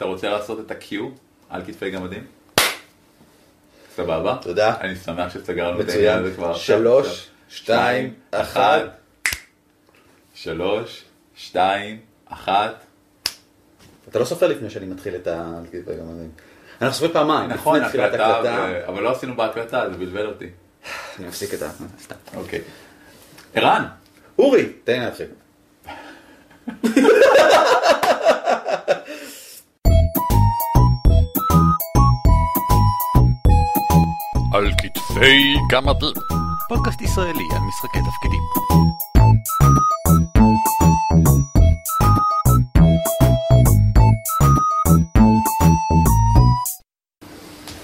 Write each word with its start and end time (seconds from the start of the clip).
אתה 0.00 0.08
רוצה 0.08 0.28
לעשות 0.28 0.60
את 0.60 0.70
ה-Q 0.70 0.94
על 1.50 1.62
כתפי 1.66 1.90
גמדים? 1.90 2.26
סבבה. 3.96 4.36
תודה. 4.42 4.74
אני 4.80 4.96
שמח 4.96 5.34
שסגרנו 5.34 5.80
את 5.80 5.88
העניין. 5.88 6.18
הזה 6.18 6.34
כבר. 6.34 6.54
שלוש, 6.54 7.28
שתיים, 7.48 8.14
אחת. 8.30 8.82
שלוש, 10.34 11.04
שתיים, 11.34 12.00
אחת. 12.26 12.84
אתה 14.08 14.18
לא 14.18 14.24
סופר 14.24 14.46
לפני 14.46 14.70
שאני 14.70 14.86
מתחיל 14.86 15.14
את 15.14 15.26
ה... 15.26 15.52
אנחנו 16.82 16.94
סופרים 16.94 17.12
פעמיים. 17.12 17.50
נכון, 17.50 17.82
הקלטה, 17.82 18.40
אבל 18.86 19.02
לא 19.02 19.10
עשינו 19.10 19.36
בהקלטה, 19.36 19.90
זה 19.90 19.96
בלבל 19.96 20.26
אותי. 20.26 20.48
אני 21.18 21.26
מפסיק 21.26 21.54
את 21.54 21.62
ה... 21.62 21.70
אוקיי. 22.36 22.60
ערן, 23.54 23.86
אורי, 24.38 24.72
תן 24.84 24.92
לי 24.92 25.04
להתחיל. 25.04 25.26
על 35.20 35.26
כתפי 35.26 35.56
גמדים. 35.70 36.14
פודקאסט 36.68 37.00
ישראלי 37.02 37.44
על 37.52 37.58
משחקי 37.68 37.98
תפקידים. 37.98 38.40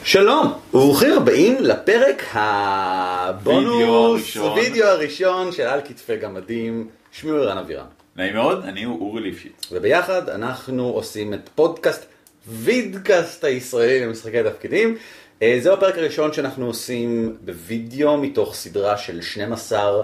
שלום, 0.05 0.53
וברוכים 0.75 1.13
הבאים 1.13 1.57
לפרק 1.61 2.23
הבונוס, 2.33 3.83
הראשון. 3.83 4.59
וידאו 4.59 4.87
הראשון 4.87 5.53
של 5.53 5.63
על 5.63 5.81
כתפי 5.81 6.17
גמדים, 6.17 6.89
שמי 7.13 7.31
הוא 7.31 7.41
ערן 7.41 7.59
אבירם. 7.59 7.87
נעים 8.17 8.35
מאוד, 8.35 8.65
אני 8.65 8.85
הוא 8.85 9.01
אורי 9.01 9.23
ליפשיץ. 9.23 9.73
וביחד 9.73 10.29
אנחנו 10.29 10.83
עושים 10.89 11.35
את 11.35 11.49
פודקאסט 11.55 12.07
וידקאסט 12.49 13.45
הישראלי 13.45 14.07
למשחקי 14.07 14.43
תפקידים. 14.43 14.97
אה, 15.43 15.59
זהו 15.61 15.75
הפרק 15.75 15.99
הראשון 15.99 16.33
שאנחנו 16.33 16.67
עושים 16.67 17.37
בווידאו 17.45 18.17
מתוך 18.17 18.55
סדרה 18.55 18.97
של 18.97 19.21
12 19.21 20.03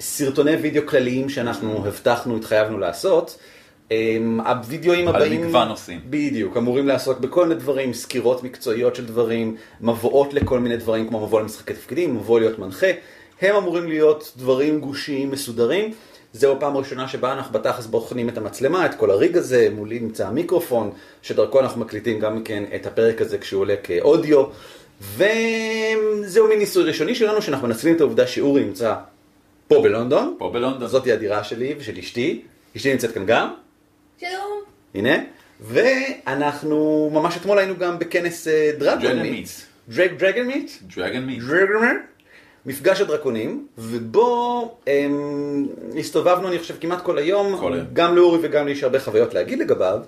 סרטוני 0.00 0.56
וידאו 0.56 0.86
כלליים 0.86 1.28
שאנחנו 1.28 1.86
הבטחנו, 1.86 2.36
התחייבנו 2.36 2.78
לעשות. 2.78 3.38
אה, 3.92 4.16
הווידאוים 4.46 5.08
על 5.08 5.16
הבאים, 5.16 5.42
מגוון 5.42 5.68
נושאים. 5.68 6.00
בדיוק, 6.10 6.56
אמורים 6.56 6.88
לעסוק 6.88 7.18
בכל 7.18 7.46
מיני 7.46 7.60
דברים, 7.60 7.92
סקירות 7.92 8.42
מקצועיות 8.42 8.96
של 8.96 9.06
דברים, 9.06 9.56
מבואות 9.80 10.34
לכל 10.34 10.60
מיני 10.60 10.76
דברים 10.76 11.08
כמו 11.08 11.26
מבוא 11.26 11.40
למשחקי 11.40 11.74
תפקידים, 11.74 12.16
מבוא 12.16 12.40
להיות 12.40 12.58
מנחה. 12.58 12.86
הם 13.40 13.56
אמורים 13.56 13.88
להיות 13.88 14.32
דברים 14.36 14.80
גושיים 14.80 15.30
מסודרים. 15.30 15.94
זהו 16.38 16.56
הפעם 16.56 16.76
הראשונה 16.76 17.08
שבה 17.08 17.32
אנחנו 17.32 17.52
בתכלס 17.52 17.86
בוחנים 17.86 18.28
את 18.28 18.38
המצלמה, 18.38 18.86
את 18.86 18.94
כל 18.94 19.10
הריג 19.10 19.36
הזה, 19.36 19.68
מולי 19.72 20.00
נמצא 20.00 20.26
המיקרופון, 20.26 20.90
שדרכו 21.22 21.60
אנחנו 21.60 21.80
מקליטים 21.80 22.18
גם 22.20 22.42
כן 22.42 22.64
את 22.74 22.86
הפרק 22.86 23.20
הזה 23.20 23.38
כשהוא 23.38 23.60
עולה 23.60 23.76
כאודיו. 23.82 24.44
וזהו 25.00 26.48
מין 26.48 26.58
ניסוי 26.58 26.84
ראשוני 26.84 27.14
שלנו, 27.14 27.42
שאנחנו 27.42 27.68
מנצלים 27.68 27.96
את 27.96 28.00
העובדה 28.00 28.26
שאורי 28.26 28.64
נמצא 28.64 28.94
פה 29.68 29.80
בלונדון. 29.82 30.34
פה 30.38 30.50
בלונדון. 30.52 30.88
זאתי 30.88 31.12
הדירה 31.12 31.44
שלי 31.44 31.74
ושל 31.78 31.98
אשתי. 31.98 32.42
אשתי 32.76 32.92
נמצאת 32.92 33.12
כאן 33.12 33.26
גם. 33.26 33.54
שלום. 34.20 34.60
הנה, 34.94 35.16
ואנחנו 35.60 37.10
ממש 37.12 37.36
אתמול 37.36 37.58
היינו 37.58 37.76
גם 37.76 37.98
בכנס 37.98 38.48
דרגון 38.78 39.10
Dragon 39.10 39.22
מיט. 39.22 39.46
Meat. 39.46 39.94
דרג 39.94 40.18
דרגון 40.18 40.46
מיט? 40.46 40.70
דרגון 40.96 41.24
מיט. 41.26 41.42
דרגון 41.42 41.86
מיט? 41.86 41.96
מפגש 42.68 43.00
הדרקונים, 43.00 43.66
ובו 43.78 44.74
הם, 44.86 45.66
הסתובבנו 45.98 46.48
אני 46.48 46.58
חושב 46.58 46.74
כמעט 46.80 47.02
כל 47.02 47.18
היום, 47.18 47.56
כל 47.60 47.72
היום. 47.72 47.86
גם 47.92 48.16
לאורי 48.16 48.38
וגם 48.42 48.66
לי 48.66 48.72
יש 48.72 48.82
הרבה 48.82 49.00
חוויות 49.00 49.34
להגיד 49.34 49.58
לגביו, 49.58 50.00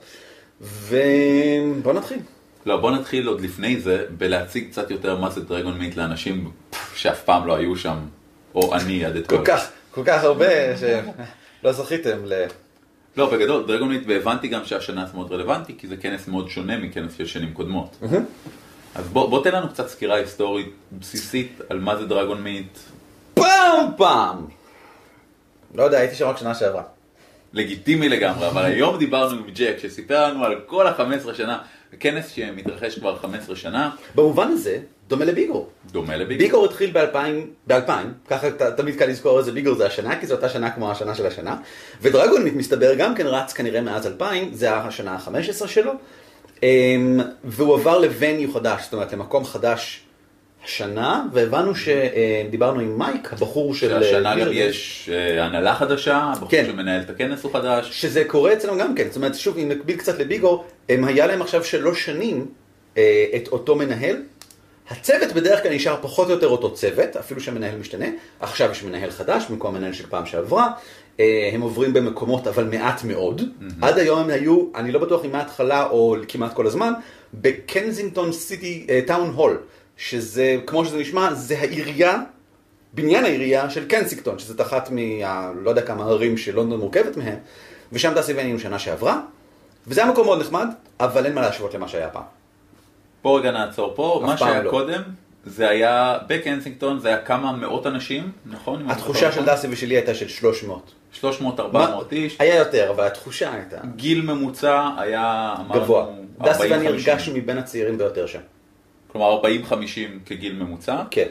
ובוא 0.61 1.93
נתחיל. 1.93 2.19
לא, 2.67 2.77
בוא 2.77 2.91
נתחיל 2.91 3.27
עוד 3.27 3.41
לפני 3.41 3.81
זה 3.81 4.05
בלהציג 4.19 4.71
קצת 4.71 4.91
יותר 4.91 5.19
מה 5.19 5.31
זה 5.31 5.41
דרגון 5.41 5.79
מיט 5.79 5.97
לאנשים 5.97 6.51
שאף 6.95 7.23
פעם 7.23 7.47
לא 7.47 7.57
היו 7.57 7.77
שם, 7.77 7.97
או 8.55 8.75
אני 8.75 9.05
עד 9.05 9.17
אתמול. 9.17 9.41
כל 9.41 9.47
כך, 9.47 9.71
כל 9.91 10.03
כך 10.05 10.25
הרבה 10.25 10.77
שלא 10.77 11.73
זכיתם 11.73 12.19
ל... 12.25 12.45
לא, 13.17 13.31
בגדול, 13.33 13.67
דרגון 13.67 13.89
מיט, 13.89 14.03
והבנתי 14.07 14.49
גם 14.49 14.65
שהשנה 14.65 15.07
זה 15.07 15.13
מאוד 15.15 15.33
רלוונטי, 15.33 15.75
כי 15.79 15.87
זה 15.87 15.97
כנס 15.97 16.29
מאוד 16.29 16.49
שונה 16.49 16.79
מכנס 16.79 17.15
של 17.19 17.27
שנים 17.27 17.53
קודמות. 17.53 17.97
אז 18.95 19.09
בוא, 19.09 19.31
בוא 19.31 19.45
תן 19.45 19.53
לנו 19.55 19.69
קצת 19.69 19.89
סקירה 19.89 20.17
היסטורית 20.17 20.69
בסיסית 20.99 21.61
על 21.69 21.79
מה 21.81 21.97
זה 21.97 22.07
דרגון 22.07 22.43
מיט, 22.43 22.79
פעם 23.35 23.87
פעם! 23.97 24.37
לא 25.75 25.83
יודע, 25.83 25.99
הייתי 25.99 26.15
שם 26.15 26.27
רק 26.27 26.37
שנה 26.37 26.55
שעברה. 26.55 26.83
לגיטימי 27.53 28.09
לגמרי, 28.09 28.47
אבל 28.49 28.65
היום 28.65 28.99
דיברנו 28.99 29.37
עם 29.39 29.45
ג'ק 29.55 29.77
שסיפר 29.83 30.29
לנו 30.29 30.45
על 30.45 30.61
כל 30.67 30.87
ה-15 30.87 31.35
שנה, 31.35 31.59
כנס 32.01 32.29
שמתרחש 32.29 32.99
כבר 32.99 33.17
15 33.19 33.57
שנה, 33.57 33.91
במובן 34.15 34.49
הזה, 34.49 34.79
דומה 35.09 35.25
לביגור. 35.25 35.69
דומה 35.93 36.17
לביג. 36.17 36.39
ביגור 36.39 36.65
התחיל 36.65 36.91
ב-2000, 36.93 37.17
ב-2000, 37.67 37.91
ככה 38.29 38.51
ת- 38.51 38.63
תמיד 38.63 38.99
קל 38.99 39.07
לזכור 39.07 39.39
איזה 39.39 39.53
ביגור 39.53 39.75
זה 39.75 39.87
השנה, 39.87 40.21
כי 40.21 40.27
זו 40.27 40.35
אותה 40.35 40.49
שנה 40.49 40.71
כמו 40.71 40.91
השנה 40.91 41.15
של 41.15 41.27
השנה. 41.27 41.57
ודרגון 42.03 42.43
מיט 42.45 42.55
מסתבר 42.55 42.95
גם 42.95 43.15
כן 43.15 43.27
רץ 43.27 43.53
כנראה 43.53 43.81
מאז 43.81 44.07
2000, 44.07 44.55
זה 44.55 44.75
השנה 44.77 45.13
ה-15 45.13 45.67
שלו. 45.67 45.93
אמ, 46.63 47.21
והוא 47.45 47.75
עבר 47.75 47.99
לווניו 47.99 48.53
חדש, 48.53 48.83
זאת 48.83 48.93
אומרת 48.93 49.13
למקום 49.13 49.45
חדש 49.45 50.03
השנה, 50.65 51.25
והבנו 51.33 51.73
שדיברנו 51.75 52.81
עם 52.81 52.99
מייק, 52.99 53.33
הבחור 53.33 53.75
של... 53.75 53.89
שהשנה 53.89 54.31
אה, 54.31 54.41
גם 54.41 54.49
ביגור. 54.49 54.53
יש 54.53 55.11
אה, 55.13 55.45
הנהלה 55.45 55.75
חדשה, 55.75 56.17
הבחור 56.17 56.51
כן. 56.51 56.65
שמנהל 56.67 57.01
את 57.01 57.11
הכנס 57.11 57.45
הוא 57.45 57.53
חדש. 57.53 57.89
שזה 57.93 58.25
קורה 58.27 58.53
אצלנו 58.53 58.79
גם 58.79 58.95
כן, 58.95 59.07
זאת 59.07 59.17
אומרת, 59.17 59.35
שוב, 59.35 59.59
אם 59.59 59.69
נקביל 59.69 59.97
קצת 59.97 60.19
לביגו, 60.19 60.65
הם 60.89 61.05
היה 61.05 61.27
להם 61.27 61.43
עכשיו 61.43 61.65
שלוש 61.65 62.05
שנים 62.05 62.47
אה, 62.97 63.25
את 63.37 63.49
אותו 63.49 63.77
מנהל. 63.77 64.17
הצוות 64.91 65.33
בדרך 65.33 65.63
כלל 65.63 65.75
נשאר 65.75 65.97
פחות 66.03 66.29
או 66.29 66.33
יותר 66.33 66.49
אותו 66.49 66.75
צוות, 66.75 67.17
אפילו 67.17 67.41
שהמנהל 67.41 67.77
משתנה. 67.77 68.07
עכשיו 68.41 68.71
יש 68.71 68.83
מנהל 68.83 69.11
חדש 69.11 69.45
במקום 69.51 69.75
המנהל 69.77 69.93
של 69.93 70.07
פעם 70.07 70.27
שעברה. 70.27 70.71
אה, 71.21 71.51
הם 71.53 71.61
עוברים 71.61 71.93
במקומות, 71.93 72.47
אבל 72.47 72.65
מעט 72.65 73.05
מאוד. 73.05 73.43
עד 73.83 73.99
היום 73.99 74.19
הם 74.19 74.31
היו, 74.31 74.65
אני 74.75 74.93
לא 74.93 75.01
בטוח 75.01 75.25
אם 75.25 75.33
מההתחלה 75.33 75.87
או 75.87 76.17
כמעט 76.29 76.55
כל 76.55 76.67
הזמן, 76.67 76.93
בקנזינגטון 77.35 78.33
סיטי 78.33 78.87
טאון 79.07 79.31
הול, 79.35 79.59
שזה, 79.97 80.57
כמו 80.67 80.85
שזה 80.85 80.99
נשמע, 80.99 81.35
זה 81.35 81.59
העירייה 81.59 82.23
בניין 82.95 83.25
העירייה 83.25 83.71
של 83.71 83.87
קנסינגטון, 83.89 84.39
שזאת 84.39 84.61
אחת 84.61 84.91
מה... 84.91 85.53
לא 85.63 85.71
יודע 85.71 85.83
כמה 85.83 86.05
ערים 86.05 86.37
שלונדון 86.37 86.81
מורכבת 86.81 87.17
מהם, 87.17 87.39
ושם 87.93 88.13
טסי 88.17 88.33
ואני 88.33 88.59
שנה 88.59 88.79
שעברה, 88.79 89.21
וזה 89.87 90.03
היה 90.03 90.11
מקום 90.13 90.27
מאוד 90.27 90.41
נחמד, 90.41 90.69
אבל 91.01 91.27
אין 91.27 91.35
מה 91.35 91.41
להשוות 91.41 91.75
למה 91.75 91.89
שהיה 91.89 92.09
פעם. 92.09 92.23
פה 93.23 93.39
רגע 93.39 93.51
נעצור 93.51 93.93
פה, 93.97 94.23
מה 94.27 94.37
שהיה 94.37 94.63
לא. 94.63 94.71
קודם, 94.71 95.03
זה 95.45 95.69
היה 95.69 96.19
בקנסינגטון, 96.27 96.99
זה 96.99 97.09
היה 97.09 97.19
כמה 97.19 97.53
מאות 97.53 97.87
אנשים, 97.87 98.33
נכון? 98.47 98.91
התחושה 98.91 99.33
של 99.33 99.41
נכון? 99.41 99.55
דסי 99.55 99.67
ושלי 99.71 99.95
הייתה 99.95 100.15
של 100.15 100.29
300. 100.29 100.93
300-400 101.23 101.23
איש, 102.13 102.37
היה 102.39 102.57
יותר, 102.57 102.91
אבל 102.91 103.07
התחושה 103.07 103.53
הייתה 103.55 103.77
גיל 103.97 104.23
ממוצע 104.23 104.89
היה, 104.99 105.55
אמרנו, 105.61 105.83
גבוה. 105.83 106.07
דסי 106.43 106.63
ואני 106.71 106.87
40-50. 106.87 106.91
הרגשנו 106.91 107.35
מבין 107.35 107.59
הצעירים 107.59 107.99
ביותר 107.99 108.27
שם. 108.27 108.41
כלומר 109.13 109.43
40-50 109.43 109.45
כגיל 110.27 110.53
ממוצע, 110.53 111.03
כן. 111.11 111.27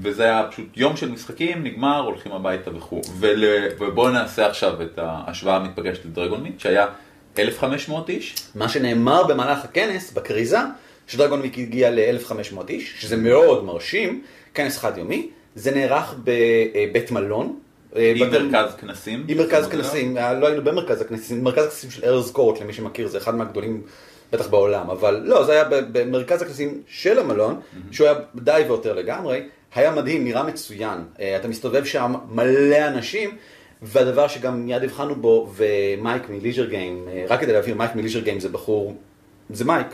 וזה 0.00 0.22
היה 0.22 0.46
פשוט 0.50 0.66
יום 0.76 0.96
של 0.96 1.10
משחקים, 1.10 1.64
נגמר, 1.64 2.00
הולכים 2.00 2.32
הביתה 2.32 2.76
וכו'. 2.76 3.00
ול... 3.18 3.44
ובואו 3.78 4.10
נעשה 4.10 4.46
עכשיו 4.46 4.82
את 4.82 4.98
ההשוואה 4.98 5.56
המתפגשת 5.56 6.04
לדרגון 6.04 6.42
מיט, 6.42 6.60
שהיה 6.60 6.86
1,500 7.38 8.08
איש, 8.10 8.34
מה 8.54 8.68
שנאמר 8.68 9.24
במהלך 9.24 9.64
הכנס, 9.64 10.12
בכריזה, 10.12 10.58
שדרגון 11.06 11.42
מיק 11.42 11.58
הגיע 11.58 11.90
ל-1500 11.90 12.68
איש, 12.68 12.94
שזה 12.98 13.16
מאוד 13.16 13.64
מרשים, 13.64 14.22
כנס 14.54 14.78
חד 14.78 14.98
יומי, 14.98 15.28
זה 15.54 15.70
נערך 15.70 16.14
בבית 16.24 17.10
מלון. 17.10 17.58
אה, 17.96 18.12
עם 18.16 18.30
בתי- 18.30 18.38
מרכז 18.42 18.74
כנסים. 18.74 19.24
עם 19.28 19.38
מרכז 19.38 19.68
כנסים, 19.68 20.18
אה, 20.18 20.32
לא 20.34 20.46
היינו 20.46 20.64
במרכז 20.64 21.00
הכנסים, 21.00 21.44
מרכז 21.44 21.64
הכנסים 21.66 21.90
של 21.90 22.04
ארז 22.04 22.30
קורט, 22.30 22.60
למי 22.60 22.72
שמכיר, 22.72 23.08
זה 23.08 23.18
אחד 23.18 23.34
מהגדולים 23.34 23.82
בטח 24.32 24.48
בעולם, 24.48 24.90
אבל 24.90 25.22
לא, 25.24 25.44
זה 25.44 25.52
היה 25.52 25.64
במרכז 25.92 26.42
הכנסים 26.42 26.80
של 26.88 27.18
המלון, 27.18 27.60
שהוא 27.90 28.06
היה 28.08 28.16
די 28.34 28.62
ויותר 28.68 28.92
לגמרי, 28.94 29.40
היה 29.74 29.90
מדהים, 29.90 30.24
נראה 30.24 30.42
מצוין, 30.42 30.98
אה, 31.20 31.36
אתה 31.36 31.48
מסתובב 31.48 31.84
שם 31.84 32.14
מלא 32.30 32.88
אנשים, 32.88 33.36
והדבר 33.82 34.28
שגם 34.28 34.66
מיד 34.66 34.82
הבחנו 34.84 35.14
בו, 35.14 35.52
ומייק 35.56 36.28
מליז'ר 36.28 36.64
גיים, 36.64 37.08
אה, 37.08 37.24
רק 37.28 37.40
כדי 37.40 37.52
להבהיר, 37.52 37.74
מייק 37.76 37.94
מליז'ר 37.94 38.20
גיים 38.20 38.40
זה 38.40 38.48
בחור, 38.48 38.94
זה 39.50 39.64
מייק, 39.64 39.86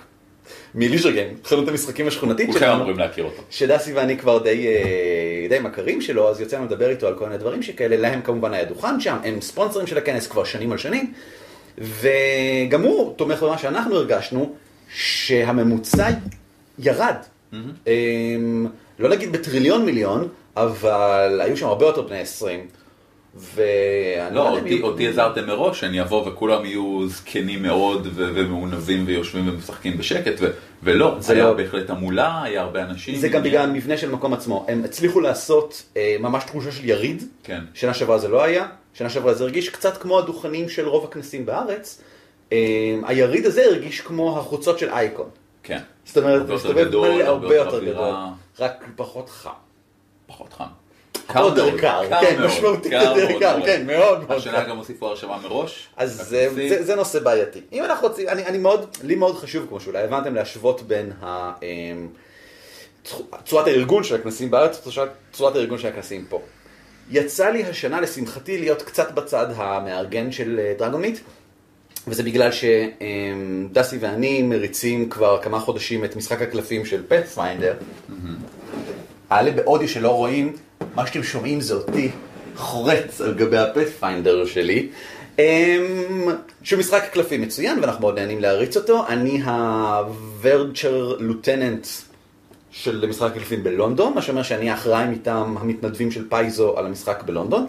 מליז'ר 0.75 1.11
גיים, 1.11 1.35
חנות 1.45 1.69
המשחקים 1.69 2.07
השכונתית 2.07 2.47
כולכם 2.47 2.61
שלנו. 2.61 2.77
אמורים 2.77 2.99
להכיר 2.99 3.25
אותו. 3.25 3.43
שדסי 3.51 3.93
ואני 3.93 4.19
כבר 4.19 4.39
די, 4.39 4.67
אה, 4.67 5.47
די 5.49 5.59
מכרים 5.59 6.01
שלו, 6.01 6.31
אז 6.31 6.41
יוצא 6.41 6.57
לנו 6.57 6.67
לדבר 6.67 6.91
איתו 6.91 7.07
על 7.07 7.15
כל 7.15 7.25
מיני 7.25 7.39
דברים 7.39 7.63
שכאלה, 7.63 7.97
להם 7.97 8.23
כמובן 8.23 8.55
היה 8.55 8.65
דוכן 8.65 9.01
שם, 9.01 9.17
הם 9.25 9.41
ספונסרים 9.41 9.87
של 9.87 9.99
הכנס 9.99 10.27
כבר 10.27 10.45
שנים 10.45 10.73
על 10.73 10.79
שנים, 10.79 11.13
וגם 11.79 12.83
הוא 12.83 13.15
תומך 13.17 13.43
במה 13.43 13.59
שאנחנו 13.59 13.97
הרגשנו, 13.97 14.55
שהממוצע 14.95 16.09
ירד. 16.79 17.17
אמ, 17.53 18.67
לא 18.99 19.09
נגיד 19.09 19.33
בטריליון 19.33 19.85
מיליון, 19.85 20.29
אבל 20.57 21.41
היו 21.45 21.57
שם 21.57 21.67
הרבה 21.67 21.87
יותר 21.87 22.03
בני 22.03 22.21
20. 22.21 22.67
ואני 23.35 24.35
לא, 24.35 24.59
אם 24.59 24.63
אותי, 24.63 24.83
אותי 24.83 25.09
הזהרתם 25.09 25.47
מראש 25.47 25.81
שאני 25.81 26.01
אבוא 26.01 26.29
וכולם 26.29 26.65
יהיו 26.65 27.09
זקנים 27.09 27.63
מאוד 27.63 28.07
ו- 28.07 28.31
ומעונבים 28.35 29.05
ויושבים 29.07 29.49
ומשחקים 29.49 29.99
בשקט, 29.99 30.33
ו- 30.41 30.51
ולא, 30.83 31.17
זה 31.19 31.33
היה 31.33 31.45
לא. 31.45 31.53
בהחלט 31.53 31.91
המולה, 31.91 32.43
היה 32.43 32.61
הרבה 32.61 32.83
אנשים. 32.83 33.17
זה 33.17 33.29
גם. 33.29 33.43
בגלל 33.43 33.71
המבנה 33.71 33.97
של 33.97 34.09
המקום 34.11 34.33
עצמו. 34.33 34.67
הם 34.69 34.85
הצליחו 34.85 35.21
לעשות 35.21 35.83
אה, 35.97 36.17
ממש 36.21 36.45
תחושה 36.45 36.73
של 36.73 36.89
יריד. 36.89 37.23
כן. 37.43 37.61
שנה 37.75 37.95
שעברה 37.95 38.19
זה 38.19 38.29
לא 38.29 38.43
היה. 38.43 38.67
שנה 38.95 39.11
שעברה 39.11 39.35
זה 39.35 39.45
הרגיש 39.45 39.69
קצת 39.69 39.97
כמו 39.97 40.19
הדוכנים 40.19 40.69
של 40.69 40.89
רוב 40.89 41.05
הכנסים 41.05 41.47
בארץ. 41.47 42.03
אה, 42.53 42.59
היריד 43.05 43.47
הזה 43.47 43.65
הרגיש 43.65 44.01
כמו 44.01 44.39
החוצות 44.39 44.79
של 44.79 44.89
אייקון. 44.91 45.29
כן. 45.63 45.79
זאת 46.05 46.17
אומרת, 46.17 46.41
הרבה 46.41 46.53
יותר 46.53 46.69
מסתובב 46.69 46.89
גדול, 46.89 47.23
הרבה 47.23 47.57
יותר. 47.57 47.85
גדול. 47.85 48.15
רק 48.59 48.85
פחות 48.97 49.31
חם. 49.31 49.51
פחות 50.27 50.53
חם. 50.53 50.65
קר, 51.33 52.09
קר 52.09 52.21
כן, 52.21 52.43
משמעותית 52.47 52.93
יותר 52.93 53.39
מאוד. 53.57 53.65
כן, 53.65 53.87
מאוד 53.87 54.29
מאוד 54.29 54.45
קר. 54.45 54.69
גם 54.69 54.77
הוסיפו 54.79 55.07
הרשמה 55.07 55.39
מראש. 55.43 55.89
אז 55.97 56.27
זה, 56.29 56.49
הכנסים. 56.53 56.83
זה, 56.83 56.95
נושא 56.95 57.19
בעייתי. 57.19 57.61
אם 57.73 57.85
אנחנו 57.85 58.09
רוצים, 58.09 58.29
אני, 58.29 58.47
אני 58.47 58.59
מאוד, 58.59 58.97
לי 59.03 59.15
מאוד 59.15 59.37
חשוב, 59.39 59.67
כמו 59.69 59.81
שאולי 59.81 60.03
הבנתם, 60.03 60.35
להשוות 60.35 60.83
בין 60.83 61.13
ה, 61.23 61.53
אמ, 61.63 62.09
צורת 63.45 63.67
הארגון 63.67 64.05
של 64.05 64.15
הכנסים 64.15 64.51
בארץ 64.51 64.79
וצורת- 64.87 65.09
צורת 65.33 65.57
הארגון 65.57 65.79
של 65.79 65.89
הכנסים 65.89 66.25
פה. 66.29 66.41
יצא 67.11 67.49
לי 67.49 67.65
השנה, 67.65 68.01
לשמחתי, 68.01 68.59
להיות 68.59 68.83
קצת 68.83 69.13
בצד 69.13 69.47
המארגן 69.57 70.33
של 70.33 70.61
אה, 70.63 70.73
דרגוניט, 70.79 71.19
וזה 72.09 72.23
בגלל 72.23 72.51
שדסי 72.53 73.97
ואני 74.01 74.43
מריצים 74.43 75.09
כבר 75.09 75.39
כמה 75.43 75.61
חודשים 75.61 76.05
את 76.05 76.17
משחק 76.17 76.43
הקלפים 76.43 76.85
של 76.87 77.03
פאת'פיינדר. 77.09 77.75
אלה 79.33 79.51
באודיו 79.51 79.89
שלא 79.89 80.11
רואים, 80.11 80.57
מה 80.95 81.07
שאתם 81.07 81.23
שומעים 81.23 81.61
זה 81.61 81.75
אותי 81.75 82.11
חורץ 82.57 83.21
על 83.21 83.35
גבי 83.35 83.59
הפאת'פיינדר 83.59 84.47
שלי. 84.47 84.89
אמ, 85.39 86.29
שהוא 86.63 86.81
משחק 86.81 87.05
קלפים 87.13 87.43
מצוין 87.43 87.79
ואנחנו 87.81 88.01
מאוד 88.01 88.19
נהנים 88.19 88.41
להריץ 88.41 88.77
אותו. 88.77 89.07
אני 89.09 89.43
הוורצ'ר 89.43 91.17
לוטננט 91.19 91.87
של 92.71 93.07
משחק 93.09 93.31
הקלפים 93.31 93.65
בלונדון, 93.65 94.15
מה 94.15 94.23
שאומר 94.23 94.43
שאני 94.43 94.71
האחראי 94.71 95.07
מטעם 95.07 95.57
המתנדבים 95.57 96.11
של 96.11 96.29
פייזו 96.29 96.79
על 96.79 96.87
המשחק 96.87 97.23
בלונדון. 97.27 97.67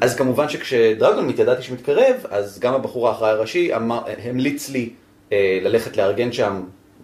אז 0.00 0.16
כמובן 0.16 0.48
שכשדרגון 0.48 1.30
ידעתי 1.30 1.62
שמתקרב, 1.62 2.16
אז 2.30 2.58
גם 2.58 2.74
הבחור 2.74 3.08
האחראי 3.08 3.30
הראשי 3.30 3.74
אמר, 3.74 4.02
המליץ 4.24 4.68
לי 4.68 4.90
אה, 5.32 5.58
ללכת 5.62 5.96
לארגן 5.96 6.32
שם 6.32 6.62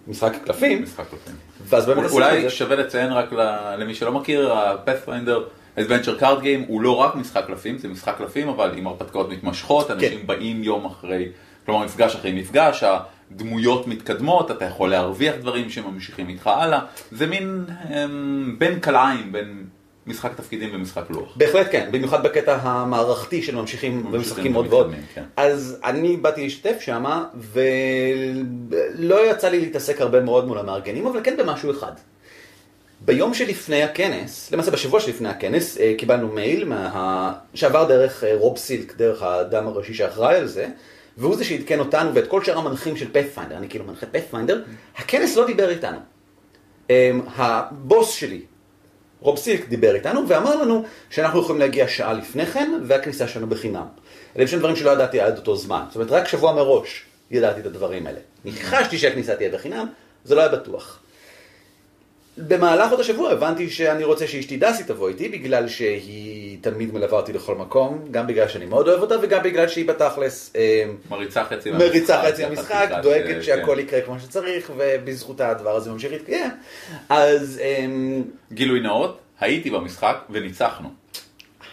משחק 0.08 0.32
קלפים, 0.44 0.82
משחק 0.82 1.04
קלפים. 1.10 1.34
ואז 1.64 1.86
באמת 1.86 2.10
אולי. 2.10 2.50
שווה 2.50 2.76
לציין 2.76 3.12
רק 3.12 3.32
למי 3.78 3.94
שלא 3.94 4.12
מכיר, 4.12 4.52
ה-Pathfinder 4.52 5.59
Adventure 5.80 6.20
Card 6.20 6.42
Game 6.42 6.66
הוא 6.68 6.80
לא 6.80 6.96
רק 6.96 7.14
משחק 7.14 7.46
קלפים, 7.46 7.78
זה 7.78 7.88
משחק 7.88 8.14
קלפים 8.18 8.48
אבל 8.48 8.72
עם 8.76 8.86
הרפתקאות 8.86 9.30
מתמשכות, 9.30 9.90
אנשים 9.90 10.26
באים 10.26 10.62
יום 10.62 10.84
אחרי, 10.84 11.28
כלומר 11.66 11.84
מפגש 11.84 12.14
אחרי 12.14 12.32
מפגש, 12.32 12.84
הדמויות 13.30 13.86
מתקדמות, 13.86 14.50
אתה 14.50 14.64
יכול 14.64 14.90
להרוויח 14.90 15.34
דברים 15.40 15.70
שממשיכים 15.70 16.28
איתך 16.28 16.46
הלאה, 16.46 16.80
זה 17.12 17.26
מין 17.26 17.64
אמ, 17.90 18.56
בין 18.58 18.80
כלאיים, 18.80 19.32
בין 19.32 19.64
משחק 20.06 20.30
תפקידים 20.36 20.70
ומשחק 20.72 21.10
לוח. 21.10 21.36
בהחלט 21.36 21.66
כן, 21.72 21.88
במיוחד 21.92 22.22
בקטע 22.22 22.58
המערכתי 22.62 23.42
של 23.42 23.56
ממשיכים 23.56 24.06
ומשחקים 24.12 24.54
עוד 24.54 24.66
ועוד. 24.72 24.94
כן. 25.14 25.22
אז 25.36 25.78
אני 25.84 26.16
באתי 26.16 26.42
להשתתף 26.42 26.80
שם, 26.80 27.04
ולא 27.34 29.30
יצא 29.30 29.48
לי 29.48 29.60
להתעסק 29.60 30.00
הרבה 30.00 30.20
מאוד 30.20 30.46
מול 30.46 30.58
המארגנים, 30.58 31.06
אבל 31.06 31.20
כן 31.24 31.36
במשהו 31.36 31.70
אחד. 31.70 31.92
ביום 33.10 33.34
שלפני 33.34 33.82
הכנס, 33.82 34.52
למעשה 34.52 34.70
בשבוע 34.70 35.00
שלפני 35.00 35.28
הכנס, 35.28 35.78
אה, 35.78 35.94
קיבלנו 35.98 36.28
מייל 36.28 36.64
מה... 36.64 37.32
שעבר 37.54 37.84
דרך 37.84 38.24
אה, 38.24 38.34
רוב 38.34 38.58
סילק, 38.58 38.96
דרך 38.96 39.22
האדם 39.22 39.66
הראשי 39.66 39.94
שאחראי 39.94 40.36
על 40.36 40.46
זה, 40.46 40.66
והוא 41.16 41.36
זה 41.36 41.44
שעדכן 41.44 41.78
אותנו 41.78 42.14
ואת 42.14 42.28
כל 42.28 42.44
שאר 42.44 42.58
המנחים 42.58 42.96
של 42.96 43.12
פאת'פיינדר, 43.12 43.56
אני 43.56 43.68
כאילו 43.68 43.84
מנחה 43.84 44.06
פאת'פיינדר, 44.06 44.62
הכנס 44.96 45.36
לא 45.36 45.46
דיבר 45.46 45.70
איתנו. 45.70 45.98
אה, 46.90 47.10
הבוס 47.36 48.10
שלי, 48.10 48.40
רוב 49.20 49.38
סילק 49.38 49.68
דיבר 49.68 49.94
איתנו 49.94 50.28
ואמר 50.28 50.62
לנו 50.62 50.84
שאנחנו 51.10 51.40
יכולים 51.40 51.60
להגיע 51.60 51.88
שעה 51.88 52.12
לפני 52.12 52.46
כן 52.46 52.72
והכניסה 52.86 53.28
שלנו 53.28 53.46
בחינם. 53.46 53.86
אלה 54.36 54.46
שני 54.46 54.58
דברים 54.58 54.76
שלא 54.76 54.90
ידעתי 54.90 55.20
עד 55.20 55.36
אותו 55.36 55.56
זמן. 55.56 55.82
זאת 55.88 55.94
אומרת, 55.94 56.10
רק 56.10 56.28
שבוע 56.28 56.52
מראש 56.52 57.04
ידעתי 57.30 57.60
את 57.60 57.66
הדברים 57.66 58.06
האלה. 58.06 58.18
ניחשתי 58.44 58.98
שהכניסה 58.98 59.36
תהיה 59.36 59.50
בחינם, 59.50 59.86
זה 60.24 60.34
לא 60.34 60.40
היה 60.40 60.48
בטוח. 60.48 61.00
במהלך 62.38 62.90
עוד 62.90 63.00
השבוע 63.00 63.30
הבנתי 63.30 63.70
שאני 63.70 64.04
רוצה 64.04 64.26
שאשתי 64.26 64.56
דסי 64.56 64.84
תבוא 64.84 65.08
איתי, 65.08 65.28
בגלל 65.28 65.68
שהיא 65.68 66.58
תמיד 66.60 66.94
מלווה 66.94 67.18
אותי 67.18 67.32
לכל 67.32 67.54
מקום, 67.54 68.04
גם 68.10 68.26
בגלל 68.26 68.48
שאני 68.48 68.66
מאוד 68.66 68.88
אוהב 68.88 69.00
אותה 69.00 69.14
וגם 69.22 69.42
בגלל 69.42 69.68
שהיא 69.68 69.88
בתכלס 69.88 70.52
אה, 70.56 70.84
מריצה 71.10 71.44
חצי 71.44 71.70
מריצה 71.70 72.22
חצי 72.22 72.44
המשחק, 72.44 72.90
דואגת 73.02 73.36
אה, 73.36 73.42
שהכל 73.42 73.74
כן. 73.74 73.80
יקרה 73.80 74.00
כמו 74.00 74.20
שצריך, 74.20 74.72
ובזכותה 74.76 75.50
הדבר 75.50 75.76
הזה 75.76 75.90
ממשיך 75.90 76.12
להתקיים. 76.12 76.50
אז 77.08 77.60
אמ, 77.62 78.22
גילוי 78.52 78.80
נאות, 78.80 79.18
הייתי 79.40 79.70
במשחק 79.70 80.16
וניצחנו. 80.30 80.88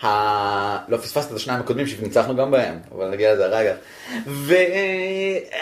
ה... 0.03 0.91
לא 0.91 0.97
פספסת 0.97 1.31
את 1.31 1.35
השניים 1.35 1.59
הקודמים 1.59 1.87
שניצחנו 1.87 2.35
גם 2.35 2.51
בהם, 2.51 2.79
אבל 2.91 3.09
נגיע 3.09 3.33
לזה 3.33 3.45
רגע. 3.45 3.75
ו... 4.27 4.55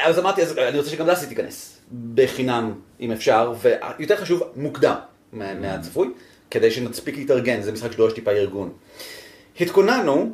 אז 0.04 0.20
אמרתי, 0.20 0.42
אז 0.42 0.58
אני 0.58 0.78
רוצה 0.78 0.90
שגם 0.90 1.08
דסי 1.08 1.26
תיכנס, 1.26 1.80
בחינם 2.14 2.74
אם 3.00 3.12
אפשר, 3.12 3.54
ויותר 4.00 4.16
חשוב, 4.18 4.44
מוקדם 4.56 4.96
מה- 5.34 5.54
מהצפוי, 5.54 6.10
כדי 6.52 6.72
שנספיק 6.72 7.18
להתארגן, 7.18 7.62
זה 7.62 7.72
משחק 7.72 7.92
שדורש 7.92 8.14
טיפה 8.14 8.32
ארגון. 8.32 8.72
התכוננו, 9.62 10.32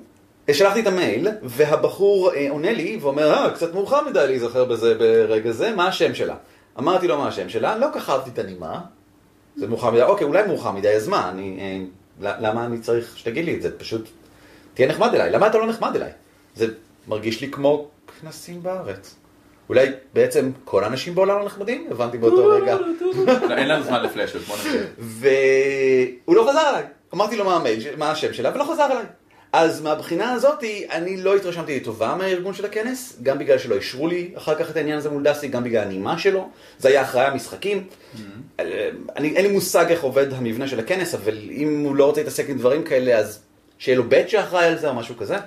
שלחתי 0.52 0.80
את 0.80 0.88
המייל, 0.88 1.28
והבחור 1.44 2.34
אה, 2.34 2.48
עונה 2.50 2.72
לי 2.72 2.98
ואומר, 3.02 3.34
אה, 3.34 3.52
קצת 3.52 3.74
מאוחר 3.74 4.10
מדי 4.10 4.28
להיזכר 4.28 4.66
בזה 4.66 4.96
ברגע 4.96 5.52
זה, 5.52 5.76
מה 5.76 5.88
השם 5.88 6.16
שלה? 6.16 6.36
אמרתי 6.80 7.08
לו 7.08 7.18
מה 7.18 7.28
השם 7.28 7.50
שלה, 7.50 7.78
לא 7.78 7.88
כך 7.94 8.10
אהבתי 8.10 8.30
את 8.30 8.40
הנימה, 8.40 8.80
זה 9.56 9.68
מאוחר 9.68 9.92
מדי, 9.92 10.02
אוקיי, 10.04 10.28
אולי 10.28 10.48
מאוחר 10.48 10.72
מדי, 10.72 10.90
אז 10.96 11.08
מה, 11.08 11.30
אני, 11.30 11.58
אה, 11.60 12.36
למה 12.40 12.66
אני 12.66 12.80
צריך 12.80 13.18
שתגיד 13.18 13.46
לי 13.46 13.56
את 13.56 13.62
זה? 13.62 13.78
פשוט 13.78 14.10
תהיה 14.74 14.88
נחמד 14.88 15.14
אליי, 15.16 15.32
למה 15.32 15.48
אתה 15.48 15.58
לא 15.58 15.68
נחמד 15.68 15.96
אליי? 15.96 16.12
זה 16.56 16.68
מרגיש 17.08 17.42
לי 17.42 17.52
כמו 17.52 17.88
כנסים 18.22 18.64
בארץ. 18.64 19.16
אולי 19.70 19.88
בעצם 20.14 20.52
כל 20.66 20.84
האנשים 20.84 21.16
בעולם 21.16 21.40
לא 21.40 21.46
נחמדים? 21.46 21.88
הבנתי 21.92 22.18
באותו 22.18 22.48
רגע. 22.48 22.78
לא, 23.50 23.56
אין 23.58 23.68
לנו 23.68 23.84
זמן 23.84 24.04
לפלאשות, 24.04 24.42
בוא 24.42 24.56
נתחיל. 24.56 24.84
והוא 25.00 26.36
לא 26.36 26.48
חזר 26.50 26.70
אליי. 26.70 26.84
אמרתי 27.14 27.38
לו 27.38 27.46
מה 27.46 27.56
המייל, 27.56 27.96
מה 27.98 28.12
השם 28.12 28.34
שלה, 28.34 28.52
ולא 28.56 28.64
חזר 28.64 28.86
אליי. 28.86 29.06
אז 29.54 29.82
מהבחינה 29.82 30.32
הזאתי, 30.32 30.88
אני 30.92 31.18
לא 31.18 31.36
התרשמתי 31.36 31.80
לטובה 31.80 32.16
מהארגון 32.16 32.54
של 32.54 32.66
הכנס, 32.66 33.18
גם 33.24 33.40
בגלל 33.40 33.58
שלא 33.58 33.76
אישרו 33.76 34.08
לי 34.08 34.32
אחר 34.36 34.56
כך 34.56 34.70
את 34.70 34.78
העניין 34.78 34.98
הזה 34.98 35.10
מול 35.10 35.24
דסי, 35.24 35.48
גם 35.48 35.64
בגלל 35.64 35.84
הנימה 35.84 36.18
שלו. 36.18 36.50
זה 36.80 36.88
היה 36.88 37.02
אחראי 37.02 37.26
המשחקים. 37.26 37.88
אני, 39.16 39.36
אין 39.36 39.46
לי 39.46 39.52
מושג 39.52 39.86
איך 39.90 40.04
עובד 40.04 40.34
המבנה 40.34 40.68
של 40.68 40.80
הכנס, 40.80 41.14
אבל 41.14 41.38
אם 41.52 41.84
הוא 41.86 41.96
לא 41.96 42.06
רוצה 42.06 42.22
להתעסק 42.22 42.50
עם 42.50 42.58
דברים 42.58 42.84
כאלה, 42.84 43.18
אז 43.18 43.40
שיהיה 43.78 43.98
לו 43.98 44.04
בית 44.04 44.30
שאחראי 44.30 44.66
על 44.66 44.78
זה 44.78 44.90
או 44.90 44.94
משהו 44.94 45.18
כזה. 45.18 45.38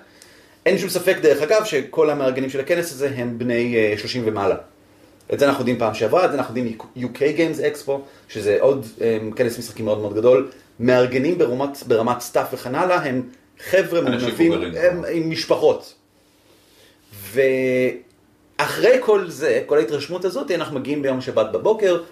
אין 0.67 0.79
שום 0.79 0.89
ספק, 0.89 1.17
דרך 1.23 1.43
אגב, 1.43 1.65
שכל 1.65 2.11
המארגנים 2.11 2.51
של 2.51 2.61
הכנס 2.61 2.93
הזה 2.93 3.11
הם 3.17 3.39
בני 3.39 3.77
אה, 3.77 3.95
30 3.99 4.23
ומעלה. 4.27 4.57
את 5.33 5.39
זה 5.39 5.49
אנחנו 5.49 5.61
יודעים 5.61 5.79
פעם 5.79 5.95
שעברה, 5.95 6.25
את 6.25 6.31
זה 6.31 6.39
אנחנו 6.39 6.57
יודעים 6.57 6.79
מ-UK 6.95 7.19
Games 7.19 7.61
Expo, 7.61 7.93
שזה 8.29 8.57
עוד 8.61 8.87
אה, 9.01 9.19
כנס 9.37 9.59
משחקים 9.59 9.85
מאוד 9.85 9.99
מאוד 9.99 10.15
גדול. 10.15 10.51
מארגנים 10.81 11.39
ברמת, 11.39 11.83
ברמת 11.87 12.21
סטאפ 12.21 12.47
וכן 12.53 12.75
הלאה, 12.75 13.05
הם 13.05 13.23
חבר'ה 13.71 14.01
מבוגרים. 14.01 14.53
הם 14.77 15.05
עם 15.13 15.31
משפחות. 15.31 15.95
ואחרי 17.33 18.97
כל 19.01 19.31
זה, 19.31 19.63
כל 19.67 19.79
ההתרשמות 19.79 20.25
הזאת, 20.25 20.51
אנחנו 20.51 20.79
מגיעים 20.79 21.03
ביום 21.03 21.21
שבת 21.21 21.47
בבוקר, 21.53 22.03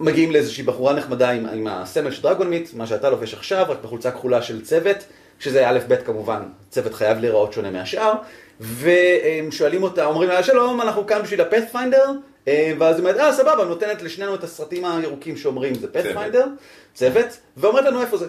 מגיעים 0.00 0.32
לאיזושהי 0.32 0.64
בחורה 0.64 0.92
נחמדה 0.92 1.30
עם, 1.30 1.46
עם 1.46 1.66
הסמל 1.66 2.10
של 2.10 2.22
Dragonmeet, 2.22 2.74
מה 2.74 2.86
שאתה 2.86 3.10
לובש 3.10 3.34
עכשיו, 3.34 3.66
רק 3.68 3.78
בחולצה 3.82 4.10
כחולה 4.10 4.42
של 4.42 4.62
צוות, 4.62 4.96
שזה 5.40 5.68
א' 5.68 5.78
ב' 5.88 5.96
כמובן, 5.96 6.42
צוות 6.70 6.94
חייב 6.94 7.18
להיראות 7.18 7.52
שונה 7.52 7.70
מהשאר, 7.70 8.12
והם 8.60 9.50
שואלים 9.50 9.82
אותה, 9.82 10.04
אומרים 10.04 10.28
לה, 10.28 10.42
שלום, 10.42 10.80
אנחנו 10.80 11.06
כאן 11.06 11.22
בשביל 11.22 11.40
הפאת'פיינדר, 11.40 12.10
ואז 12.46 12.96
היא 12.96 12.98
אומרת, 12.98 13.16
אה, 13.16 13.32
סבבה, 13.32 13.64
נותנת 13.64 14.02
לשנינו 14.02 14.34
את 14.34 14.44
הסרטים 14.44 14.84
הירוקים 14.84 15.36
שאומרים, 15.36 15.74
זה 15.74 15.92
פאת'פיינדר, 15.92 16.46
צוות, 16.94 17.26
ואומרת 17.56 17.84
לנו 17.84 18.00
איפה 18.00 18.16
זה. 18.16 18.26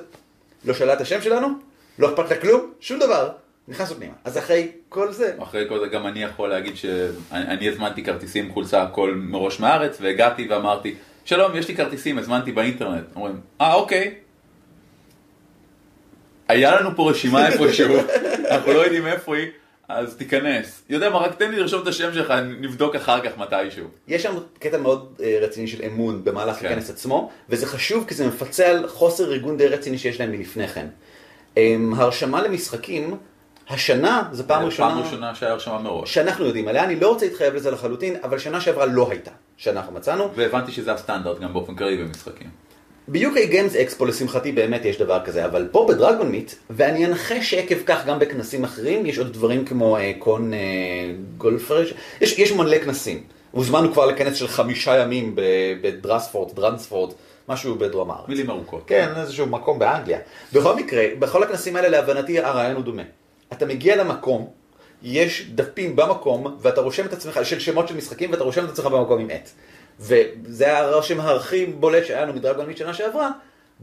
לא 0.66 0.74
שאלה 0.74 0.94
את 0.94 1.02
השם 1.02 1.22
שלנו, 1.22 1.48
לא 2.00 2.10
אכפת 2.10 2.30
לה 2.30 2.38
כלום, 2.38 2.72
שום 2.80 3.00
דבר, 3.00 3.30
נכנסנו 3.68 3.96
פנימה. 3.96 4.14
אז 4.24 4.38
אחרי 4.38 4.72
כל 4.90 5.12
זה, 5.12 5.34
אחרי 5.44 5.66
כל 5.70 5.80
זה 5.80 5.88
גם 5.88 6.08
אני 6.08 6.24
יכול 6.24 6.50
להגיד 6.50 6.78
שאני 6.78 7.12
אני 7.32 7.70
הזמנתי 7.70 8.04
כרטיסים 8.04 8.54
חולצה 8.54 8.82
הכל 8.82 9.14
מראש 9.16 9.60
מהארץ 9.60 9.98
והגעתי 10.02 10.48
ואמרתי 10.50 10.96
שלום 11.26 11.56
יש 11.56 11.68
לי 11.68 11.76
כרטיסים 11.76 12.18
הזמנתי 12.18 12.52
באינטרנט 12.52 13.04
אומרים 13.16 13.40
אה 13.62 13.74
אוקיי 13.74 14.16
היה 16.48 16.82
לנו 16.82 16.96
פה 16.96 17.12
רשימה 17.12 17.48
איפשהו 17.48 17.96
אנחנו 18.52 18.74
לא 18.74 18.80
יודעים 18.80 19.08
איפה 19.08 19.36
היא 19.36 19.48
אז 19.90 20.16
תיכנס 20.16 20.84
יודע 20.90 21.10
מה 21.10 21.18
רק 21.18 21.36
תן 21.36 21.52
לי 21.52 21.60
לרשום 21.60 21.82
את 21.82 21.88
השם 21.88 22.14
שלך 22.14 22.34
נבדוק 22.60 22.96
אחר 22.96 23.20
כך 23.20 23.38
מתישהו 23.38 23.88
יש 24.08 24.24
שם 24.24 24.36
קטע 24.60 24.78
מאוד 24.78 25.14
אה, 25.24 25.40
רציני 25.42 25.68
של 25.68 25.84
אמון 25.86 26.24
במהלך 26.24 26.56
כן. 26.56 26.68
הכנס 26.68 26.90
עצמו, 26.90 27.32
וזה 27.50 27.66
חשוב 27.66 28.06
כי 28.08 28.16
זה 28.16 28.28
מפצה 28.28 28.70
על 28.70 28.88
חוסר 28.88 29.34
ארגון 29.34 29.58
די 29.58 29.68
רציני 29.68 29.98
שיש 29.98 30.20
להם 30.20 30.32
מלפני 30.32 30.68
כן. 30.68 30.88
אמ, 31.58 31.94
הרשמה 31.98 32.42
למשחקים 32.42 33.18
השנה, 33.70 34.24
זו 34.32 34.44
פעם 34.48 34.66
ראשונה, 34.66 34.90
פעם 34.90 35.04
ראשונה 35.04 35.36
שהיה 35.36 35.52
הרשמה 35.52 35.80
מראש. 35.80 36.14
שאנחנו 36.14 36.46
יודעים 36.46 36.68
עליה, 36.68 36.84
אני 36.84 37.00
לא 37.00 37.10
רוצה 37.10 37.26
להתחייב 37.26 37.54
לזה 37.54 37.72
לחלוטין, 37.72 38.16
אבל 38.24 38.40
שנה 38.40 38.62
שעברה 38.62 38.86
לא 38.86 39.08
הייתה, 39.12 39.32
שאנחנו 39.58 39.92
מצאנו. 39.92 40.30
והבנתי 40.36 40.72
שזה 40.72 40.94
הסטנדרט 40.94 41.40
גם 41.40 41.54
באופן 41.54 41.76
כללי 41.76 41.98
במשחקים. 41.98 42.67
ב-UK 43.08 43.52
Games 43.52 43.74
Expo 43.76 44.06
לשמחתי 44.06 44.52
באמת 44.52 44.86
יש 44.86 44.98
דבר 44.98 45.20
כזה, 45.26 45.46
אבל 45.46 45.68
פה 45.72 45.86
בדרגון 45.90 46.32
מיט, 46.32 46.52
ואני 46.70 47.06
אנחש 47.06 47.50
שעקב 47.50 47.76
כך 47.86 48.06
גם 48.06 48.20
בכנסים 48.20 48.64
אחרים, 48.64 49.06
יש 49.06 49.18
עוד 49.18 49.34
דברים 49.34 49.66
כמו 49.66 49.98
אה, 49.98 50.12
קון 50.20 50.54
אה, 50.54 50.60
גולפרש, 51.38 51.94
יש, 52.22 52.40
יש 52.40 52.52
מלא 52.52 52.78
כנסים. 52.78 53.24
הוזמנו 53.52 53.94
כבר 53.94 54.06
לכנס 54.06 54.36
של 54.36 54.48
חמישה 54.48 54.98
ימים 54.98 55.36
בדרספורד, 55.82 56.56
דרנספורד, 56.56 57.14
משהו 57.50 57.76
בדרום 57.76 58.12
הארץ. 58.12 58.28
מילים 58.28 58.50
ארוכות. 58.50 58.84
כן, 58.88 59.10
איזשהו 59.18 59.46
מקום 59.46 59.80
באנגליה. 59.80 60.20
בכל 60.54 60.76
מקרה, 60.76 61.04
בכל 61.20 61.44
הכנסים 61.44 61.76
האלה 61.76 61.90
להבנתי 61.90 62.40
הרעיון 62.40 62.76
הוא 62.76 62.84
דומה. 62.84 63.04
אתה 63.54 63.66
מגיע 63.66 63.96
למקום, 63.96 64.48
יש 65.04 65.48
דפים 65.56 65.96
במקום, 65.96 66.58
ואתה 66.62 66.82
רושם 66.82 67.06
את 67.06 67.14
עצמך, 67.14 67.40
של 67.44 67.60
שמות 67.60 67.88
של 67.88 67.96
משחקים, 67.98 68.32
ואתה 68.32 68.44
רושם 68.44 68.66
את 68.66 68.70
עצמך 68.70 68.86
במקום 68.86 69.20
עם 69.20 69.30
עט. 69.30 69.50
וזה 70.00 70.78
הרושם 70.78 71.20
הכי 71.20 71.66
בולט 71.66 72.06
שהיה 72.06 72.22
לנו 72.22 72.34
מדרגון 72.34 72.66
מיט 72.66 72.78
שנה 72.78 72.94
שעברה, 72.94 73.32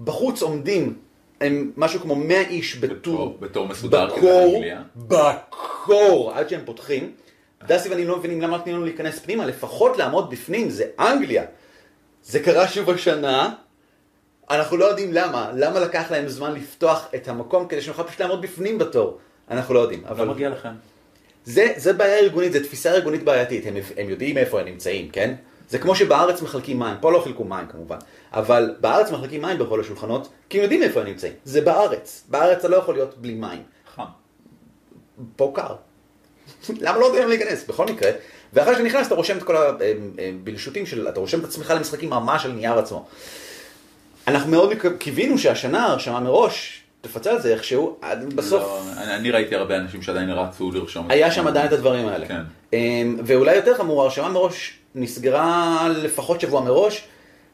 בחוץ 0.04 0.42
עומדים 0.42 0.99
הם 1.40 1.73
משהו 1.76 2.00
כמו 2.00 2.14
100 2.14 2.40
איש 2.40 2.76
בטור, 2.76 2.94
בתור- 2.97 3.37
בתור 3.40 3.68
מסודר, 3.68 4.06
בקור. 4.16 4.62
בקור, 4.97 6.33
עד 6.35 6.49
שהם 6.49 6.61
פותחים. 6.64 7.12
דסי 7.66 7.88
ואני 7.88 8.04
לא 8.04 8.18
מבינים 8.18 8.40
למה 8.40 8.56
נותנים 8.56 8.75
לנו 8.76 8.85
להיכנס 8.85 9.18
פנימה, 9.18 9.47
לפחות 9.47 9.97
לעמוד 9.99 10.30
בפנים, 10.30 10.71
זה 10.71 10.85
אנגליה. 10.99 11.44
זה 12.25 12.40
קרה 12.40 12.68
שוב 12.68 12.90
השנה, 12.90 13.54
אנחנו 14.50 14.76
לא 14.76 14.85
יודעים 14.85 15.12
למה, 15.12 15.50
למה 15.54 15.80
לקח 15.80 16.11
להם 16.11 16.28
זמן 16.28 16.54
לפתוח 16.54 17.09
את 17.14 17.28
המקום 17.28 17.66
כדי 17.68 17.80
שנוכל 17.80 18.02
פשוט 18.02 18.21
לעמוד 18.21 18.42
בפנים 18.42 18.78
בתור. 18.78 19.18
אנחנו 19.50 19.75
לא 19.75 19.80
יודעים, 19.80 20.02
לא 20.04 20.09
אבל 20.09 20.25
מגיע 20.28 20.49
לכם. 20.50 20.68
זה, 21.44 21.73
זה 21.76 21.92
בעיה 21.92 22.18
ארגונית, 22.18 22.52
זה 22.52 22.64
תפיסה 22.64 22.92
ארגונית 22.92 23.23
בעייתית, 23.23 23.66
הם, 23.66 23.75
הם 23.97 24.09
יודעים 24.11 24.38
איפה 24.38 24.61
הם 24.61 24.66
נמצאים, 24.66 25.09
כן? 25.09 25.35
זה 25.68 25.78
כמו 25.78 25.97
שבארץ 25.97 26.42
מחלקים 26.42 26.78
מים, 26.78 26.97
פה 27.00 27.12
לא 27.12 27.21
חילקו 27.25 27.44
מים 27.44 27.66
כמובן, 27.66 27.97
אבל 28.33 28.75
בארץ 28.80 29.11
מחלקים 29.11 29.42
מים 29.42 29.59
בכל 29.59 29.80
השולחנות, 29.80 30.28
כי 30.49 30.59
הם 30.59 30.62
יודעים 30.62 30.83
איפה 30.83 31.00
הם 31.00 31.06
נמצאים, 31.06 31.33
זה 31.44 31.61
בארץ, 31.61 32.25
בארץ 32.28 32.59
אתה 32.59 32.68
לא 32.68 32.76
יכול 32.76 32.94
להיות 32.94 33.18
בלי 33.18 33.35
מים, 33.35 33.62
חם. 33.97 34.04
פה 35.37 35.52
קר. 35.54 35.75
למה 36.80 36.99
לא 36.99 37.00
נותנים 37.00 37.21
להם 37.21 37.28
להיכנס? 37.28 37.64
בכל 37.68 37.87
מקרה, 37.87 38.11
ואחרי 38.52 38.75
שנכנס 38.76 39.06
אתה 39.06 39.14
רושם 39.14 39.38
את 39.38 39.42
כל 39.42 39.56
הבלשוטים 39.56 40.87
של, 40.87 41.09
אתה 41.09 41.21
רושם 41.21 41.40
את 41.40 41.44
עצמך 41.44 41.71
למשחקים 41.71 42.11
ממש 42.11 42.44
על 42.44 42.52
נייר 42.52 42.78
עצמו. 42.78 43.06
אנחנו 44.28 44.50
מאוד 44.50 44.73
קיווינו 44.99 45.38
שהשנה 45.38 45.87
הרשמה 45.87 46.21
מראש 46.21 46.83
תפצה 47.00 47.30
על 47.30 47.40
זה 47.40 47.52
איכשהו, 47.52 47.97
עד 48.00 48.35
בסוף 48.35 48.62
לא, 48.62 48.83
אני, 49.02 49.14
אני 49.14 49.30
ראיתי 49.30 49.54
הרבה 49.54 49.76
אנשים 49.76 50.02
שעדיין 50.02 50.30
רצו 50.30 50.71
לרשום. 50.73 51.11
היה. 51.11 51.30
שם 51.30 51.47
עדיין 51.47 51.66
את 51.66 51.73
הדברים 51.73 52.09
האלה. 52.09 52.26
כן. 52.28 52.40
אמ, 52.73 53.16
ואולי 53.25 53.56
יותר 53.56 53.75
חמור, 53.75 54.02
ההרשמה 54.02 54.28
מראש 54.28 54.78
נסגרה 54.94 55.88
לפחות 56.02 56.40
שבוע 56.40 56.60
מראש, 56.60 57.04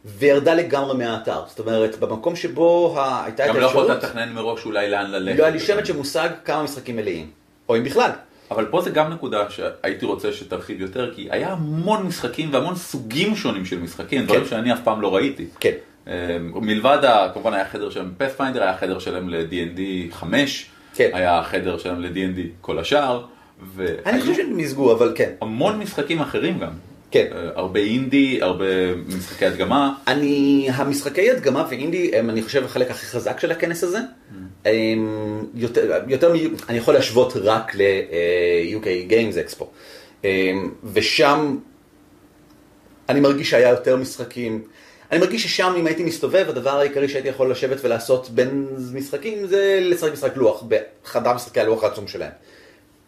וירדה 0.04 0.54
לגמרי 0.54 0.96
מהאתר. 0.98 1.42
זאת 1.48 1.58
אומרת, 1.58 1.98
במקום 1.98 2.36
שבו 2.36 2.94
ה- 2.98 3.24
הייתה 3.24 3.44
את 3.44 3.48
גם 3.48 3.56
לא 3.56 3.66
יכולת 3.66 3.90
האפשרות, 3.90 4.04
לתכנן 4.04 4.32
מראש 4.32 4.64
אולי 4.66 4.90
לאן 4.90 5.10
ללכת. 5.10 5.38
לא 5.38 5.44
היה 5.44 5.52
לי 5.52 5.60
שמץ 5.60 5.86
שמושג 5.86 6.28
כמה 6.44 6.62
משחקים 6.62 6.96
מלאים. 6.96 7.30
או 7.68 7.76
אם 7.76 7.84
בכלל. 7.84 8.10
אבל 8.50 8.64
פה 8.64 8.80
זה 8.82 8.90
גם 8.90 9.12
נקודה 9.12 9.50
שהייתי 9.50 10.06
רוצה 10.06 10.32
שתרחיב 10.32 10.80
יותר, 10.80 11.14
כי 11.14 11.28
היה 11.30 11.52
המון 11.52 12.02
משחקים 12.06 12.48
והמון 12.52 12.76
סוגים 12.76 13.36
שונים 13.36 13.64
של 13.64 13.78
משחקים, 13.78 14.24
דברים 14.24 14.44
שאני 14.46 14.72
אף 14.72 14.78
פעם 14.84 15.00
לא 15.00 15.14
ראיתי. 15.14 15.46
כן. 15.60 15.72
אה, 16.08 16.36
מלבד, 16.40 16.98
כמובן 17.34 17.54
היה 17.54 17.64
חדר 17.68 17.90
שלהם 17.90 18.12
פאת'פיינדר, 18.18 18.62
היה 18.62 18.76
חדר 18.76 18.98
שלהם 18.98 19.28
ל-D&D 19.28 19.80
5, 20.14 20.66
כן. 20.94 21.10
היה 21.12 21.42
חדר 21.44 21.78
שלהם 21.78 22.00
ל-D&D 22.00 22.40
כל 22.60 22.78
השאר, 22.78 23.24
אני 24.06 24.20
חושב 24.20 24.34
שהם 24.34 24.56
מיזגו, 24.56 24.92
אבל 24.92 25.12
כן. 25.16 25.30
והמון 25.40 25.78
משחקים 25.78 26.20
אחרים 26.20 26.58
גם. 26.58 26.70
כן. 27.10 27.26
אה, 27.32 27.48
הרבה 27.54 27.80
אינדי, 27.80 28.38
הרבה 28.42 28.94
משחקי 29.08 29.46
הדגמה. 29.46 29.94
אני, 30.06 30.68
המשחקי 30.72 31.30
הדגמה 31.30 31.66
ואינדי 31.70 32.16
הם 32.16 32.30
אני 32.30 32.42
חושב 32.42 32.64
החלק 32.64 32.90
הכי 32.90 33.06
חזק 33.06 33.40
של 33.40 33.50
הכנס 33.50 33.84
הזה. 33.84 33.98
הם 34.64 35.46
יותר, 35.54 36.00
יותר, 36.08 36.32
מ- 36.34 36.54
אני 36.68 36.78
יכול 36.78 36.94
להשוות 36.94 37.32
רק 37.36 37.74
ל-UK 37.74 39.10
Games 39.10 39.60
Expo. 39.60 39.64
ושם 40.92 41.56
אני 43.08 43.20
מרגיש 43.20 43.50
שהיה 43.50 43.68
יותר 43.68 43.96
משחקים. 43.96 44.62
אני 45.12 45.20
מרגיש 45.20 45.42
ששם 45.42 45.74
אם 45.78 45.86
הייתי 45.86 46.04
מסתובב, 46.04 46.46
הדבר 46.48 46.78
העיקרי 46.78 47.08
שהייתי 47.08 47.28
יכול 47.28 47.50
לשבת 47.50 47.84
ולעשות 47.84 48.30
בין 48.30 48.66
משחקים 48.94 49.46
זה 49.46 49.78
לשחק 49.82 50.12
משחק 50.12 50.36
לוח, 50.36 50.64
בחדר 50.68 51.32
משחקי 51.34 51.60
הלוח 51.60 51.84
העצום 51.84 52.08
שלהם. 52.08 52.30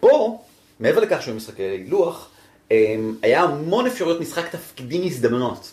פה, 0.00 0.38
מעבר 0.80 1.00
לכך 1.00 1.23
שהוא 1.23 1.35
משחקי 1.35 1.85
לוח, 1.88 2.28
היה 3.23 3.42
המון 3.42 3.87
אפשרויות 3.87 4.21
משחק 4.21 4.49
תפקידים 4.49 5.02
הזדמנות. 5.04 5.71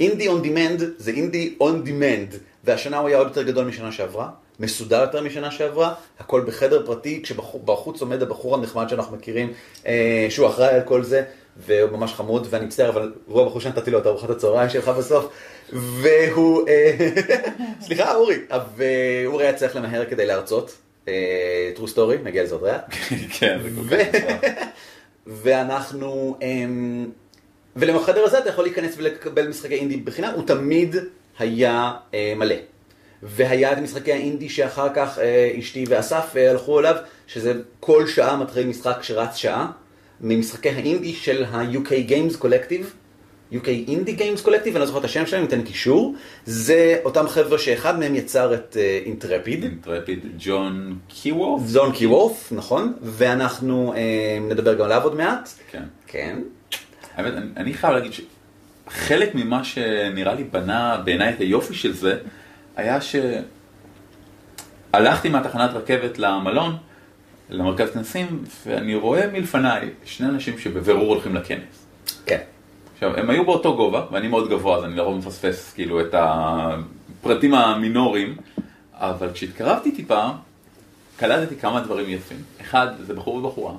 Indie 0.00 0.28
on 0.28 0.42
Demand 0.42 0.82
זה 0.98 1.10
Indie 1.10 1.54
on 1.60 1.84
Demand, 1.84 2.34
והשנה 2.64 2.98
הוא 2.98 3.08
היה 3.08 3.18
עוד 3.18 3.26
יותר 3.26 3.42
גדול 3.42 3.64
משנה 3.64 3.92
שעברה, 3.92 4.28
מסודר 4.60 5.00
יותר 5.00 5.22
משנה 5.22 5.50
שעברה, 5.50 5.94
הכל 6.18 6.40
בחדר 6.46 6.86
פרטי, 6.86 7.20
כשבחוץ 7.22 8.00
עומד 8.00 8.22
הבחור 8.22 8.54
הנחמד 8.54 8.88
שאנחנו 8.88 9.16
מכירים, 9.16 9.52
אה, 9.86 10.26
שהוא 10.30 10.48
אחראי 10.48 10.74
על 10.74 10.82
כל 10.82 11.02
זה, 11.02 11.22
והוא 11.66 11.90
ממש 11.90 12.12
חמוד, 12.12 12.46
ואני 12.50 12.66
מצטער, 12.66 12.88
אבל 12.88 13.12
הוא 13.26 13.42
הבחור 13.42 13.60
שנתתי 13.60 13.90
לו 13.90 13.98
את 13.98 14.06
ארוחת 14.06 14.30
הצהריים 14.30 14.70
שלך 14.70 14.88
בסוף, 14.88 15.28
והוא, 15.72 16.68
אה, 16.68 17.10
סליחה 17.86 18.14
אורי, 18.14 18.36
ואורי 18.76 19.44
היה 19.44 19.54
צריך 19.54 19.76
למהר 19.76 20.04
כדי 20.10 20.26
להרצות, 20.26 20.76
אה, 21.08 21.72
true 21.76 21.88
story, 21.94 22.24
נגיע 22.24 22.42
לזה 22.42 22.54
עוד 22.54 22.64
רגע. 22.64 22.78
כן, 23.38 23.58
זה 23.62 23.68
כל 23.76 23.96
כך. 23.96 24.18
ואנחנו, 25.26 26.36
אמ, 26.42 27.10
ולחדר 27.76 28.24
הזה 28.24 28.38
אתה 28.38 28.48
יכול 28.48 28.64
להיכנס 28.64 28.94
ולקבל 28.96 29.48
משחקי 29.48 29.74
אינדי 29.74 29.96
בחינם, 29.96 30.32
הוא 30.34 30.46
תמיד 30.46 30.96
היה 31.38 31.92
אה, 32.14 32.32
מלא. 32.36 32.54
והיה 33.22 33.72
את 33.72 33.78
משחקי 33.78 34.12
האינדי 34.12 34.48
שאחר 34.48 34.88
כך 34.94 35.18
אה, 35.18 35.52
אשתי 35.58 35.84
ואסף 35.88 36.36
אה, 36.36 36.50
הלכו 36.50 36.80
אליו, 36.80 36.96
שזה 37.26 37.52
כל 37.80 38.06
שעה 38.06 38.36
מתחיל 38.36 38.66
משחק 38.66 39.02
שרץ 39.02 39.36
שעה, 39.36 39.70
ממשחקי 40.20 40.70
האינדי 40.70 41.12
של 41.12 41.44
ה-UK 41.44 41.88
Games 42.08 42.42
Collective. 42.42 42.84
UK 43.52 43.66
Indie 43.88 44.18
Games 44.18 44.46
Collective, 44.46 44.70
אני 44.70 44.74
לא 44.74 44.86
זוכר 44.86 44.98
את 44.98 45.04
השם 45.04 45.26
שלהם, 45.26 45.42
ניתן 45.42 45.62
קישור. 45.62 46.14
זה 46.46 47.00
אותם 47.04 47.28
חבר'ה 47.28 47.58
שאחד 47.58 47.98
מהם 47.98 48.14
יצר 48.14 48.54
את 48.54 48.76
אינטרפיד. 49.04 49.64
אינטרפיד 49.64 50.26
ג'ון 50.38 50.98
קיוורף. 51.08 51.62
זון 51.66 51.92
קיוורף, 51.92 52.52
נכון, 52.52 52.92
ואנחנו 53.02 53.94
אה, 53.96 54.38
נדבר 54.40 54.74
גם 54.74 54.84
עליו 54.84 55.02
עוד 55.02 55.16
מעט. 55.16 55.48
כן. 55.70 55.82
כן. 56.06 56.38
האמת, 57.16 57.32
אני, 57.34 57.46
אני 57.56 57.74
חייב 57.74 57.94
להגיד 57.94 58.12
שחלק 58.12 59.34
ממה 59.34 59.64
שנראה 59.64 60.34
לי 60.34 60.44
בנה 60.44 61.02
בעיניי 61.04 61.34
את 61.34 61.40
היופי 61.40 61.74
של 61.74 61.92
זה, 61.92 62.18
היה 62.76 62.98
שהלכתי 64.92 65.28
מהתחנת 65.28 65.70
רכבת 65.74 66.18
למלון, 66.18 66.76
למרכז 67.50 67.90
כנסים, 67.90 68.44
ואני 68.66 68.94
רואה 68.94 69.26
מלפניי 69.26 69.88
שני 70.04 70.28
אנשים 70.28 70.58
שבבירור 70.58 71.14
הולכים 71.14 71.34
לכנס. 71.34 71.86
כן. 72.26 72.40
עכשיו, 73.02 73.16
הם 73.16 73.30
היו 73.30 73.44
באותו 73.44 73.76
גובה, 73.76 74.06
ואני 74.10 74.28
מאוד 74.28 74.50
גבוה, 74.50 74.78
אז 74.78 74.84
אני 74.84 74.96
לרוב 74.96 75.16
מפספס 75.16 75.72
כאילו 75.72 76.00
את 76.00 76.14
הפרטים 76.18 77.54
המינוריים, 77.54 78.36
אבל 78.94 79.32
כשהתקרבתי 79.32 79.92
טיפה, 79.92 80.28
קלטתי 81.16 81.56
כמה 81.56 81.80
דברים 81.80 82.10
יפים. 82.10 82.36
אחד, 82.60 82.86
זה 83.06 83.14
בחור 83.14 83.34
ובחורה. 83.34 83.72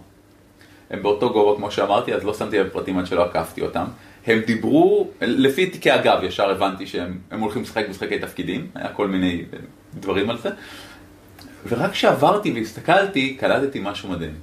הם 0.89 1.03
באותו 1.03 1.29
גובה, 1.29 1.57
כמו 1.57 1.71
שאמרתי, 1.71 2.13
אז 2.13 2.23
לא 2.23 2.33
שמתי 2.33 2.59
לב 2.59 2.69
פרטים 2.69 2.97
עד 2.97 3.05
שלא 3.05 3.25
עקפתי 3.25 3.61
אותם. 3.61 3.85
הם 4.27 4.39
דיברו, 4.39 5.07
לפי 5.21 5.69
תיקי 5.69 5.91
הגב 5.91 6.19
ישר 6.23 6.49
הבנתי 6.49 6.87
שהם 6.87 7.17
הם 7.31 7.39
הולכים 7.39 7.61
לשחק 7.61 7.85
משחקי 7.89 8.19
תפקידים, 8.19 8.67
היה 8.75 8.93
כל 8.93 9.07
מיני 9.07 9.43
אה, 9.53 9.57
דברים 9.93 10.29
על 10.29 10.37
זה. 10.37 10.49
ורק 11.67 11.91
כשעברתי 11.91 12.51
והסתכלתי, 12.51 13.35
קלטתי 13.39 13.79
משהו 13.83 14.09
מדהים. 14.09 14.33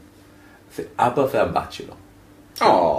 זה 0.76 0.82
אבא 0.98 1.24
והבת 1.32 1.72
שלו. 1.72 1.94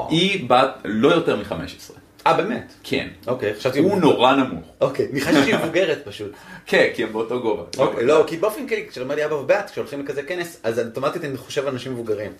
היא 0.09 0.49
בת 0.49 0.69
לא 0.85 1.07
יותר 1.07 1.35
מ-15. 1.35 1.93
אה, 2.27 2.33
באמת? 2.33 2.73
כן. 2.83 3.07
אוקיי, 3.27 3.53
חשבתי... 3.53 3.79
הוא 3.79 3.97
נורא 3.97 4.35
נמוך. 4.35 4.65
אוקיי, 4.81 5.07
אני 5.11 5.21
חשבתי 5.21 5.43
שהיא 5.43 5.55
מבוגרת 5.55 6.01
פשוט. 6.05 6.31
כן, 6.65 6.87
כי 6.95 7.03
הם 7.03 7.13
באותו 7.13 7.41
גובה. 7.41 7.63
אוקיי, 7.77 8.05
לא, 8.05 8.23
כי 8.27 8.37
באופן 8.37 8.67
כללי, 8.67 8.87
כשאומר 8.89 9.15
לי 9.15 9.25
אבא 9.25 9.33
ובת, 9.33 9.69
כשהולכים 9.69 9.99
לכזה 9.99 10.23
כנס, 10.23 10.59
אז 10.63 10.79
אוטומטית 10.79 11.23
אני 11.23 11.37
חושב 11.37 11.67
על 11.67 11.73
אנשים 11.73 11.91
מבוגרים. 11.91 12.31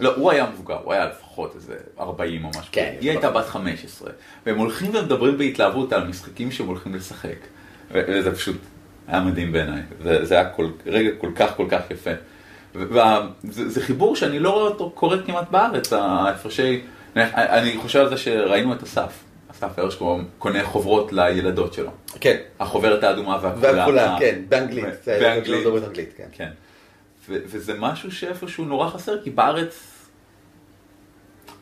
לא, 0.00 0.14
הוא 0.16 0.30
היה 0.30 0.46
מבוגר, 0.50 0.78
הוא 0.84 0.92
היה 0.92 1.04
לפחות 1.06 1.54
איזה 1.54 1.76
40 1.98 2.44
או 2.44 2.50
משהו. 2.50 2.72
כן, 2.72 2.94
היא 3.00 3.10
הייתה 3.10 3.30
בת 3.30 3.46
15. 3.46 4.10
והם 4.46 4.58
הולכים 4.58 4.94
ומדברים 4.94 5.38
בהתלהבות 5.38 5.92
על 5.92 6.04
משחקים 6.08 6.52
שהם 6.52 6.66
הולכים 6.66 6.94
לשחק. 6.94 7.36
וזה 7.90 8.34
פשוט 8.34 8.56
היה 9.08 9.20
מדהים 9.20 9.52
בעיניי. 9.52 9.82
זה, 10.02 10.24
זה 10.24 10.34
היה 10.34 10.50
כל, 10.50 10.70
רגע 10.86 11.10
כל 11.18 11.30
כך 11.36 11.56
כל 11.56 11.66
כך 11.70 11.80
יפה. 11.90 12.10
וזה 12.74 13.68
זה 13.68 13.80
חיבור 13.82 14.16
שאני 14.16 14.38
לא 14.38 14.50
רואה 14.50 14.64
אותו 14.64 14.90
קורה 14.90 15.22
כמעט 15.26 15.50
בארץ, 15.50 15.92
ההפרשי... 15.92 16.82
אני 17.16 17.78
חושב 17.78 18.00
על 18.00 18.08
זה 18.08 18.16
שראינו 18.16 18.72
את 18.72 18.82
אסף. 18.82 19.24
אסף 19.50 19.78
הרשקו 19.78 20.18
קונה 20.38 20.64
חוברות 20.64 21.12
לילדות 21.12 21.72
שלו. 21.72 21.90
כן. 22.20 22.36
החוברת 22.60 23.04
האדומה 23.04 23.38
והכחולה. 23.42 23.72
והכחולה, 23.72 24.16
כן, 24.20 24.42
באנגלית. 24.48 24.84
באנגלית. 25.06 25.64
לא 25.64 25.70
מדברת 25.70 25.88
אנגלית, 25.88 26.12
כן. 26.16 26.28
כן. 26.32 26.50
וזה 27.28 27.74
משהו 27.78 28.12
שאיפשהו 28.12 28.64
נורא 28.64 28.88
חסר, 28.88 29.22
כי 29.22 29.30
בארץ... 29.30 29.90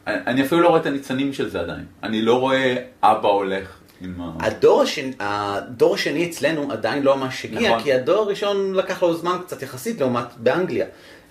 אני 0.06 0.42
אפילו 0.42 0.60
לא 0.60 0.68
רואה 0.68 0.80
את 0.80 0.86
הניצנים 0.86 1.32
של 1.32 1.48
זה 1.48 1.60
עדיין. 1.60 1.84
אני 2.02 2.22
לא 2.22 2.40
רואה 2.40 2.76
אבא 3.02 3.28
הולך. 3.28 3.78
הדור 4.40 4.82
השני, 4.82 5.12
הדור 5.20 5.94
השני 5.94 6.30
אצלנו 6.30 6.72
עדיין 6.72 7.02
לא 7.02 7.16
ממש 7.16 7.44
הגיע, 7.44 7.70
נכון. 7.70 7.82
כי 7.82 7.92
הדור 7.92 8.22
הראשון 8.22 8.74
לקח 8.74 9.02
לו 9.02 9.14
זמן 9.14 9.36
קצת 9.46 9.62
יחסית 9.62 10.00
לעומת 10.00 10.26
באנגליה. 10.36 10.86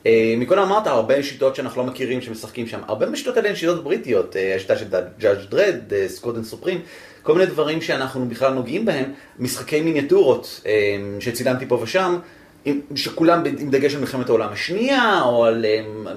אה, 0.06 0.36
מקודם 0.38 0.62
אמרת 0.62 0.88
הרבה 0.88 1.24
שיטות 1.24 1.56
שאנחנו 1.56 1.82
לא 1.82 1.88
מכירים 1.88 2.22
שמשחקים 2.22 2.68
שם, 2.68 2.80
הרבה 2.88 3.10
מהשיטות 3.10 3.38
האלה 3.38 3.50
הן 3.50 3.56
שיטות 3.56 3.84
בריטיות, 3.84 4.36
אה, 4.36 4.56
השיטה 4.56 4.78
של 4.78 4.86
ג'אדג' 5.20 5.50
דרד, 5.50 6.08
סקודן 6.08 6.44
סופרים, 6.44 6.82
כל 7.24 7.34
מיני 7.34 7.46
דברים 7.46 7.82
שאנחנו 7.82 8.30
בכלל 8.30 8.54
נוגעים 8.54 8.86
בהם, 8.86 9.14
משחקי 9.40 9.82
מיניאטורות 9.82 10.62
אה, 10.66 10.72
שצילמתי 11.20 11.66
פה 11.68 11.80
ושם, 11.82 12.20
שכולם 12.96 13.44
עם 13.60 13.70
דגש 13.72 13.94
על 13.94 14.00
מלחמת 14.00 14.30
העולם 14.30 14.50
השנייה, 14.52 15.22
או 15.22 15.46
על 15.46 15.66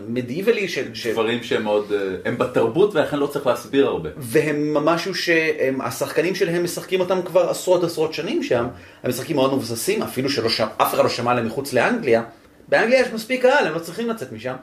מדייבלי, 0.09 0.69
ש... 0.69 0.79
ש- 0.95 1.07
דברים 1.07 1.43
שהם 1.43 1.63
מאוד... 1.63 1.93
אה, 1.93 1.99
הם 2.25 2.39
בתרבות 2.39 2.95
ולכן 2.95 3.17
לא 3.19 3.27
צריך 3.27 3.47
להסביר 3.47 3.87
הרבה. 3.87 4.11
והם 4.17 4.75
משהו 4.75 5.15
שהשחקנים 5.15 6.35
שלהם 6.35 6.65
משחקים 6.65 7.01
אותם 7.01 7.23
כבר 7.23 7.51
עשרות 7.51 7.85
עשרות 7.85 8.15
שנים 8.15 8.43
שם, 8.43 8.67
הם 9.03 9.11
משחקים 9.11 9.37
מאוד 9.37 9.55
מבוססים, 9.55 10.03
אפילו 10.03 10.31
שאף 10.31 10.95
אחד 10.95 11.03
לא 11.03 11.09
שמע 11.09 11.31
עליהם 11.31 11.47
מחוץ 11.47 11.73
לאנגליה. 11.73 12.23
באנגליה 12.69 13.01
יש 13.01 13.09
מספיק 13.15 13.43
קהל, 13.43 13.67
הם 13.67 13.75
לא 13.75 13.79
צריכים 13.79 14.09
לצאת 14.09 14.33
משם. 14.33 14.55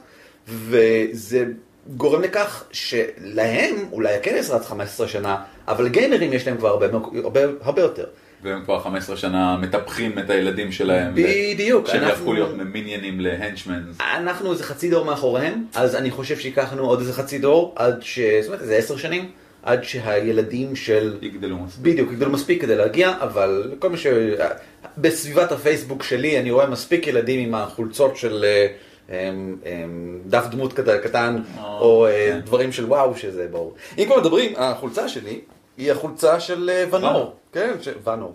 וזה 0.47 1.45
גורם 1.88 2.21
לכך 2.21 2.63
שלהם, 2.71 3.75
אולי 3.91 4.15
הכנס 4.15 4.50
רץ 4.50 4.65
15 4.65 5.07
שנה, 5.07 5.38
אבל 5.67 5.88
גיימרים 5.88 6.33
יש 6.33 6.47
להם 6.47 6.57
כבר 6.57 6.69
הרבה, 6.69 6.85
הרבה, 7.23 7.39
הרבה 7.61 7.81
יותר. 7.81 8.05
והם 8.43 8.63
כבר 8.63 8.79
15 8.79 9.17
שנה 9.17 9.57
מטפחים 9.57 10.19
את 10.19 10.29
הילדים 10.29 10.71
שלהם. 10.71 11.13
בדיוק, 11.15 11.88
שהם 11.88 11.95
אנחנו- 11.95 12.10
יהפכו 12.10 12.33
להיות 12.33 12.55
מיניינים 12.74 13.19
להנצ'מנס. 13.19 13.98
אנחנו 14.17 14.51
איזה 14.51 14.63
חצי 14.63 14.89
דור 14.89 15.05
מאחוריהם, 15.05 15.65
אז 15.75 15.95
אני 15.95 16.12
חושב 16.12 16.38
שייקחנו 16.38 16.83
עוד 16.83 17.00
איזה 17.00 17.13
חצי 17.13 17.39
דור, 17.39 17.74
עד 17.75 17.98
ש... 18.01 18.19
זאת 18.19 18.48
אומרת, 18.48 18.62
איזה 18.62 18.75
עשר 18.75 18.98
שנים, 18.98 19.31
עד 19.63 19.83
שהילדים 19.83 20.75
של... 20.75 21.17
יגדלו 21.21 21.57
מספיק. 21.57 21.81
בדיוק, 21.81 22.12
יגדלו 22.12 22.31
מספיק 22.31 22.62
כדי 22.62 22.75
להגיע, 22.75 23.13
אבל 23.21 23.71
כל 23.79 23.89
מה 23.89 23.98
ש... 23.98 24.07
בסביבת 24.98 25.51
הפייסבוק 25.51 26.03
שלי 26.03 26.39
אני 26.39 26.51
רואה 26.51 26.69
מספיק 26.69 27.07
ילדים 27.07 27.48
עם 27.48 27.55
החולצות 27.55 28.17
של 28.17 28.45
אה, 28.45 28.67
אמ, 29.10 29.55
אמ, 29.65 30.19
דף 30.25 30.45
דמות 30.51 30.74
קטן, 31.03 31.41
אה, 31.57 31.63
או 31.63 32.05
אה, 32.05 32.12
כן. 32.31 32.39
דברים 32.45 32.71
של 32.71 32.86
וואו 32.86 33.17
שזה 33.17 33.48
ברור. 33.51 33.75
אם 33.98 34.05
כבר 34.05 34.19
מדברים, 34.19 34.53
החולצה 34.57 35.10
שלי 35.10 35.39
היא 35.77 35.91
החולצה 35.91 36.39
של 36.39 36.69
אה, 36.73 36.85
ונור. 36.95 37.35
כן, 37.53 37.71
של 37.81 37.93
ונור. 38.03 38.33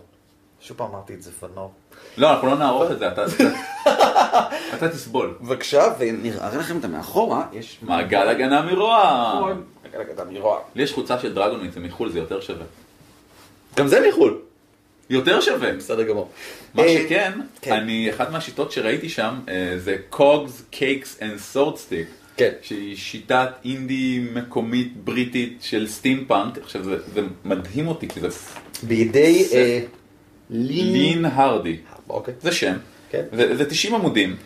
שוב 0.60 0.76
פעם 0.76 0.90
אמרתי 0.90 1.14
את 1.14 1.22
זה, 1.22 1.30
ונור. 1.42 1.72
לא, 2.16 2.30
אנחנו 2.30 2.48
לא 2.48 2.56
נערוך 2.58 2.90
את 2.90 2.98
זה, 2.98 3.08
אתה- 3.08 3.24
אתה- 3.26 4.48
אתה 4.76 4.88
תסבול. 4.88 5.34
בבקשה, 5.40 5.82
ונראה 5.98 6.56
לכם 6.58 6.78
את 6.78 6.84
המאחורה, 6.84 7.46
יש... 7.52 7.78
מעגל 7.82 8.28
הגנה 8.28 8.62
מרוע. 8.62 9.32
נכון. 9.36 9.64
רגע, 9.94 10.22
אני 10.22 10.40
רואה. 10.40 10.58
לי 10.74 10.82
יש 10.82 10.92
חולצה 10.92 11.18
של 11.18 11.34
דרגוניט, 11.34 11.72
זה 11.72 11.80
מחו"ל, 11.80 12.10
זה 12.10 12.18
יותר 12.18 12.40
שווה. 12.40 12.64
גם 13.76 13.86
זה 13.88 14.08
מחו"ל. 14.08 14.38
יותר 15.10 15.40
שווה. 15.40 15.72
בסדר 15.72 16.02
גמור. 16.02 16.28
מה 16.74 16.82
אה, 16.82 16.88
שכן, 17.04 17.32
כן. 17.60 17.72
אני, 17.72 18.10
אחת 18.10 18.30
מהשיטות 18.30 18.72
שראיתי 18.72 19.08
שם 19.08 19.40
אה, 19.48 19.74
זה 19.78 19.96
Cakes 20.72 21.20
and 21.20 21.54
Sword 21.54 21.74
Stick. 21.76 22.25
כן. 22.36 22.50
שהיא 22.62 22.96
שיטת 22.96 23.48
אינדי 23.64 24.26
מקומית 24.34 24.92
בריטית 25.04 25.58
של 25.62 25.86
סטימפאנק. 25.88 26.58
עכשיו 26.58 26.84
זה, 26.84 26.96
זה 27.14 27.20
מדהים 27.44 27.88
אותי 27.88 28.08
כי 28.08 28.20
זה 28.20 28.28
בידי 28.82 29.44
זה- 29.44 29.56
אה, 29.56 29.80
לין... 30.50 30.92
לין 30.92 31.24
הרדי. 31.24 31.76
אוקיי. 32.08 32.34
זה 32.42 32.52
שם. 32.52 32.76
כן. 33.10 33.22
זה, 33.32 33.56
זה 33.56 33.70
90 33.70 33.94
עמודים. 33.94 34.36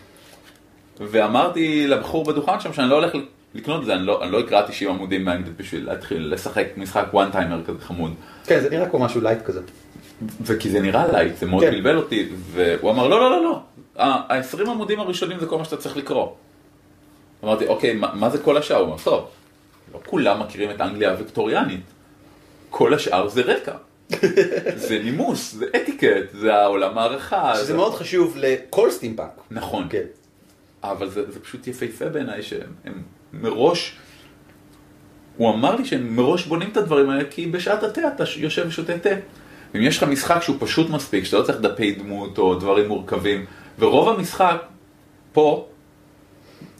ואמרתי 0.99 1.87
לבחור 1.87 2.23
בדוכן 2.25 2.59
שם 2.59 2.73
שאני 2.73 2.89
לא 2.89 2.95
הולך 2.95 3.11
לקנות 3.53 3.81
את 3.81 3.85
זה, 3.85 3.93
אני 3.93 4.05
לא, 4.05 4.23
אני 4.23 4.31
לא 4.31 4.39
אקרא 4.39 4.61
90 4.67 4.91
עמודים 4.91 5.25
באנגלית 5.25 5.57
בשביל 5.57 5.85
להתחיל 5.85 6.33
לשחק 6.33 6.67
משחק 6.77 7.05
one 7.13 7.31
timer 7.31 7.63
כזה 7.65 7.79
חמוד. 7.81 8.13
כן, 8.45 8.59
זה 8.59 8.69
נראה 8.69 8.89
כמו 8.89 8.99
משהו 8.99 9.21
light 9.21 9.41
כזה. 9.41 9.61
וכי 10.41 10.69
זה 10.69 10.79
נראה 10.79 11.11
light, 11.11 11.37
זה 11.37 11.45
מאוד 11.45 11.63
כן. 11.63 11.71
בלבל 11.71 11.97
אותי, 11.97 12.29
והוא 12.51 12.91
אמר 12.91 13.07
לא 13.07 13.19
לא 13.19 13.31
לא 13.31 13.43
לא, 13.43 13.59
ה-20 13.97 14.69
עמודים 14.69 14.99
הראשונים 14.99 15.39
זה 15.39 15.45
כל 15.45 15.57
מה 15.57 15.65
שאתה 15.65 15.77
צריך 15.77 15.97
לקרוא. 15.97 16.27
אמרתי 17.43 17.67
אוקיי, 17.67 17.93
מה, 17.93 18.11
מה 18.13 18.29
זה 18.29 18.37
כל 18.37 18.57
השאר? 18.57 18.77
הוא 18.77 18.87
אמר 18.87 18.97
טוב, 19.03 19.27
לא 19.93 19.99
כולם 20.05 20.39
מכירים 20.39 20.69
את 20.71 20.81
האנגליה 20.81 21.11
הוויקטוריאנית, 21.11 21.81
כל 22.69 22.93
השאר 22.93 23.27
זה 23.27 23.41
רקע. 23.41 23.73
זה 24.87 24.99
נימוס, 25.03 25.51
זה 25.53 25.65
אתיקט, 25.75 26.07
זה 26.33 26.55
העולם 26.55 26.97
הערכה. 26.97 27.51
שזה 27.55 27.63
זה- 27.63 27.73
מאוד 27.73 27.93
חשוב 27.95 28.33
לכל 28.37 28.91
סטימפאנק. 28.91 29.29
נכון, 29.51 29.87
כן. 29.89 30.03
אבל 30.83 31.09
זה, 31.09 31.31
זה 31.31 31.39
פשוט 31.39 31.67
יפהפה 31.67 32.05
בעיניי 32.09 32.43
שהם 32.43 32.73
הם 32.85 33.01
מראש, 33.33 33.95
הוא 35.37 35.49
אמר 35.53 35.75
לי 35.75 35.85
שהם 35.85 36.15
מראש 36.15 36.45
בונים 36.45 36.69
את 36.71 36.77
הדברים 36.77 37.09
האלה 37.09 37.23
כי 37.29 37.45
בשעת 37.47 37.83
התה 37.83 38.01
אתה 38.15 38.23
יושב 38.37 38.65
ושותה 38.67 38.99
תה. 38.99 39.09
אם 39.75 39.81
יש 39.81 39.97
לך 39.97 40.03
משחק 40.03 40.41
שהוא 40.43 40.55
פשוט 40.59 40.89
מספיק, 40.89 41.23
שאתה 41.23 41.37
לא 41.37 41.43
צריך 41.43 41.59
דפי 41.61 41.91
דמות 41.91 42.37
או 42.37 42.55
דברים 42.55 42.87
מורכבים, 42.87 43.45
ורוב 43.79 44.09
המשחק 44.09 44.61
פה, 45.33 45.67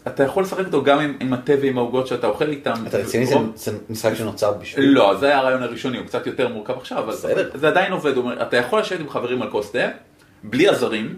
אתה 0.06 0.22
יכול 0.24 0.42
לשחק 0.42 0.64
אותו 0.66 0.82
גם 0.84 0.98
עם, 0.98 1.16
עם 1.20 1.32
התה 1.32 1.52
ועם 1.62 1.78
העוגות 1.78 2.06
שאתה 2.06 2.26
אוכל 2.26 2.48
איתם. 2.48 2.74
אתה 2.86 2.98
רציני, 2.98 3.26
זה- 3.26 3.34
זה 3.54 3.72
משחק 3.90 4.14
שנוצר 4.14 4.52
בשביל... 4.52 4.84
לא, 4.90 5.16
זה 5.20 5.26
היה 5.26 5.38
הרעיון 5.38 5.62
הראשוני, 5.62 5.98
הוא 5.98 6.06
קצת 6.06 6.26
יותר 6.26 6.48
מורכב 6.48 6.76
עכשיו, 6.76 6.98
אבל 6.98 7.12
בסדר. 7.12 7.50
זה 7.54 7.68
עדיין 7.68 7.92
עובד, 7.92 8.16
אומר, 8.16 8.42
אתה 8.42 8.56
יכול 8.56 8.80
לשבת 8.80 9.00
עם 9.00 9.10
חברים 9.10 9.42
על 9.42 9.50
כוס 9.50 9.70
תה, 9.72 9.88
בלי 10.44 10.68
עזרים, 10.68 11.16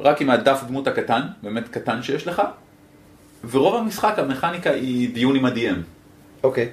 רק 0.00 0.20
עם 0.20 0.30
הדף 0.30 0.60
דמות 0.68 0.86
הקטן, 0.86 1.20
באמת 1.42 1.68
קטן 1.68 2.02
שיש 2.02 2.26
לך, 2.26 2.42
ורוב 3.50 3.74
המשחק, 3.74 4.14
המכניקה 4.18 4.70
היא 4.70 5.14
דיון 5.14 5.36
עם 5.36 5.44
ה-DM. 5.44 5.76
אוקיי. 6.42 6.68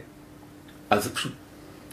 אז 0.89 1.03
זה 1.03 1.15
פשוט, 1.15 1.31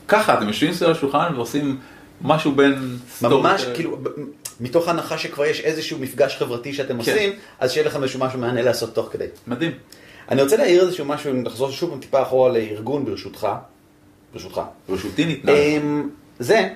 ככה, 0.08 0.34
אתם 0.38 0.46
יושבים 0.48 0.72
סביב 0.72 0.90
השולחן 0.90 1.32
ועושים 1.34 1.76
משהו 2.22 2.52
בין... 2.52 2.96
ממש 3.22 3.64
כאילו, 3.74 3.96
ב- 3.96 4.08
מתוך 4.60 4.88
הנחה 4.88 5.18
שכבר 5.18 5.44
יש 5.44 5.60
איזשהו 5.60 5.98
מפגש 5.98 6.36
חברתי 6.36 6.72
שאתם 6.72 7.02
כן. 7.02 7.12
עושים, 7.12 7.32
אז 7.60 7.72
שיהיה 7.72 7.86
לכם 7.86 8.02
איזשהו 8.02 8.20
משהו 8.20 8.38
מעניין 8.38 8.64
לעשות 8.64 8.94
תוך 8.94 9.08
כדי. 9.12 9.26
מדהים. 9.46 9.72
אני 10.30 10.42
רוצה 10.42 10.56
להעיר 10.56 10.82
איזשהו 10.82 11.04
משהו, 11.04 11.32
נחזור 11.32 11.70
שוב 11.70 11.98
טיפה 12.00 12.22
אחורה 12.22 12.52
לארגון 12.52 13.04
ברשותך. 13.04 13.48
ברשותך. 14.32 14.60
רשותי 14.88 15.24
ניתנה. 15.24 15.52
אמ, 15.52 16.08
זה, 16.38 16.68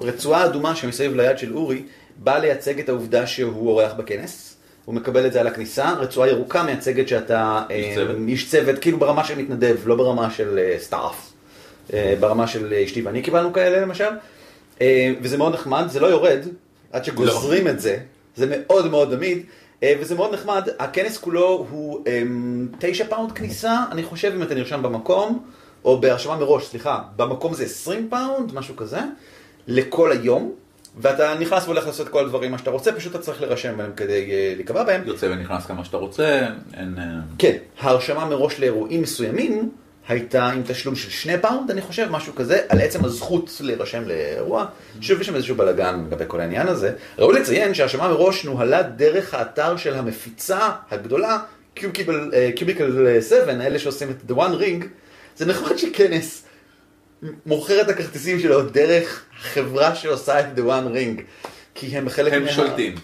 רצועה 0.00 0.44
אדומה 0.44 0.76
שמסביב 0.76 1.14
ליד 1.14 1.38
של 1.38 1.54
אורי, 1.54 1.82
באה 2.16 2.38
לייצג 2.38 2.80
את 2.80 2.88
העובדה 2.88 3.26
שהוא 3.26 3.70
אורח 3.70 3.92
בכנס. 3.92 4.56
הוא 4.84 4.94
מקבל 4.94 5.26
את 5.26 5.32
זה 5.32 5.40
על 5.40 5.46
הכניסה, 5.46 5.92
רצועה 5.92 6.28
ירוקה 6.28 6.62
מייצגת 6.62 7.08
שאתה 7.08 7.62
איש 7.70 7.86
אמ, 7.86 7.94
צוות. 7.94 8.16
איש 8.28 8.50
צוות, 8.50 8.78
כאילו 8.78 8.98
ברמה 8.98 9.24
של 9.24 9.38
מתנדב, 9.38 9.76
לא 9.86 9.96
ברמה 9.96 10.30
של 10.30 10.58
אה, 10.58 10.76
סטארף. 10.78 11.32
אה, 11.92 12.14
ברמה 12.20 12.46
של 12.46 12.72
אה, 12.72 12.84
אשתי 12.84 13.02
ואני 13.02 13.22
קיבלנו 13.22 13.52
כאלה 13.52 13.80
למשל. 13.80 14.08
וזה 15.22 15.38
מאוד 15.38 15.54
נחמד, 15.54 15.84
זה 15.88 16.00
לא 16.00 16.06
יורד, 16.06 16.38
עד 16.96 17.04
שגוזרים 17.04 17.68
את 17.68 17.80
זה, 17.80 17.98
זה 18.36 18.46
מאוד 18.50 18.90
מאוד 18.90 19.14
עמיד. 19.14 19.42
אה, 19.82 19.94
וזה 20.00 20.14
מאוד 20.14 20.34
נחמד, 20.34 20.68
הכנס 20.78 21.18
כולו 21.18 21.66
הוא 21.70 22.04
אמ, 22.06 22.68
תשע 22.78 23.04
פאונד 23.08 23.32
כניסה, 23.32 23.84
אני 23.90 24.02
חושב 24.02 24.32
אם 24.36 24.42
אתה 24.42 24.54
נרשם 24.54 24.82
במקום, 24.82 25.44
או 25.84 26.00
בהרשמה 26.00 26.36
מראש, 26.36 26.66
סליחה, 26.66 27.02
במקום 27.16 27.54
זה 27.54 27.64
20 27.64 28.08
פאונד, 28.10 28.54
משהו 28.54 28.76
כזה, 28.76 28.98
לכל 29.66 30.12
היום, 30.12 30.52
ואתה 30.98 31.34
נכנס 31.40 31.64
והולך 31.64 31.86
לעשות 31.86 32.08
כל 32.08 32.24
הדברים 32.24 32.50
מה 32.50 32.58
שאתה 32.58 32.70
רוצה, 32.70 32.92
פשוט 32.92 33.14
אתה 33.14 33.22
צריך 33.22 33.40
להירשם 33.40 33.76
בהם 33.76 33.90
כדי 33.96 34.30
אה, 34.30 34.52
להיקבע 34.56 34.84
בהם. 34.84 35.02
יוצא 35.06 35.26
ונכנס 35.26 35.66
כמה 35.66 35.84
שאתה 35.84 35.96
רוצה, 35.96 36.48
אין... 36.74 36.94
אה, 36.98 37.04
כן, 37.38 37.56
ההרשמה 37.80 38.24
מראש 38.24 38.60
לאירועים 38.60 39.02
מסוימים 39.02 39.70
הייתה 40.08 40.46
עם 40.46 40.62
תשלום 40.66 40.96
של 40.96 41.10
שני 41.10 41.38
פאונד, 41.38 41.70
אני 41.70 41.80
חושב, 41.80 42.08
משהו 42.10 42.34
כזה, 42.34 42.60
על 42.68 42.80
עצם 42.80 43.04
הזכות 43.04 43.56
להירשם 43.60 44.02
לאירוע. 44.06 44.66
שוב, 45.00 45.20
יש 45.20 45.26
שם 45.26 45.34
איזשהו 45.34 45.56
בלאגן 45.56 46.04
לגבי 46.06 46.24
כל 46.28 46.40
העניין 46.40 46.68
הזה. 46.68 46.92
ראוי 47.18 47.40
לציין 47.40 47.74
שההרשמה 47.74 48.08
מראש 48.08 48.44
נוהלה 48.44 48.82
דרך 48.82 49.34
האתר 49.34 49.76
של 49.76 49.94
המפיצה 49.94 50.70
הגדולה, 50.90 51.38
Cubicle 52.54 53.20
7, 53.28 53.52
אלה 53.52 53.78
שעושים 53.78 54.10
את 54.10 54.30
The 54.30 54.34
One 54.34 54.60
Ring. 54.60 54.84
זה 55.36 55.46
נחמד 55.46 55.76
שכנס 55.76 56.44
מוכר 57.46 57.80
את 57.80 57.88
הכרטיסים 57.88 58.40
שלו 58.40 58.62
דרך 58.62 59.24
החברה 59.40 59.94
שעושה 59.94 60.40
את 60.40 60.46
The 60.56 60.60
One 60.60 60.94
Ring. 60.94 61.20
כי 61.74 61.86
הם 61.86 62.08
חלק 62.08 62.32
הם 62.32 62.44
מה... 62.44 62.52
שולטים. 62.52 62.94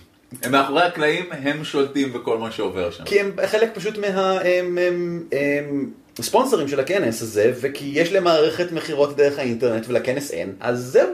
הם 0.43 0.53
מאחורי 0.53 0.83
הקלעים, 0.83 1.25
הם 1.31 1.65
שולטים 1.65 2.13
בכל 2.13 2.39
מה 2.39 2.51
שעובר 2.51 2.91
שם. 2.91 3.05
כי 3.05 3.21
הם 3.21 3.31
חלק 3.47 3.71
פשוט 3.75 3.95
מהספונסרים 6.19 6.69
של 6.69 6.81
הכנס 6.81 7.23
הזה, 7.23 7.53
וכי 7.61 7.91
יש 7.95 8.13
להם 8.13 8.25
מערכת 8.25 8.73
מכירות 8.73 9.17
דרך 9.17 9.39
האינטרנט 9.39 9.85
ולכנס 9.89 10.31
אין, 10.31 10.53
אז 10.61 10.79
זהו. 10.85 11.09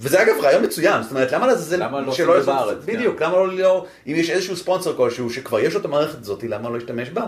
וזה 0.00 0.22
אגב 0.22 0.34
רעיון 0.42 0.64
מצוין, 0.64 1.02
זאת 1.02 1.10
אומרת, 1.10 1.32
למה 1.32 1.46
לזה, 1.46 1.76
למה 1.76 2.00
לא 2.00 2.12
שלא 2.12 2.34
לעשות- 2.36 2.54
בארץ, 2.54 2.78
כן. 2.86 2.92
בדיוק, 2.96 3.22
למה 3.22 3.32
לא, 3.36 3.58
לא, 3.58 3.86
אם 4.06 4.12
יש 4.16 4.30
איזשהו 4.30 4.56
ספונסר 4.56 4.96
כלשהו 4.96 5.30
שכבר 5.30 5.60
יש 5.60 5.74
לו 5.74 5.80
את 5.80 5.84
המערכת 5.84 6.20
הזאת, 6.20 6.44
למה 6.44 6.68
לא 6.68 6.74
להשתמש 6.74 7.08
בה? 7.10 7.22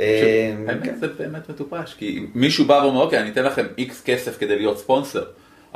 אה, 0.00 0.22
כן. 0.22 0.68
האמת 0.70 1.00
זה 1.00 1.06
באמת 1.08 1.50
מטופש, 1.50 1.94
כי 1.98 2.26
מישהו 2.34 2.64
בא 2.64 2.80
ואומר, 2.84 3.00
אוקיי, 3.02 3.18
אני 3.20 3.30
אתן 3.30 3.44
לכם 3.44 3.66
איקס 3.78 4.02
כסף 4.04 4.38
כדי 4.38 4.56
להיות 4.56 4.78
ספונסר, 4.78 5.22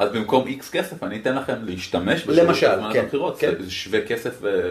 אז 0.00 0.08
במקום 0.12 0.46
איקס 0.46 0.70
כסף 0.70 1.02
אני 1.02 1.18
אתן 1.20 1.34
לכם 1.34 1.54
להשתמש 1.62 2.26
למשל, 2.26 2.92
כן, 2.92 3.00
הבחירות, 3.00 3.38
כן. 3.38 3.52
זה 3.60 3.70
שווה 3.70 4.06
כסף 4.06 4.30
ו- 4.40 4.70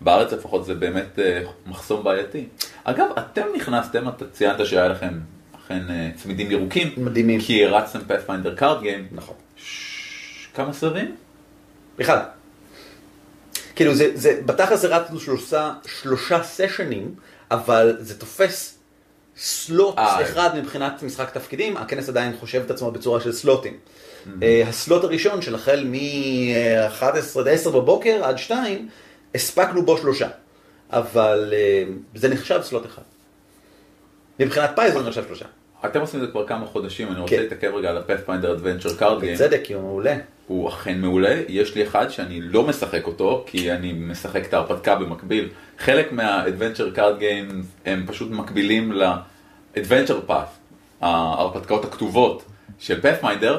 בארץ 0.00 0.32
לפחות 0.32 0.64
זה 0.64 0.74
באמת 0.74 1.18
אה, 1.18 1.42
מחסום 1.66 2.04
בעייתי. 2.04 2.46
אגב, 2.84 3.06
אתם 3.18 3.42
נכנסתם, 3.56 4.08
אתה 4.08 4.24
ציינת 4.32 4.66
שהיה 4.66 4.88
לכם 4.88 5.18
אכן 5.56 5.82
אה, 5.90 6.10
צמידים 6.22 6.50
ירוקים. 6.50 6.92
מדהימים. 6.96 7.40
כי 7.40 7.64
הרצתם 7.64 7.98
Pathfinder 8.06 8.54
Card 8.54 8.82
Game. 8.82 9.06
נכון. 9.12 9.34
כמה 10.54 10.72
סבבים? 10.72 11.16
אחד. 12.00 12.20
כאילו 13.76 13.94
זה, 13.94 14.10
זה, 14.14 14.40
בתכלס 14.46 14.84
הרצנו 14.84 15.20
שלושה, 15.20 15.72
שלושה 15.86 16.42
סשנים, 16.42 17.14
אבל 17.50 17.96
זה 18.00 18.18
תופס 18.18 18.78
סלוט 19.36 19.98
אה. 19.98 20.22
אחד 20.22 20.58
מבחינת 20.58 21.02
משחק 21.02 21.30
תפקידים, 21.30 21.76
הכנס 21.76 22.08
עדיין 22.08 22.36
חושב 22.40 22.62
את 22.66 22.70
עצמו 22.70 22.90
בצורה 22.90 23.20
של 23.20 23.32
סלוטים. 23.32 23.76
אה, 24.42 24.62
הסלוט 24.68 25.04
הראשון 25.04 25.42
של 25.42 25.54
החל 25.54 25.84
מ-11 25.84 27.40
עד 27.40 27.48
10 27.48 27.70
בבוקר 27.70 28.24
עד 28.24 28.38
2, 28.38 28.88
הספקנו 29.34 29.82
בו 29.82 29.98
שלושה. 29.98 30.28
אבל 30.90 31.54
אה, 31.56 31.84
זה 32.14 32.28
נחשב 32.28 32.60
סלוט 32.62 32.86
אחד. 32.86 33.02
מבחינת 34.40 34.70
Paizo 34.76 34.92
זה 34.92 35.02
נחשב 35.02 35.24
שלושה. 35.26 35.44
אתם 35.84 36.00
עושים 36.00 36.20
את 36.20 36.26
זה 36.26 36.32
כבר 36.32 36.46
כמה 36.46 36.66
חודשים, 36.66 37.08
אני 37.08 37.20
רוצה 37.20 37.36
כן. 37.36 37.42
להתעכב 37.42 37.74
רגע 37.74 37.90
על 37.90 37.96
ה 37.96 38.01
Pathfinder 38.01 38.52
Adventure 38.52 38.96
Card 38.96 39.20
Game. 39.20 39.34
בצדק, 39.34 39.60
כי 39.64 39.72
הוא 39.72 39.82
מעולה. 39.82 40.16
הוא 40.46 40.68
אכן 40.68 41.00
מעולה, 41.00 41.42
יש 41.48 41.74
לי 41.74 41.82
אחד 41.82 42.08
שאני 42.08 42.40
לא 42.40 42.62
משחק 42.62 43.06
אותו, 43.06 43.44
כי 43.46 43.72
אני 43.72 43.92
משחק 43.92 44.46
את 44.46 44.54
ההרפתקה 44.54 44.94
במקביל. 44.94 45.48
חלק 45.78 46.12
מה-Adventure 46.12 46.96
Card 46.96 47.20
Games 47.20 47.64
הם 47.86 48.04
פשוט 48.06 48.30
מקבילים 48.30 48.92
ל-Adventure 48.92 50.30
Path, 50.30 50.52
ההרפתקאות 51.00 51.84
הכתובות 51.84 52.44
של 52.78 53.00
Pathfinder, 53.00 53.56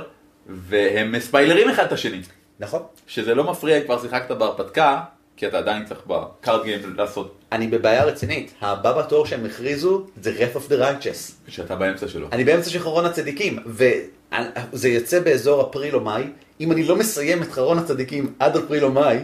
והם 0.47 1.11
מספיילרים 1.11 1.69
אחד 1.69 1.83
את 1.83 1.91
השני. 1.91 2.21
נכון. 2.59 2.81
שזה 3.07 3.35
לא 3.35 3.51
מפריע, 3.51 3.83
כבר 3.83 4.01
שיחקת 4.01 4.31
בהרפתקה, 4.31 5.01
כי 5.37 5.47
אתה 5.47 5.57
עדיין 5.57 5.85
צריך 5.85 5.99
בקארד 6.07 6.63
גיים 6.63 6.95
לעשות, 6.97 7.37
אני 7.51 7.67
בבעיה 7.67 8.03
רצינית. 8.03 8.53
הבא 8.61 9.01
בתור 9.01 9.25
שהם 9.25 9.45
הכריזו 9.45 10.05
זה 10.21 10.33
Wrath 10.37 10.57
of 10.57 10.71
the 10.71 10.73
Righteous. 10.73 11.31
שאתה 11.47 11.75
באמצע 11.75 12.07
שלו. 12.07 12.27
אני 12.31 12.43
באמצע 12.43 12.69
של 12.69 12.79
חרון 12.79 13.05
הצדיקים, 13.05 13.59
וזה 13.65 14.89
יוצא 14.89 15.19
באזור 15.19 15.69
אפריל 15.69 15.95
או 15.95 15.99
מאי. 15.99 16.23
אם 16.59 16.71
אני 16.71 16.83
לא 16.83 16.95
מסיים 16.95 17.43
את 17.43 17.51
חרון 17.51 17.77
הצדיקים 17.77 18.33
עד 18.39 18.57
אפריל 18.57 18.83
או 18.83 18.91
מאי, 18.91 19.17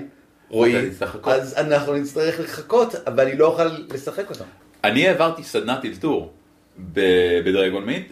רועי, 0.49 0.89
תצטרך 0.89 1.15
לחכות. 1.15 1.33
אז 1.33 1.53
אנחנו 1.57 1.93
נצטרך 1.93 2.39
לחכות, 2.39 2.95
אבל 3.07 3.23
אני 3.23 3.37
לא 3.37 3.45
אוכל 3.45 3.67
לשחק 3.93 4.29
אותם. 4.29 4.45
אני 4.83 5.07
העברתי 5.07 5.43
סדנת 5.43 5.85
אלתור 5.85 6.33
בדרגון 6.79 7.85
מיט, 7.85 8.11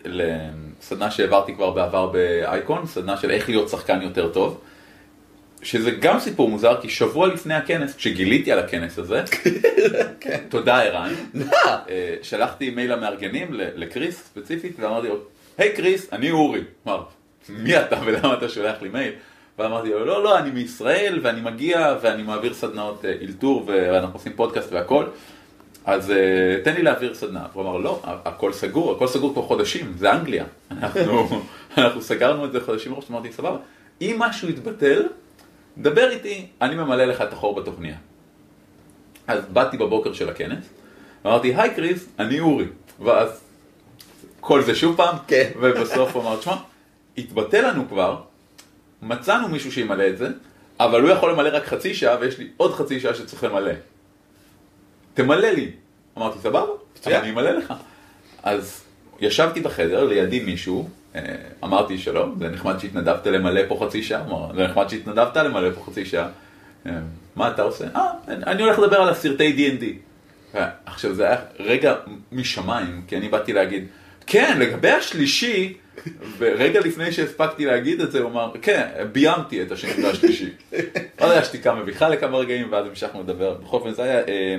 לסדנה 0.81 1.11
שהעברתי 1.11 1.55
כבר 1.55 1.71
בעבר 1.71 2.07
באייקון, 2.07 2.85
סדנה 2.85 3.17
של 3.17 3.31
איך 3.31 3.49
להיות 3.49 3.69
שחקן 3.69 4.01
יותר 4.01 4.29
טוב, 4.29 4.61
שזה 5.61 5.91
גם 5.91 6.19
סיפור 6.19 6.49
מוזר, 6.49 6.81
כי 6.81 6.89
שבוע 6.89 7.27
לפני 7.27 7.53
הכנס, 7.53 7.95
כשגיליתי 7.95 8.51
על 8.51 8.59
הכנס 8.59 8.99
הזה, 8.99 9.23
תודה 10.49 10.81
ערן, 10.81 11.13
אה, 11.89 12.15
שלחתי 12.21 12.69
מייל 12.69 12.93
למארגנים, 12.93 13.47
לקריס 13.51 14.23
ספציפית, 14.23 14.79
ואמרתי 14.79 15.07
לו, 15.07 15.15
היי 15.57 15.73
קריס, 15.73 16.13
אני 16.13 16.31
אורי. 16.31 16.61
אמר, 16.87 17.03
מי 17.49 17.79
אתה 17.79 17.99
ולמה 18.05 18.33
אתה 18.33 18.49
שולח 18.49 18.81
לי 18.81 18.89
מייל? 18.89 19.13
ואמרתי 19.59 19.89
לו, 19.89 20.05
לא, 20.05 20.23
לא, 20.23 20.39
אני 20.39 20.51
מישראל, 20.51 21.19
ואני 21.23 21.41
מגיע, 21.41 21.97
ואני 22.01 22.23
מעביר 22.23 22.53
סדנאות 22.53 23.05
אה, 23.05 23.13
אלתור, 23.21 23.63
ואנחנו 23.67 24.15
עושים 24.15 24.33
פודקאסט 24.35 24.71
והכל. 24.71 25.05
אז 25.85 26.09
uh, 26.09 26.13
תן 26.63 26.73
לי 26.73 26.81
להעביר 26.81 27.13
סדנה. 27.13 27.45
הוא 27.53 27.63
אמר, 27.63 27.77
לא, 27.77 28.01
הכל 28.03 28.53
סגור, 28.53 28.91
הכל 28.91 29.07
סגור 29.07 29.33
כבר 29.33 29.41
חודשים, 29.41 29.93
זה 29.97 30.13
אנגליה. 30.13 30.45
אנחנו, 30.71 31.41
אנחנו 31.77 32.01
סגרנו 32.01 32.45
את 32.45 32.51
זה 32.51 32.61
חודשים 32.61 32.91
מראש, 32.91 33.05
אמרתי, 33.11 33.31
סבבה. 33.31 33.57
אם 34.01 34.15
משהו 34.19 34.49
יתבטל, 34.49 35.03
דבר 35.77 36.09
איתי, 36.09 36.47
אני 36.61 36.75
ממלא 36.75 37.05
לך 37.05 37.21
את 37.21 37.33
החור 37.33 37.55
בתוכניה. 37.55 37.95
אז 39.27 39.45
באתי 39.53 39.77
בבוקר 39.77 40.13
של 40.13 40.29
הכנס, 40.29 40.69
אמרתי, 41.25 41.55
היי 41.55 41.73
קריס, 41.73 42.07
אני 42.19 42.39
אורי. 42.39 42.65
ואז 42.99 43.41
כל 44.39 44.61
זה 44.61 44.75
שוב 44.75 44.97
פעם, 44.97 45.15
כן. 45.27 45.49
ובסוף 45.61 46.15
הוא 46.15 46.23
אמר, 46.23 46.37
תשמע, 46.37 46.55
התבטל 47.17 47.69
לנו 47.69 47.89
כבר, 47.89 48.21
מצאנו 49.01 49.47
מישהו 49.47 49.71
שימלא 49.71 50.07
את 50.07 50.17
זה, 50.17 50.27
אבל 50.79 51.01
הוא 51.01 51.09
יכול 51.09 51.31
למלא 51.31 51.57
רק 51.57 51.65
חצי 51.65 51.93
שעה, 51.93 52.17
ויש 52.19 52.39
לי 52.39 52.49
עוד 52.57 52.73
חצי 52.73 52.99
שעה 52.99 53.15
שצריך 53.15 53.43
למלא. 53.43 53.71
תמלא 55.15 55.49
לי. 55.49 55.71
אמרתי, 56.17 56.39
סבבה. 56.39 56.65
אני 57.07 57.29
אמלא 57.29 57.51
לך. 57.51 57.73
אז 58.43 58.83
ישבתי 59.19 59.61
בחדר, 59.61 60.03
לידי 60.03 60.39
מישהו, 60.39 60.89
אה, 61.15 61.21
אמרתי 61.63 61.97
שלום, 61.97 62.35
זה 62.39 62.49
נחמד 62.49 62.79
שהתנדבת 62.79 63.27
למלא 63.27 63.61
פה 63.67 63.85
חצי 63.85 64.03
שעה, 64.03 64.21
אמר, 64.21 64.55
זה 64.55 64.63
נחמד 64.63 64.89
שהתנדבת 64.89 65.37
למלא 65.37 65.71
פה 65.71 65.81
חצי 65.91 66.05
שעה. 66.05 66.27
אה, 66.85 66.91
מה 67.35 67.47
אתה 67.47 67.61
עושה? 67.61 67.85
אה, 67.95 68.11
אני 68.27 68.63
הולך 68.63 68.79
לדבר 68.79 68.97
על 68.97 69.09
הסרטי 69.09 69.77
D&D. 69.79 69.85
אה, 70.57 70.69
עכשיו 70.85 71.13
זה 71.13 71.25
היה 71.27 71.37
רגע 71.59 71.95
משמיים, 72.31 73.01
כי 73.07 73.17
אני 73.17 73.29
באתי 73.29 73.53
להגיד, 73.53 73.87
כן, 74.27 74.57
לגבי 74.59 74.89
השלישי, 74.89 75.73
ורגע 76.37 76.79
לפני 76.79 77.11
שהספקתי 77.11 77.65
להגיד 77.65 78.01
את 78.01 78.11
זה, 78.11 78.19
הוא 78.19 78.31
אמר, 78.31 78.51
כן, 78.61 78.87
ביימתי 79.11 79.61
את 79.61 79.71
השני 79.71 80.03
והשלישי. 80.03 80.49
אז 81.17 81.31
היה 81.31 81.43
שתיקה 81.43 81.75
מביכה 81.75 82.09
לכמה 82.09 82.37
רגעים, 82.37 82.67
ואז 82.71 82.85
המשכנו 82.85 83.21
לדבר. 83.21 83.53
בכל 83.53 83.77
אופן, 83.77 83.93
זה 83.93 84.03
היה 84.03 84.19
אה, 84.19 84.55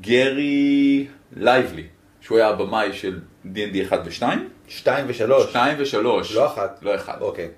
גרי 0.00 1.06
לייבלי, 1.36 1.84
שהוא 2.20 2.38
היה 2.38 2.48
הבמאי 2.48 2.92
של 2.92 3.20
D&D 3.46 3.82
1 3.88 4.00
ו-2, 4.04 4.22
שתיים 4.68 5.04
ושלוש. 5.08 5.50
2 5.50 5.78
ו-3. 5.78 5.96
לא 6.34 6.46
אחת. 6.46 6.78
לא 6.82 6.94
אחד. 6.94 7.16
אוקיי. 7.20 7.48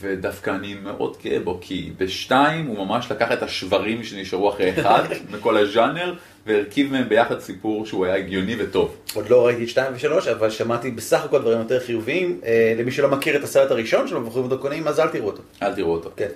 ודווקא 0.00 0.50
אני 0.50 0.74
מאוד 0.74 1.16
גאה 1.24 1.40
בו, 1.40 1.58
כי 1.60 1.92
בשתיים 1.98 2.66
הוא 2.66 2.86
ממש 2.86 3.10
לקח 3.10 3.32
את 3.32 3.42
השברים 3.42 4.04
שנשארו 4.04 4.50
אחרי 4.50 4.72
אחד, 4.80 5.02
מכל 5.32 5.56
הז'אנר, 5.56 6.14
והרכיב 6.46 6.92
מהם 6.92 7.08
ביחד 7.08 7.40
סיפור 7.40 7.86
שהוא 7.86 8.06
היה 8.06 8.16
הגיוני 8.16 8.56
וטוב. 8.58 8.96
עוד 9.14 9.28
לא 9.30 9.46
ראיתי 9.46 9.64
את 9.64 9.68
שתיים 9.68 9.92
ושלוש, 9.94 10.28
אבל 10.28 10.50
שמעתי 10.50 10.90
בסך 10.90 11.24
הכל 11.24 11.38
דברים 11.38 11.58
יותר 11.58 11.80
חיוביים. 11.80 12.40
אה, 12.44 12.74
למי 12.78 12.90
שלא 12.90 13.08
מכיר 13.08 13.36
את 13.36 13.42
הסרט 13.42 13.70
הראשון 13.70 14.08
של 14.08 14.18
מבוכים 14.18 14.44
ודרקונים, 14.44 14.88
אז 14.88 15.00
אל 15.00 15.08
תראו 15.08 15.26
אותו. 15.26 15.42
אל 15.62 15.74
תראו 15.74 15.92
אותו. 15.92 16.10
כן. 16.16 16.28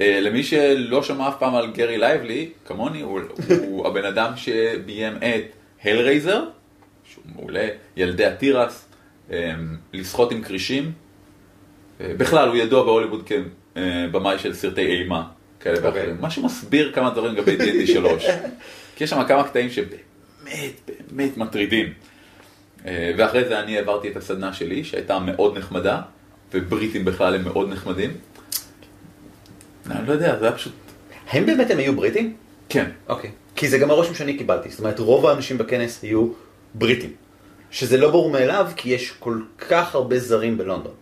אה, 0.00 0.20
למי 0.20 0.42
שלא 0.42 1.02
שמע 1.02 1.28
אף 1.28 1.34
פעם 1.38 1.54
על 1.54 1.70
גרי 1.70 1.98
לייבלי, 1.98 2.50
כמוני, 2.64 3.00
הוא, 3.00 3.20
הוא 3.58 3.86
הבן 3.88 4.04
אדם 4.04 4.32
שביים 4.36 5.16
את 5.16 5.44
Hellraiser, 5.84 6.44
שהוא 7.12 7.24
מעולה, 7.34 7.68
ילדי 7.96 8.26
התירס, 8.26 8.88
אה, 9.30 9.54
לשחות 9.92 10.32
עם 10.32 10.42
כרישים. 10.42 10.92
אה, 12.00 12.12
בכלל, 12.16 12.48
הוא 12.48 12.56
ידוע 12.56 12.84
בהוליווד 12.84 13.28
כבמאי 13.28 14.38
של 14.38 14.54
סרטי 14.54 14.86
אימה 14.86 15.28
כאלה 15.60 15.76
אוקיי. 15.76 15.90
ואחרים. 15.90 16.16
מה 16.20 16.30
שמסביר 16.30 16.92
כמה 16.92 17.10
דברים 17.10 17.34
לגבי 17.34 17.56
D&D 17.56 17.86
3. 17.86 18.24
כי 18.96 19.04
יש 19.04 19.10
שם 19.10 19.24
כמה 19.28 19.44
קטעים 19.44 19.70
שבאמת, 19.70 20.90
באמת 21.10 21.36
מטרידים. 21.36 21.92
ואחרי 22.84 23.44
זה 23.44 23.60
אני 23.60 23.76
העברתי 23.76 24.08
את 24.08 24.16
הסדנה 24.16 24.52
שלי, 24.52 24.84
שהייתה 24.84 25.18
מאוד 25.18 25.58
נחמדה, 25.58 26.00
ובריטים 26.54 27.04
בכלל 27.04 27.34
הם 27.34 27.44
מאוד 27.44 27.68
נחמדים. 27.68 28.10
אני 29.90 30.06
לא 30.06 30.12
יודע, 30.12 30.38
זה 30.38 30.44
היה 30.44 30.54
פשוט... 30.54 30.72
הם 31.30 31.46
באמת 31.46 31.70
הם 31.70 31.78
היו 31.78 31.96
בריטים? 31.96 32.36
כן. 32.68 32.90
אוקיי. 33.08 33.30
כי 33.56 33.68
זה 33.68 33.78
גם 33.78 33.90
הרושם 33.90 34.14
שאני 34.14 34.38
קיבלתי. 34.38 34.70
זאת 34.70 34.78
אומרת, 34.78 34.98
רוב 34.98 35.26
האנשים 35.26 35.58
בכנס 35.58 36.02
היו 36.02 36.28
בריטים. 36.74 37.12
שזה 37.70 37.96
לא 37.96 38.10
ברור 38.10 38.30
מאליו, 38.30 38.70
כי 38.76 38.90
יש 38.90 39.10
כל 39.18 39.40
כך 39.68 39.94
הרבה 39.94 40.18
זרים 40.18 40.58
בלונדון. 40.58 40.92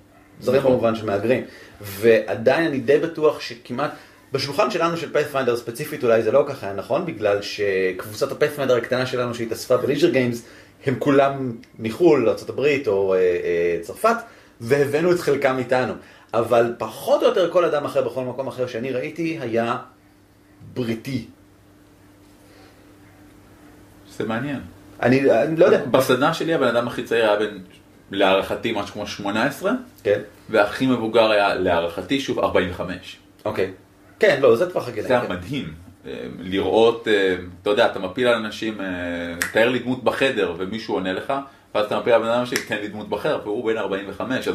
זרים 0.41 0.59
נכון. 0.59 0.73
במובן 0.73 0.95
של 0.95 1.07
מהגרים. 1.07 1.45
ועדיין 1.81 2.67
אני 2.67 2.81
די 2.81 2.99
בטוח 2.99 3.41
שכמעט... 3.41 3.91
בשולחן 4.33 4.71
שלנו 4.71 4.97
של 4.97 5.13
פאת'פיינדר 5.13 5.57
ספציפית 5.57 6.05
אולי 6.05 6.23
זה 6.23 6.33
לא 6.33 6.45
ככה 6.49 6.67
היה 6.67 6.75
נכון, 6.75 7.07
בגלל 7.07 7.43
שקבוצת 7.43 8.33
הפאת'פיינדר 8.33 8.77
הקטנה 8.77 9.07
שלנו 9.07 9.35
שהתאספה 9.35 9.77
בליג'ר 9.77 10.11
גיימס, 10.11 10.43
הם 10.87 10.95
כולם 10.99 11.53
מחו"ל, 11.79 12.29
ארה"ב 12.29 12.61
או 12.87 13.15
אה, 13.15 13.19
אה, 13.19 13.79
צרפת, 13.83 14.17
והבאנו 14.61 15.13
את 15.13 15.21
חלקם 15.21 15.59
איתנו. 15.59 15.93
אבל 16.39 16.75
פחות 16.79 17.23
או 17.23 17.29
יותר 17.29 17.51
כל 17.51 17.65
אדם 17.65 17.85
אחר 17.85 18.03
בכל 18.03 18.25
מקום 18.25 18.49
אחר 18.49 18.67
שאני 18.67 18.93
ראיתי 18.93 19.39
היה 19.41 19.77
בריטי. 20.75 21.27
זה 24.17 24.25
מעניין. 24.25 24.61
אני, 25.03 25.31
אני 25.43 25.57
לא 25.57 25.65
יודע. 25.65 25.85
בסדנה 25.85 26.35
שלי 26.35 26.55
הבן 26.55 26.67
אדם 26.67 26.89
הכי 26.89 27.03
צעיר 27.03 27.25
היה 27.25 27.37
בן, 27.37 27.59
להערכתי, 28.11 28.73
משהו 28.73 28.95
כמו 28.95 29.07
18, 29.07 29.73
כן, 30.03 30.21
והכי 30.51 30.87
מבוגר 30.87 31.31
היה 31.31 31.55
להערכתי, 31.55 32.21
שוב, 32.21 32.39
45. 32.39 33.17
אוקיי. 33.45 33.73
כן, 34.19 34.39
לא, 34.43 34.57
זה 34.57 34.71
טווח 34.71 34.89
הגילאים. 34.89 35.09
זה 35.09 35.15
היה 35.15 35.27
כן. 35.27 35.33
מדהים. 35.33 35.75
אה, 36.07 36.27
לראות, 36.39 37.09
אה, 37.09 37.37
אתה 37.63 37.71
יודע, 37.71 37.87
אתה 37.87 37.99
מפיל 37.99 38.27
על 38.27 38.35
אנשים, 38.35 38.81
אה, 38.81 38.87
תאר 39.53 39.69
לי 39.69 39.79
דמות 39.79 40.05
בחדר, 40.05 40.55
ומישהו 40.59 40.95
עונה 40.95 41.13
לך, 41.13 41.33
ואז 41.75 41.87
אתה 41.87 41.99
מפיל 42.01 42.13
על 42.13 42.23
בן 42.23 42.29
אדם 42.29 42.47
שתן 42.47 42.77
לי 42.77 42.89
דמות 42.89 43.09
בחדר, 43.09 43.41
והוא 43.45 43.65
בן 43.73 43.77
45. 43.79 44.49
אז 44.49 44.55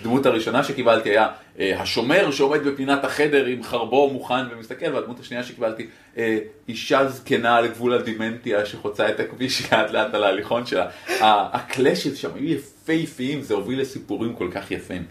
הדמות 0.00 0.26
הראשונה 0.26 0.64
שקיבלתי 0.64 1.08
היה 1.10 1.28
אה, 1.58 1.80
השומר 1.80 2.30
שעומד 2.30 2.64
בפינת 2.64 3.04
החדר 3.04 3.44
עם 3.44 3.62
חרבו 3.62 4.10
מוכן 4.10 4.34
ומסתכל, 4.50 4.94
והדמות 4.94 5.20
השנייה 5.20 5.44
שקיבלתי, 5.44 5.86
אה, 6.18 6.38
אישה 6.68 7.08
זקנה 7.08 7.56
על 7.56 7.66
גבול 7.66 7.94
הדימנטיה 7.94 8.66
שחוצה 8.66 9.08
את 9.08 9.20
הכביש 9.20 9.62
לאט 9.72 9.90
לאט 9.90 10.14
על 10.14 10.24
ההליכון 10.24 10.66
שלה. 10.66 10.84
ה- 11.20 11.56
הקלאשים 11.56 12.14
שם 12.14 12.30
היו 12.34 12.54
יפהפיים, 12.54 13.42
זה 13.42 13.54
הוביל 13.54 13.80
לסיפורים 13.80 14.34
כל 14.34 14.48
כך 14.52 14.70
יפים. 14.70 15.04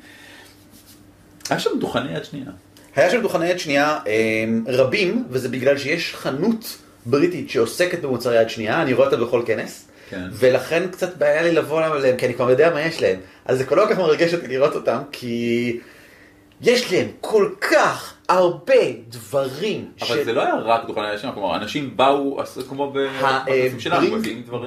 היה 1.50 1.60
שם 1.60 1.70
דוכני 1.80 2.12
יד 2.18 2.26
שנייה. 2.26 2.46
היה 2.96 3.10
שם 3.12 3.22
דוכני 3.22 3.50
יד 3.50 3.60
שנייה 3.60 4.00
אה, 4.08 4.14
רבים, 4.68 5.26
וזה 5.30 5.50
בגלל 5.50 5.78
שיש 5.78 6.16
חנות 6.16 6.78
בריטית 7.06 7.50
שעוסקת 7.50 8.02
במוצרי 8.02 8.42
יד 8.42 8.50
שנייה, 8.50 8.82
אני 8.82 8.94
רואה 8.94 9.06
אותה 9.08 9.18
בכל 9.18 9.42
כנס. 9.46 9.87
כן. 10.10 10.28
ולכן 10.32 10.88
קצת 10.92 11.18
בעיה 11.18 11.42
לי 11.42 11.52
לבוא 11.52 11.82
אליהם, 11.86 12.18
כי 12.18 12.26
אני 12.26 12.34
כבר 12.34 12.50
יודע 12.50 12.74
מה 12.74 12.82
יש 12.82 13.02
להם. 13.02 13.20
אז 13.46 13.58
זה 13.58 13.64
כבר 13.64 13.78
לא 13.78 13.86
כל 13.86 13.94
כך 13.94 14.00
מרגש 14.00 14.34
אותי 14.34 14.48
לראות 14.48 14.76
אותם, 14.76 15.00
כי 15.12 15.80
יש 16.62 16.94
להם 16.94 17.08
כל 17.22 17.50
כך 17.62 18.14
הרבה 18.30 18.74
דברים. 19.10 19.86
אבל 20.02 20.24
זה 20.24 20.34
לא 20.34 20.42
היה 20.42 20.56
רק 20.56 20.86
דוכני 20.88 21.18
שנייה, 21.18 21.36
כלומר, 21.36 21.56
אנשים 21.56 21.98
באו, 21.98 22.40
כמו 22.70 22.94
אה, 22.96 23.44
בכנסים 23.46 23.80
שלנו. 23.80 24.08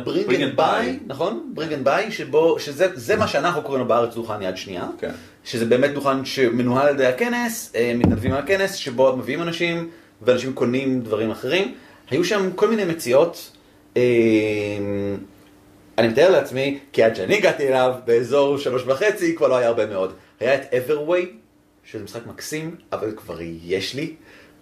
Bring 0.05 0.43
and 0.43 0.57
Buy. 0.57 0.99
נכון? 1.07 1.50
Bring 1.55 1.73
and 1.73 1.85
Buy, 1.85 2.11
שזה 2.59 2.87
זה 2.94 3.16
מה 3.16 3.29
שאנחנו 3.29 3.62
קוראים 3.62 3.81
לו 3.81 3.88
בארץ 3.88 4.14
דוכן 4.14 4.42
יד 4.42 4.57
שנייה. 4.57 4.87
כן. 4.98 5.11
שזה 5.44 5.66
באמת 5.66 5.94
דוכן 5.94 6.24
שמנוהל 6.24 6.88
על 6.88 6.94
ידי 6.94 7.07
הכנס, 7.07 7.72
אה, 7.76 7.92
מתנדבים 7.96 8.33
על 8.33 8.38
הכנס, 8.38 8.74
שבו 8.74 9.16
מביאים 9.16 9.42
אנשים, 9.42 9.88
ואנשים 10.22 10.53
קונים 10.53 11.00
דברים 11.00 11.31
אחרים. 11.31 11.74
היו 12.11 12.24
שם 12.24 12.50
כל 12.55 12.68
מיני 12.68 12.85
מציאות. 12.85 13.57
אני 16.01 16.09
מתאר 16.09 16.31
לעצמי, 16.31 16.79
כי 16.93 17.03
עד 17.03 17.17
שאני 17.17 17.37
הגעתי 17.37 17.69
אליו, 17.69 17.95
באזור 18.05 18.59
שלוש 18.59 18.83
וחצי, 18.87 19.37
כבר 19.37 19.49
לא 19.49 19.57
היה 19.57 19.69
הרבה 19.69 19.87
מאוד. 19.87 20.13
היה 20.41 20.55
את 20.55 20.63
Everway, 20.73 21.27
שזה 21.85 22.05
משחק 22.05 22.27
מקסים, 22.27 22.77
אבל 22.93 23.13
כבר 23.17 23.39
יש 23.65 23.95
לי, 23.95 24.15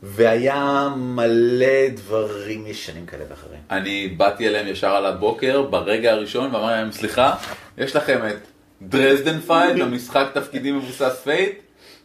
והיה 0.03 0.89
מלא 0.97 1.89
דברים 1.95 2.67
ישנים 2.67 3.07
כאלה 3.07 3.25
ואחרים. 3.31 3.61
אני 3.71 4.09
באתי 4.17 4.49
אליהם 4.49 4.69
ישר 4.69 4.91
על 4.91 5.07
הבוקר, 5.07 5.63
ברגע 5.63 6.13
הראשון, 6.13 6.55
ואמרתי 6.55 6.73
להם, 6.73 6.93
סליחה, 6.93 7.35
יש 7.79 7.97
לכם 7.97 8.21
את 8.29 8.37
Dresden 8.83 9.41
Files, 9.41 9.81
המשחק 9.81 10.27
תפקידים 10.35 10.77
מבוסס 10.77 11.21
Fate, 11.25 11.59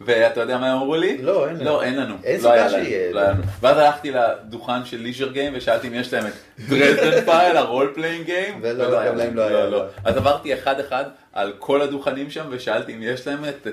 ואתה 0.06 0.42
יודע 0.42 0.58
מה 0.58 0.72
הם 0.72 0.78
אמרו 0.78 0.96
לי? 0.96 1.18
לא, 1.22 1.48
אין 1.48 1.56
לנו. 1.56 1.66
לא, 1.66 1.84
אין 1.84 1.96
לנו. 2.00 2.16
אין 2.24 2.36
לא 2.36 2.42
סיבה 2.42 2.70
שיהיה. 2.70 3.12
לא 3.14 3.20
היה 3.20 3.30
לנו. 3.30 3.44
ואז 3.62 3.78
הלכתי 3.78 4.12
לדוכן 4.12 4.86
של 4.86 4.98
Leisure 4.98 5.32
Games 5.32 5.54
ושאלתי 5.56 5.88
אם 5.88 5.94
יש 5.94 6.14
להם 6.14 6.28
את 6.28 6.34
Dresden 6.70 7.22
Files, 7.26 7.58
ה 7.58 7.65
role 7.65 7.92
playing 7.96 8.26
game, 8.26 8.60
ולא, 8.62 9.06
גם 9.08 9.18
להם 9.18 9.36
לא 9.36 9.42
היה, 9.42 9.66
לא. 9.66 9.84
אז 10.04 10.18
עברתי 10.18 10.54
אחד 10.54 10.80
אחד 10.80 11.04
על 11.34 11.54
כל 11.60 11.82
הדוכנים 11.82 12.30
שם 12.30 12.46
ושאלתי 12.50 12.94
אם 12.94 13.00
יש 13.02 13.28
להם 13.28 13.46
את 13.46 13.68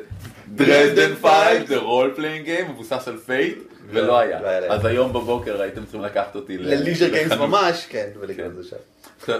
Dresden 0.48 1.14
Files, 1.14 1.66
the 1.66 1.76
role 1.76 2.12
playing 2.16 2.44
game, 2.44 2.70
מבוסס 2.70 3.08
על 3.08 3.16
Fate, 3.16 3.58
ולא 3.90 4.06
לא 4.06 4.18
היה. 4.18 4.38
אז 4.68 4.84
היום 4.84 5.12
בבוקר 5.12 5.62
הייתם 5.62 5.82
צריכים 5.82 6.02
לקחת 6.02 6.34
אותי 6.34 6.58
לליז'ר 6.58 7.08
גיימס. 7.08 7.32
ממש, 7.32 7.86
כן, 7.88 8.08
ולקרוא 8.20 8.46
את 8.46 8.54
זה 8.54 8.64
שם. 8.70 8.76
אתה 9.24 9.32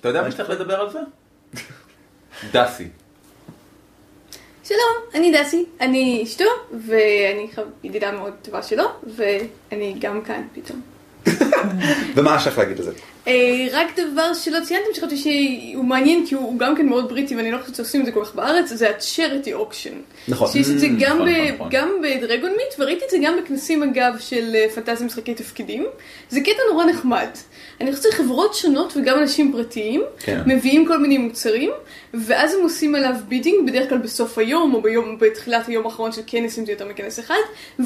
אתה 0.00 0.08
יודע 0.08 0.22
מי 0.22 0.30
שצריך 0.30 0.50
לדבר 0.50 0.80
על 0.80 0.90
זה? 0.90 0.98
דסי. 2.52 2.88
שלום, 4.64 4.78
אני 5.14 5.32
דסי, 5.32 5.64
אני 5.80 6.20
אשתו, 6.24 6.44
ואני 6.86 7.46
ידידה 7.84 8.12
מאוד 8.12 8.32
טובה 8.42 8.62
שלו, 8.62 8.84
ואני 9.16 9.94
גם 9.98 10.22
כאן 10.22 10.42
פתאום. 10.54 10.80
ומה 12.14 12.36
יש 12.40 12.46
לך 12.46 12.58
להגיד 12.58 12.78
לזה? 12.78 12.92
אה, 13.26 13.32
רק 13.72 13.86
דבר 13.98 14.34
שלא 14.34 14.58
ציינתם, 14.64 14.88
שחשבתי 14.94 15.16
שהוא 15.16 15.84
מעניין, 15.84 16.26
כי 16.26 16.34
הוא 16.34 16.58
גם 16.58 16.76
כן 16.76 16.86
מאוד 16.86 17.08
בריטי, 17.08 17.36
ואני 17.36 17.52
לא 17.52 17.58
חושבת 17.58 17.74
שעושים 17.76 18.00
את 18.00 18.06
זה 18.06 18.12
כל 18.12 18.24
כך 18.24 18.34
בארץ, 18.34 18.68
זה 18.72 18.90
ה-charity 18.90 19.46
auction. 19.48 19.92
נכון. 20.28 20.48
שיש 20.52 20.68
את 20.70 20.78
זה 20.80 20.86
Mm, 20.86 20.90
גם 21.00 21.16
נכון, 21.16 21.28
ב- 21.34 21.54
נכון. 21.54 21.68
גם 21.70 21.88
ב 22.02 22.50
Dragonmeet, 22.50 22.74
וראיתי 22.78 23.04
את 23.04 23.10
זה 23.10 23.16
גם 23.22 23.36
בכנסים 23.44 23.82
אגב 23.82 24.14
של 24.18 24.50
אה, 24.54 24.66
פנטזיה 24.74 25.06
משחקי 25.06 25.34
תפקידים. 25.34 25.86
זה 26.30 26.40
קטע 26.40 26.62
נורא 26.72 26.84
נחמד. 26.84 27.28
אני 27.80 27.94
חושבת 27.94 28.12
שחברות 28.12 28.54
שונות 28.54 28.92
וגם 28.96 29.18
אנשים 29.18 29.52
פרטיים, 29.52 30.02
כן. 30.18 30.42
מביאים 30.46 30.86
כל 30.86 30.98
מיני 30.98 31.18
מוצרים, 31.18 31.70
ואז 32.14 32.54
הם 32.54 32.62
עושים 32.62 32.94
עליו 32.94 33.14
bidding, 33.28 33.70
בדרך 33.70 33.88
כלל 33.88 33.98
בסוף 33.98 34.38
היום, 34.38 34.74
או 34.74 34.82
ביום, 34.82 35.18
בתחילת 35.20 35.68
היום 35.68 35.86
האחרון 35.86 36.12
של 36.12 36.22
כנס, 36.26 36.58
אם 36.58 36.66
זה 36.66 36.72
יותר 36.72 36.88
מכנס 36.88 37.20
אחד, 37.20 37.34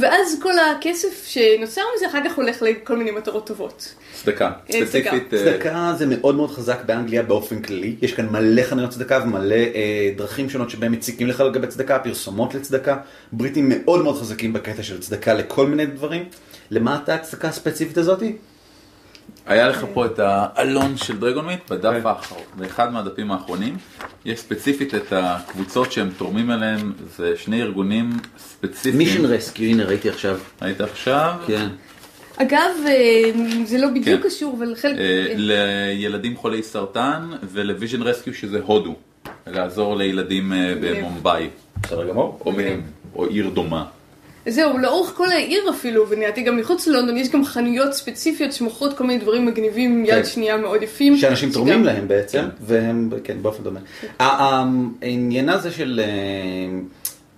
ואז 0.00 0.38
כל 0.42 0.52
הכסף 0.58 1.26
שנוצר 1.26 1.82
מזה 1.96 2.06
אחר 2.06 2.18
כך 2.24 2.36
הולך 2.36 2.62
לכל 2.62 2.96
מיני 2.96 3.10
מטרות 3.10 3.46
טובות. 3.46 3.94
צדקה. 4.14 4.44
אה, 4.46 4.86
צדקה. 4.86 4.86
ספציפית. 4.86 5.34
אה, 5.34 5.38
צדקה 5.38 5.94
זה 5.98 6.06
מאוד 6.06 6.34
מאוד 6.34 6.50
חזק 6.50 6.78
באנגליה 6.86 7.22
באופן 7.22 7.62
כללי, 7.62 7.96
יש 8.02 8.12
כאן 8.12 8.28
מלא 8.30 8.62
חנויות 8.62 8.90
צדקה 8.90 9.20
ומלא 9.24 9.54
אה, 9.54 10.10
דרכים 10.16 10.50
שונות 10.50 10.70
שבהם 10.70 10.92
מציקים 10.92 11.26
לך 11.26 11.40
לגבי 11.40 11.66
צדקה, 11.66 11.98
פרסומות 11.98 12.54
לצדקה, 12.54 12.96
בריטים 13.32 13.68
מאוד 13.68 14.02
מאוד 14.02 14.20
חזקים 14.20 14.52
בקטע 14.52 14.82
של 14.82 15.00
צדקה 15.00 15.34
לכל 15.34 15.66
מיני 15.66 15.86
דברים. 15.86 16.24
למה 16.70 16.98
אתה 17.04 17.14
הצדקה 17.14 17.48
הספציפית 17.48 17.98
הזאתי? 17.98 18.36
היה 19.46 19.68
לך 19.68 19.86
פה 19.94 20.06
את 20.06 20.18
האלון 20.18 20.96
של 20.96 21.18
Dragonmeet 21.18 21.70
בדף 21.70 22.00
כן. 22.02 22.06
האחרון, 22.06 22.42
באחד 22.56 22.92
מהדפים 22.92 23.30
האחרונים. 23.30 23.76
יש 24.24 24.40
ספציפית 24.40 24.94
את 24.94 25.12
הקבוצות 25.12 25.92
שהם 25.92 26.10
תורמים 26.16 26.50
אליהם, 26.50 26.92
זה 27.16 27.32
שני 27.36 27.62
ארגונים 27.62 28.10
ספציפיים. 28.38 28.98
Vision 28.98 29.24
Rescue, 29.24 29.70
הנה 29.70 29.84
ראיתי 29.84 30.08
עכשיו. 30.08 30.38
היית 30.60 30.80
עכשיו? 30.80 31.34
כן. 31.46 31.68
אגב, 32.36 32.70
אה, 32.86 33.30
זה 33.64 33.78
לא 33.78 33.88
בדיוק 33.88 34.22
כן. 34.22 34.28
קשור, 34.28 34.56
אבל 34.58 34.74
חלק... 34.74 34.98
אה, 34.98 35.32
לילדים 35.36 36.36
חולי 36.36 36.62
סרטן 36.62 37.30
ול 37.52 37.65
Vision 37.65 38.02
Rescue 38.02 38.34
שזה 38.34 38.60
הודו. 38.66 38.94
לעזור 39.46 39.96
לילדים 39.96 40.52
אה, 40.52 40.74
במומבאי. 40.80 41.48
בסדר 41.82 42.08
גמור? 42.08 42.40
או 43.14 43.26
עיר 43.26 43.50
דומה. 43.50 43.84
זהו, 44.46 44.78
לאורך 44.78 45.10
כל 45.14 45.32
העיר 45.32 45.70
אפילו, 45.70 46.08
ונהייתי 46.08 46.42
גם 46.42 46.56
מחוץ 46.56 46.86
ללונדון, 46.86 47.16
יש 47.16 47.28
גם 47.30 47.44
חנויות 47.44 47.92
ספציפיות 47.92 48.52
שמוכרות 48.52 48.96
כל 48.98 49.04
מיני 49.04 49.20
דברים 49.20 49.46
מגניבים, 49.46 50.04
כן. 50.10 50.16
יד 50.18 50.24
שנייה 50.24 50.56
מאוד 50.56 50.82
יפים. 50.82 51.16
שאנשים 51.16 51.48
שגם- 51.52 51.58
תורמים 51.60 51.84
להם 51.84 52.08
בעצם, 52.08 52.44
והם, 52.60 53.10
כן, 53.24 53.36
באופן 53.42 53.62
דומה. 53.62 53.80
ה- 54.20 54.64
העניין 55.02 55.48
הזה 55.48 55.70
של 55.70 56.00
אה, 56.04 56.78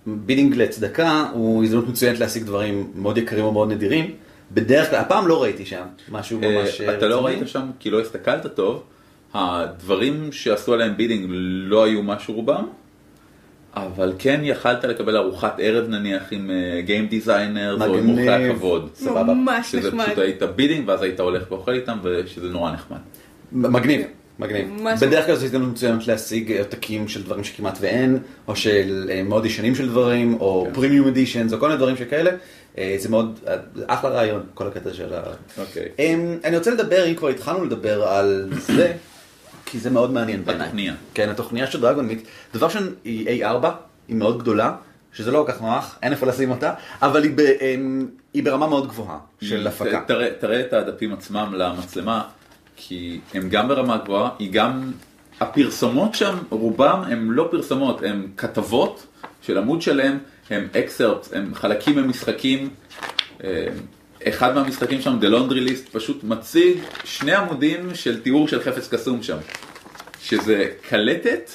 bidding 0.05 0.55
לצדקה 0.55 1.25
הוא 1.33 1.63
הזדמנות 1.63 1.87
מצוינת 1.87 2.19
להשיג 2.19 2.43
דברים 2.43 2.91
מאוד 2.95 3.17
יקרים 3.17 3.43
או 3.45 3.51
מאוד 3.51 3.71
נדירים. 3.71 4.11
בדרך 4.51 4.89
כלל, 4.89 4.99
הפעם 4.99 5.27
לא 5.27 5.43
ראיתי 5.43 5.65
שם 5.65 5.83
משהו 6.11 6.39
ממש... 6.39 6.81
אה, 6.81 6.97
אתה 6.97 7.07
לא 7.07 7.25
רציני. 7.25 7.35
ראית 7.39 7.47
שם 7.49 7.65
כי 7.79 7.89
לא 7.89 8.01
הסתכלת 8.01 8.55
טוב, 8.55 8.83
הדברים 9.33 10.31
שעשו 10.31 10.73
עליהם 10.73 10.97
bidding 10.97 11.25
לא 11.63 11.83
היו 11.83 12.03
משהו 12.03 12.33
רובם, 12.33 12.63
אבל 13.75 14.13
כן 14.19 14.41
יכלת 14.43 14.83
לקבל 14.83 15.17
ארוחת 15.17 15.55
ערב 15.59 15.87
נניח 15.87 16.23
עם 16.31 16.51
game 16.85 17.07
designer 17.07 17.77
או 17.81 17.95
עם. 17.95 18.09
אורחי 18.09 18.29
הכבוד. 18.29 18.89
סבבה. 18.95 19.33
ממש 19.33 19.71
שזה 19.71 19.87
נחמד. 19.87 20.05
פשוט 20.05 20.17
היית 20.17 20.43
bidding 20.43 20.87
ואז 20.87 21.01
היית 21.01 21.19
הולך 21.19 21.51
ואוכל 21.51 21.73
איתם 21.73 21.97
ושזה 22.03 22.49
נורא 22.49 22.71
נחמד. 22.71 22.97
מגניב, 23.51 24.01
מגניב. 24.39 24.67
בדרך 25.01 25.25
כלל 25.25 25.35
זו 25.35 25.45
הזדמנות 25.45 25.69
מצוינת 25.69 26.07
להשיג 26.07 26.57
עותקים 26.57 27.07
של 27.07 27.23
דברים 27.23 27.43
שכמעט 27.43 27.77
ואין, 27.81 28.19
או 28.47 28.55
של 28.55 29.09
אה, 29.11 29.23
מאוד 29.23 29.45
ישנים 29.45 29.75
של 29.75 29.89
דברים, 29.89 30.37
או 30.39 30.63
כן. 30.67 30.73
premium 30.73 31.07
editions, 31.07 31.53
או 31.53 31.59
כל 31.59 31.67
מיני 31.67 31.77
דברים 31.77 31.97
שכאלה. 31.97 32.31
אה, 32.77 32.95
זה 32.97 33.09
מאוד, 33.09 33.39
אה, 33.47 33.55
אחלה 33.87 34.09
רעיון, 34.09 34.43
כל 34.53 34.67
הקטע 34.67 34.93
של 34.93 35.13
ה... 35.13 35.21
אוקיי. 35.57 35.85
אמ, 35.99 36.37
אני 36.43 36.57
רוצה 36.57 36.71
לדבר, 36.71 37.07
אם 37.07 37.15
כבר 37.15 37.27
התחלנו 37.27 37.65
לדבר 37.65 38.03
על 38.03 38.49
זה, 38.51 38.93
כי 39.71 39.79
זה 39.79 39.89
מאוד 39.89 40.11
מעניין 40.11 40.45
בעיניי. 40.45 40.65
התוכניה. 40.65 40.93
כן, 41.13 41.29
התוכניה 41.29 41.67
של 41.67 41.81
דרגון 41.81 42.07
מיט. 42.07 42.27
דבר 42.53 42.65
ראשון, 42.65 42.93
היא 43.03 43.45
A4, 43.45 43.65
היא 44.07 44.15
מאוד 44.15 44.39
גדולה, 44.39 44.75
שזה 45.13 45.31
לא 45.31 45.43
כל 45.45 45.51
כך 45.51 45.61
נוח, 45.61 45.99
אין 46.03 46.11
איפה 46.11 46.25
לשים 46.25 46.51
אותה, 46.51 46.73
אבל 47.01 47.23
היא, 47.23 47.31
ב, 47.35 47.39
אמ, 47.39 48.07
היא 48.33 48.43
ברמה 48.43 48.67
מאוד 48.67 48.87
גבוהה 48.87 49.17
של 49.41 49.67
הפקה. 49.67 50.03
תראה, 50.07 50.29
תראה 50.39 50.59
את 50.59 50.73
הדפים 50.73 51.13
עצמם 51.13 51.53
למצלמה, 51.57 52.23
כי 52.75 53.19
הם 53.33 53.49
גם 53.49 53.67
ברמה 53.67 53.97
גבוהה, 53.97 54.29
היא 54.39 54.51
גם, 54.51 54.91
הפרסומות 55.39 56.15
שם, 56.15 56.37
רובם 56.49 57.03
הם 57.11 57.31
לא 57.31 57.47
פרסומות, 57.51 58.03
הם 58.03 58.27
כתבות 58.37 59.05
של 59.41 59.57
עמוד 59.57 59.81
שלם, 59.81 60.17
הם 60.49 60.67
אקסרפט, 60.79 61.33
הם 61.33 61.53
חלקים 61.53 61.95
ממשחקים. 61.95 62.69
אחד 64.27 64.55
מהמשחקים 64.55 65.01
שם, 65.01 65.19
The 65.21 65.25
Laundry 65.25 65.69
List, 65.69 65.91
פשוט 65.91 66.23
מציג 66.23 66.77
שני 67.03 67.33
עמודים 67.33 67.95
של 67.95 68.21
תיאור 68.21 68.47
של 68.47 68.61
חפץ 68.61 68.87
קסום 68.87 69.23
שם, 69.23 69.37
שזה 70.21 70.65
קלטת 70.89 71.51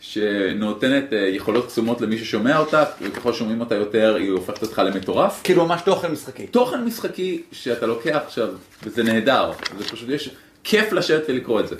שנותנת 0.00 1.12
אה, 1.12 1.18
יכולות 1.18 1.66
קסומות 1.66 2.00
למי 2.00 2.18
ששומע 2.18 2.58
אותה, 2.58 2.84
וככל 3.00 3.32
שומעים 3.32 3.60
אותה 3.60 3.74
יותר 3.74 4.14
היא 4.14 4.30
הופכת 4.30 4.62
אותך 4.62 4.82
למטורף. 4.84 5.40
כאילו 5.44 5.66
ממש 5.66 5.82
תוכן 5.82 6.12
משחקי. 6.12 6.46
תוכן 6.46 6.84
משחקי 6.84 7.42
שאתה 7.52 7.86
לוקח 7.86 8.20
עכשיו, 8.26 8.48
וזה 8.82 9.02
נהדר, 9.02 9.52
זה 9.78 9.84
פשוט 9.84 10.08
יש, 10.08 10.30
כיף 10.64 10.92
לשבת 10.92 11.22
ולקרוא 11.28 11.60
את 11.60 11.68
זה. 11.68 11.76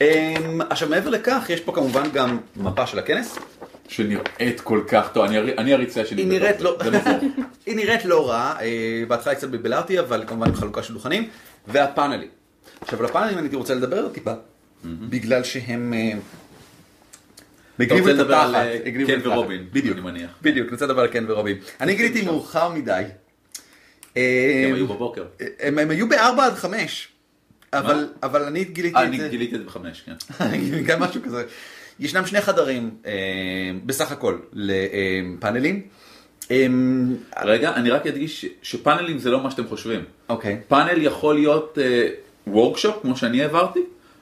אמ, 0.00 0.60
עכשיו 0.70 0.88
מעבר 0.88 1.10
לכך, 1.10 1.46
יש 1.48 1.60
פה 1.60 1.72
כמובן 1.72 2.10
גם 2.12 2.38
מפה 2.56 2.86
של 2.86 2.98
הכנס. 2.98 3.38
שנראית 3.92 4.60
כל 4.60 4.82
כך 4.88 5.10
טוב, 5.12 5.24
אני, 5.24 5.38
אני 5.38 5.74
אריצה 5.74 6.04
שלי. 6.04 6.22
היא 6.22 6.28
נראית 6.28 6.60
לא. 6.60 6.78
היא 7.66 7.76
נראית 7.76 8.04
לא 8.04 8.30
רע, 8.30 8.54
אה, 8.60 9.02
בהתחלה 9.08 9.34
קצת 9.34 9.48
בלבלה 9.48 9.78
אותי, 9.78 10.00
אבל 10.00 10.24
כמובן 10.26 10.48
עם 10.48 10.54
חלוקה 10.54 10.82
של 10.82 10.94
דוכנים, 10.94 11.28
והפאנלים. 11.68 12.28
עכשיו 12.80 12.98
על 12.98 13.04
הפאנלים 13.04 13.38
אני 13.38 13.56
רוצה 13.56 13.74
לדבר 13.74 14.08
טיפה, 14.08 14.32
בגלל 14.84 15.42
שהם 15.44 15.94
אה, 15.94 16.12
אתה 17.82 17.94
רוצה 17.94 18.12
לדבר 18.12 18.34
על 18.36 18.54
אה, 18.54 18.78
קן. 19.06 19.28
ורובין, 19.28 19.66
בדיוק, 19.72 19.94
אני 19.94 20.04
מניח. 20.04 20.30
בדיוק, 20.42 20.66
אני 20.66 20.72
רוצה 20.72 20.86
לדבר 20.86 21.02
על 21.02 21.08
קן 21.08 21.24
ורובין. 21.28 21.56
אני 21.80 21.94
גיליתי 21.94 22.22
מאוחר 22.22 22.68
מדי. 22.68 23.02
הם 24.16 24.22
היו 24.74 24.86
בבוקר. 24.86 25.24
הם 25.60 25.78
היו 25.78 26.08
בארבע 26.08 26.46
עד 26.46 26.54
חמש, 26.54 27.08
אבל 27.72 28.08
אבל 28.22 28.42
אני 28.44 28.64
גיליתי 28.64 28.98
את 28.98 29.02
אני 29.02 29.18
זה. 29.18 29.28
גיליתי 29.28 29.54
את 29.54 29.60
זה 29.60 29.66
בחמש, 29.66 30.00
כן. 30.06 30.44
גם 30.88 31.00
משהו 31.00 31.22
כזה. 31.22 31.44
ישנם 32.02 32.26
שני 32.26 32.40
חדרים 32.40 32.90
אה, 33.06 33.12
בסך 33.86 34.12
הכל 34.12 34.36
לפאנלים. 34.52 35.82
אמ, 36.50 37.16
רגע, 37.42 37.74
אני 37.74 37.90
רק 37.90 38.06
אדגיש 38.06 38.46
שפאנלים 38.62 39.18
זה 39.18 39.30
לא 39.30 39.42
מה 39.42 39.50
שאתם 39.50 39.66
חושבים. 39.66 40.04
אוקיי. 40.28 40.60
פאנל 40.68 41.02
יכול 41.02 41.34
להיות 41.34 41.78
וורקשופ, 42.46 42.96
כמו 43.02 43.16
שאני 43.16 43.42
העברתי. 43.42 43.80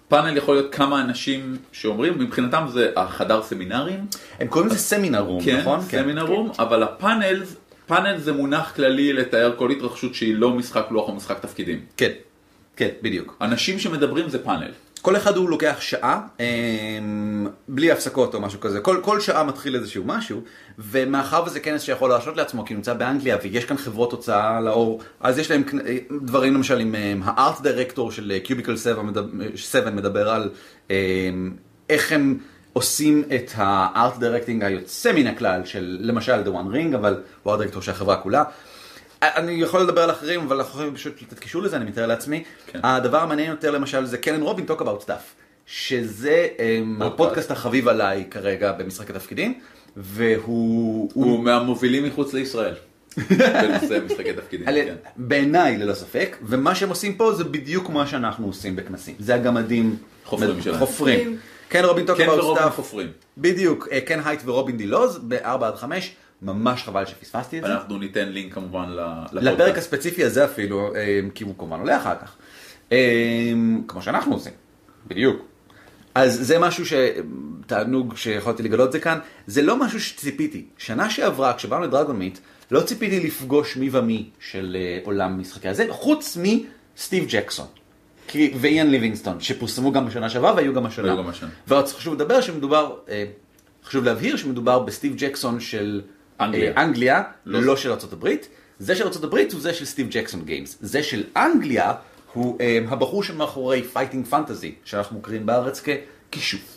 פאנל 0.09 0.37
יכול 0.37 0.55
להיות 0.55 0.75
כמה 0.75 1.01
אנשים 1.01 1.57
שאומרים, 1.73 2.19
מבחינתם 2.19 2.67
זה 2.69 2.91
החדר 2.97 3.43
סמינרים, 3.43 4.07
הם 4.41 4.49
קוראים 4.49 4.71
לזה 4.71 4.79
סמינר 4.79 5.21
רום, 5.21 5.45
כן, 5.45 5.61
נכון? 5.61 5.81
סמינר 5.81 6.23
רום, 6.23 6.51
אבל 6.59 6.83
הפאנל, 6.83 7.43
פאנל 7.87 8.19
זה 8.19 8.33
מונח 8.33 8.73
כללי 8.77 9.13
לתאר 9.13 9.57
כל 9.57 9.71
התרחשות 9.71 10.15
שהיא 10.15 10.35
לא 10.35 10.51
משחק 10.51 10.87
לוח 10.91 11.09
או 11.09 11.15
משחק 11.15 11.39
תפקידים. 11.39 11.81
כן, 11.97 12.11
כן, 12.77 12.89
בדיוק. 13.03 13.37
אנשים 13.41 13.79
שמדברים 13.79 14.29
זה 14.29 14.45
פאנל. 14.45 14.71
כל 15.03 15.17
אחד 15.17 15.37
הוא 15.37 15.51
לוקח 15.51 15.77
שעה, 15.81 16.21
אמ, 16.41 17.47
בלי 17.69 17.91
הפסקות 17.91 18.35
או 18.35 18.41
משהו 18.41 18.61
כזה, 18.61 18.81
כל, 18.81 19.01
כל 19.03 19.21
שעה 19.21 19.45
מתחיל 19.45 19.77
איזשהו 19.77 20.05
משהו, 20.07 20.41
ומאחר 20.79 21.43
וזה 21.47 21.61
כנס 21.61 21.83
שיכול 21.83 22.11
להרשות 22.11 22.37
לעצמו, 22.37 22.65
כי 22.65 22.75
נמצא 22.75 22.95
באנגליה, 22.95 23.37
ויש 23.43 23.65
כאן 23.65 23.77
חברות 23.77 24.13
הוצאה 24.13 24.61
לאור, 24.61 25.01
אז 25.21 25.39
יש 25.39 25.51
להם 25.51 25.63
דברים 26.23 26.55
למשל 26.55 26.81
עם 26.81 26.95
אמ, 26.95 27.23
הארט 27.25 27.61
דירקטור 27.61 28.13
של 28.13 28.39
קיוביקל 28.45 28.77
7 28.77 29.03
מדבר, 29.03 29.47
7 29.55 29.91
מדבר 29.91 30.31
על 30.31 30.51
אמ, 30.91 30.95
איך 31.91 32.13
הם 32.13 32.39
עושים 32.73 33.25
את 33.35 33.51
ה 33.55 33.71
art 33.71 34.19
directing 34.19 34.65
היוצא 34.65 35.13
מן 35.13 35.27
הכלל 35.27 35.65
של 35.65 35.97
למשל 36.01 36.43
The 36.45 36.49
One 36.49 36.75
Ring, 36.75 36.97
אבל 36.97 37.23
הוא 37.43 37.53
הדירקטור 37.53 37.83
של 37.83 37.91
החברה 37.91 38.17
כולה. 38.17 38.45
אני 39.23 39.53
יכול 39.53 39.81
לדבר 39.81 40.03
על 40.03 40.11
אחרים, 40.11 40.41
אבל 40.41 40.57
אנחנו 40.57 40.71
יכולים 40.73 40.95
פשוט 40.95 41.23
לתת 41.23 41.39
קישור 41.39 41.63
לזה, 41.63 41.77
אני 41.77 41.85
מתאר 41.85 42.07
לעצמי. 42.07 42.45
כן. 42.67 42.81
הדבר 42.83 43.19
המעניין 43.19 43.51
יותר 43.51 43.71
למשל 43.71 44.05
זה 44.05 44.19
Ken 44.19 44.31
and 44.31 44.43
Robin 44.43 44.67
Talk 44.67 44.83
About 44.83 45.03
Stuff, 45.03 45.35
שזה 45.67 46.49
um, 46.57 47.05
הפודקאסט 47.05 47.51
החביב 47.51 47.89
עליי 47.89 48.25
כרגע 48.31 48.73
במשחק 48.73 49.11
התפקידים, 49.11 49.61
והוא... 49.97 51.11
הוא 51.15 51.41
מהמובילים 51.41 52.05
מחוץ 52.05 52.33
לישראל. 52.33 52.75
בנושא 53.63 53.99
משחקי 54.07 54.33
תפקידים. 54.33 54.67
כן. 54.67 54.95
בעיניי 55.17 55.79
ללא 55.79 55.95
ספק, 55.95 56.37
ומה 56.43 56.75
שהם 56.75 56.89
עושים 56.89 57.15
פה 57.15 57.33
זה 57.33 57.45
בדיוק 57.45 57.91
מה 57.91 58.07
שאנחנו 58.07 58.47
עושים 58.47 58.77
בכנסים. 58.77 59.15
זה 59.19 59.35
הגמדים 59.35 59.97
חופרים 60.25 60.63
שלהם. 60.63 60.79
חופרים. 60.79 61.37
Ken 61.71 61.85
Robin 61.85 62.07
Talk 62.07 62.17
קן 62.17 62.25
About 62.25 62.41
ורובין 62.41 62.63
Stuff. 62.63 62.77
חופרים. 62.77 63.09
בדיוק, 63.39 63.89
אה, 63.93 64.01
קן 64.01 64.21
הייט 64.25 64.41
ורובין 64.45 64.77
די 64.77 64.94
לוז 64.94 65.19
ב-4 65.29 65.65
עד 65.65 65.75
5, 65.75 66.13
ממש 66.43 66.83
חבל 66.83 67.07
שפספסתי 67.07 67.59
את 67.59 67.63
זה. 67.65 67.73
אנחנו 67.75 67.99
ניתן 67.99 68.29
לינק 68.29 68.55
כמובן 68.55 68.89
ל- 68.89 69.25
לפרק 69.33 69.43
לפודקאסט. 69.55 69.77
הספציפי 69.79 70.25
הזה 70.25 70.45
אפילו, 70.45 70.95
אה, 70.95 71.21
כי 71.35 71.45
הוא 71.45 71.55
כמובן 71.59 71.79
עולה 71.81 71.97
אחר 71.97 72.15
כך. 72.15 72.37
אה, 72.93 73.53
כמו 73.89 74.03
שאנחנו 74.03 74.33
עושים, 74.35 74.53
בדיוק. 75.07 75.43
אז 76.15 76.39
זה 76.47 76.59
משהו 76.59 76.85
שתענוג 76.87 78.17
שיכולתי 78.17 78.63
לגלות 78.63 78.87
את 78.87 78.93
זה 78.93 79.01
כאן, 79.01 79.19
זה 79.47 79.63
לא 79.63 79.77
משהו 79.77 80.01
שציפיתי. 80.01 80.65
שנה 80.79 81.11
שעברה, 81.11 81.53
כשבאנו 81.55 81.85
ל 81.85 82.17
Dragonmeet, 82.17 82.39
לא 82.71 82.81
ציפיתי 82.81 83.21
לפגוש 83.27 83.77
מי 83.77 83.89
ומי 83.93 84.31
של 84.41 84.77
אה, 84.81 84.99
עולם 85.05 85.41
משחקי 85.41 85.69
הזה, 85.69 85.87
חוץ 85.91 86.39
מסטיב 86.97 87.25
ג'קסון. 87.29 87.67
ואיאן 88.61 88.87
ליבינגסטון, 88.91 89.41
שפורסמו 89.41 89.93
גם 89.93 90.07
בשנה 90.07 90.31
שעברה 90.31 90.55
והיו 90.55 90.75
גם 90.75 90.87
השנה. 90.87 91.05
והיו 91.07 91.19
גם 91.19 91.29
השנה. 91.29 91.49
ורק 91.69 91.87
חשוב 91.87 92.15
לדבר 92.15 92.41
שמדובר, 92.41 92.97
חשוב 93.85 94.05
להבהיר 94.05 94.37
שמדובר 94.37 94.79
בסטיב 94.79 95.15
ג'קסון 95.17 95.61
של 95.61 96.01
אנגליה. 96.41 96.73
אה, 96.77 96.83
אנגליה, 96.85 97.23
לא- 97.47 97.63
לא 97.63 97.77
של 97.77 97.91
הברית. 98.13 98.49
זה 98.79 98.95
של 98.97 99.07
הברית 99.25 99.53
הוא 99.53 99.61
זה 99.61 99.75
של 99.75 99.85
Steve 99.85 100.07
Jackson 100.11 100.45
Games. 100.45 100.77
זה 100.81 101.03
של 101.03 101.25
אנגליה 101.37 101.93
הוא 102.33 102.59
אה, 102.61 102.79
הבחור 102.89 103.23
שמאחורי 103.23 103.83
Fighting 103.83 104.27
Fantasy, 104.27 104.75
שאנחנו 104.85 105.19
מכירים 105.19 105.47
בארץ 105.47 105.83
ככישוף. 106.31 106.77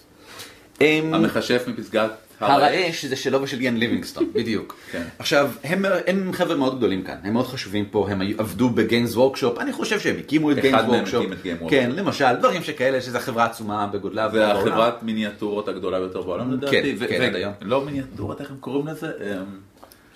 אה, 0.81 0.99
המכשף 1.13 1.63
מפסגת 1.67 2.11
הר 2.39 2.51
הר 2.51 2.63
האש. 2.63 2.73
האש 2.75 3.05
זה 3.05 3.15
שלו 3.15 3.41
ושל 3.41 3.59
איאן 3.59 3.77
ליבינגסטון, 3.77 4.29
בדיוק. 4.35 4.75
כן. 4.91 5.03
עכשיו, 5.19 5.51
הם, 5.63 5.85
הם 6.07 6.31
חבר'ה 6.33 6.55
מאוד 6.55 6.77
גדולים 6.77 7.01
כאן, 7.01 7.15
הם 7.23 7.33
מאוד 7.33 7.47
חשובים 7.47 7.85
פה, 7.85 8.07
הם 8.09 8.21
עבדו 8.37 8.69
ב 8.69 8.77
Games 8.77 9.15
Workshop, 9.15 9.57
אני 9.59 9.73
חושב 9.73 9.99
שהם 9.99 10.15
הקימו 10.19 10.51
את 10.51 10.57
אחד 10.57 10.63
Games 10.67 10.83
מהם 10.83 10.93
Workshop. 10.93 11.25
כן, 11.69 11.91
למשל, 11.95 12.35
דברים 12.39 12.63
שכאלה, 12.63 13.01
שזו 13.01 13.19
חברה 13.19 13.45
עצומה 13.45 13.87
בגודלה. 13.87 14.29
זה. 14.29 14.51
החברת 14.51 15.03
מיניאטורות 15.03 15.67
הגדולה 15.67 15.99
ביותר 15.99 16.21
בעולם 16.21 16.53
לדעתי. 16.53 16.95
ו- 16.97 17.07
כן, 17.07 17.17
ו- 17.21 17.25
עד 17.25 17.35
היום. 17.35 17.53
לא 17.61 17.85
מיניאטורות, 17.85 18.41
איך 18.41 18.51
הם 18.51 18.57
קוראים 18.59 18.87
לזה? 18.87 19.07
אמ, 19.07 19.43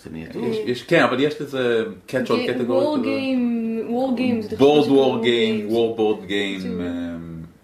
זה 0.03 0.09
מיניאטור. 0.09 0.41
כן, 0.87 1.03
אבל 1.03 1.19
יש 1.19 1.41
לזה 1.41 1.85
catch 2.09 2.27
all 2.27 2.29
category. 2.29 2.67
וור 2.67 2.97
גיים, 3.03 3.81
וור 3.89 4.15
גיים, 4.15 4.41
זה 4.41 4.57
בורד 4.57 4.87
וור 4.87 5.21
גיים. 5.21 5.69
וור 5.69 5.95
בורד 5.95 6.25
גיים, 6.25 6.81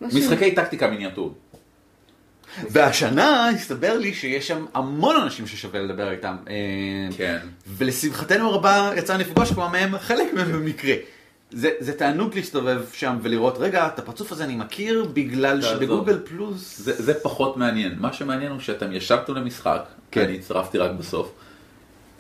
משחקי 0.02 0.52
טקטיקה 0.52 0.88
מיניאטור. 0.88 1.34
והשנה 2.70 3.50
הסתבר 3.50 3.98
לי 3.98 4.14
שיש 4.14 4.48
שם 4.48 4.66
המון 4.74 5.16
אנשים 5.16 5.48
ששווה 5.48 5.82
לדבר 5.82 6.12
איתם. 6.12 6.36
אה, 6.50 6.54
כן. 7.18 7.38
ולשמחתנו 7.68 8.50
הרבה 8.50 8.92
יצא 8.96 9.14
לנו 9.14 9.22
לפגוש 9.22 9.52
כמה 9.52 9.70
מהם, 9.70 9.98
חלק 9.98 10.34
מהם 10.34 10.52
במקרה. 10.52 10.96
זה, 11.52 11.70
זה 11.80 11.94
תענוג 11.94 12.36
להסתובב 12.36 12.82
שם 12.94 13.18
ולראות, 13.22 13.58
רגע, 13.58 13.88
את 13.88 14.00
הפרצוף 14.00 14.32
הזה 14.32 14.44
אני 14.44 14.56
מכיר 14.56 15.08
בגלל. 15.14 15.62
שבגוגל 15.62 16.20
פלוס... 16.24 16.80
זה, 16.80 17.04
זה 17.04 17.14
פחות 17.14 17.58
מעניין. 17.58 17.96
מה 18.00 18.14
שמעניין 18.14 18.52
הוא 18.52 18.60
שאתם 18.60 18.94
ישבתם 18.94 19.36
למשחק, 19.36 19.86
כן. 20.12 20.22
אני 20.22 20.36
הצטרפתי 20.36 20.78
רק 20.78 20.92
בסוף, 20.92 21.32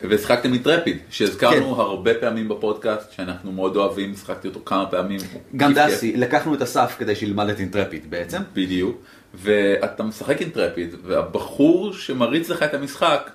והשחקתם 0.09 0.53
את 0.53 0.67
רפיד, 0.67 0.97
שהזכרנו 1.09 1.75
כן. 1.75 1.81
הרבה 1.81 2.13
פעמים 2.13 2.49
בפודקאסט, 2.49 3.11
שאנחנו 3.11 3.51
מאוד 3.51 3.75
אוהבים, 3.75 4.15
שחקתי 4.15 4.47
אותו 4.47 4.59
כמה 4.65 4.85
פעמים. 4.85 5.19
גם. 5.57 5.73
דסי, 5.73 6.17
לקחנו 6.17 6.55
את 6.55 6.61
אסף 6.61 6.95
כדי 6.99 7.15
שילמד 7.15 7.49
את 7.49 7.59
אינטרפיד 7.59 8.11
בעצם. 8.11 8.41
בדיוק, 8.53 9.01
ואתה 9.33 10.03
משחק 10.03 10.41
עם 10.41 10.49
טרפיד, 10.49 10.95
והבחור 11.03 11.93
שמריץ 11.93 12.49
לך 12.49 12.63
את 12.63 12.73
המשחק 12.73 13.31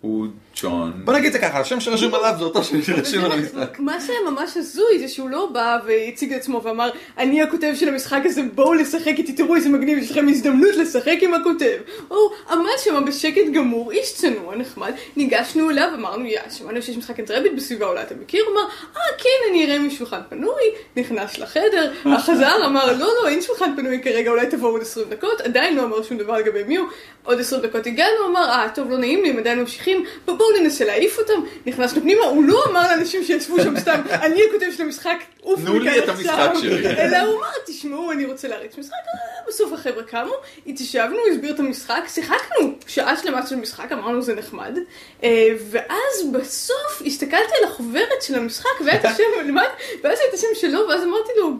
הוא 0.00 0.26
ג'ון. 0.62 0.92
בוא 1.04 1.14
נגיד 1.14 1.26
את 1.26 1.32
זה 1.32 1.38
ככה, 1.38 1.60
השם 1.60 1.80
שרשום 1.80 2.14
עליו 2.14 2.34
זה 2.38 2.44
אותו 2.44 2.64
שם 2.64 2.82
שרשום 2.82 3.24
על 3.24 3.32
המשחק. 3.32 3.78
מה 3.78 3.96
שממש 4.00 4.56
הזוי 4.56 4.98
זה 4.98 5.08
שהוא 5.08 5.30
לא 5.30 5.48
בא 5.52 5.78
והציג 5.86 6.32
את 6.32 6.40
עצמו 6.40 6.62
ואמר 6.62 6.90
אני 7.18 7.42
הכותב 7.42 7.72
של 7.74 7.88
המשחק 7.88 8.20
הזה 8.24 8.42
בואו 8.54 8.74
לשחק 8.74 9.06
איתי 9.06 9.32
תראו 9.32 9.56
איזה 9.56 9.68
מגניב 9.68 9.98
יש 9.98 10.10
לכם 10.10 10.28
הזדמנות 10.28 10.76
לשחק 10.76 11.16
עם 11.20 11.34
הכותב. 11.34 11.76
הוא 12.08 12.30
עמד 12.50 12.78
שם 12.78 13.04
בשקט 13.04 13.52
גמור 13.54 13.90
איש 13.90 14.14
צנוע 14.14 14.56
נחמד 14.56 14.92
ניגשנו 15.16 15.70
אליו 15.70 15.88
אמרנו 15.94 16.24
יא 16.24 16.40
שמענו 16.50 16.82
שיש 16.82 16.96
משחק 16.96 17.20
אנטרביט 17.20 17.52
בסביבה 17.56 17.86
אולי 17.86 18.02
אתה 18.02 18.14
מכיר 18.14 18.44
הוא 18.44 18.52
אמר 18.52 18.68
אה 18.96 19.18
כן 19.18 19.50
אני 19.50 19.66
אראה 19.66 19.78
משולחן 19.78 20.20
פנוי 20.28 20.62
נכנס 20.96 21.38
לחדר 21.38 21.92
החזר 22.04 22.66
אמר 22.66 22.92
לא 22.92 22.98
לא 23.22 23.28
אין 23.28 23.42
שולחן 23.42 23.76
פנוי 23.76 24.00
כרגע 24.02 24.30
אולי 24.30 24.46
תבואו 24.46 24.72
עוד 24.72 24.82
20 24.82 25.06
דקות 25.10 25.40
עדיין 25.40 25.76
לא 25.76 25.82
אמר 25.82 26.02
שום 26.02 26.18
דבר 26.18 26.36
לגבי 26.36 26.62
מי 26.64 26.76
הוא 26.76 26.88
עוד 27.24 27.40
20 27.40 27.62
דקות 27.62 27.86
הגענו 27.86 28.26
אמר 28.26 28.50
אה 28.50 28.68
טוב 28.74 28.90
לא 28.90 28.98
נעים 28.98 29.22
לי 29.22 29.30
הם 29.30 29.38
עדיין 29.38 29.58
ממשיכים 29.58 29.87
בואו 30.24 30.48
ננסה 30.60 30.84
להעיף 30.84 31.18
אותם 31.18 31.40
נכנסנו 31.66 32.00
פנימה 32.02 32.24
הוא 32.24 32.44
לא 32.44 32.64
אמר 32.70 32.80
לאנשים 32.82 33.24
שישבו 33.24 33.56
שם 33.62 33.80
סתם 33.80 34.00
אני 34.24 34.40
הכותב 34.48 34.66
של 34.76 34.82
המשחק 34.82 35.16
עוף 35.40 35.60
תנו 35.60 35.78
לי 35.78 35.90
מכאן 35.90 36.02
את 36.04 36.08
עכשיו." 36.08 36.32
המשחק 36.34 36.60
שלי. 36.60 36.88
אלא 37.02 37.18
הוא 37.18 37.38
אמר 37.38 37.48
תשמעו 37.66 38.12
אני 38.12 38.24
רוצה 38.24 38.48
להריץ 38.48 38.78
משחק 38.78 38.92
אה, 38.92 39.18
בסוף 39.48 39.72
החבר'ה 39.72 40.02
קמו 40.02 40.32
התיישבנו 40.66 41.18
הסביר 41.32 41.54
את 41.54 41.60
המשחק 41.60 42.02
שיחקנו 42.08 42.72
שעה 42.86 43.16
שלמה 43.16 43.46
של 43.46 43.56
משחק 43.56 43.92
אמרנו 43.92 44.22
זה 44.22 44.34
נחמד 44.34 44.78
אה, 45.24 45.48
ואז 45.70 46.26
בסוף 46.32 47.02
הסתכלתי 47.06 47.52
על 47.62 47.68
החוברת 47.68 48.22
של 48.22 48.34
המשחק 48.34 48.80
והיה 48.84 49.00
את 49.00 49.04
השם 49.10 49.22
למטה 49.48 49.66
ואז 50.02 50.18
היה 50.20 50.28
את 50.28 50.34
השם 50.34 50.46
שלו 50.54 50.80
ואז 50.88 51.02
אמרתי 51.02 51.30
לו 51.36 51.50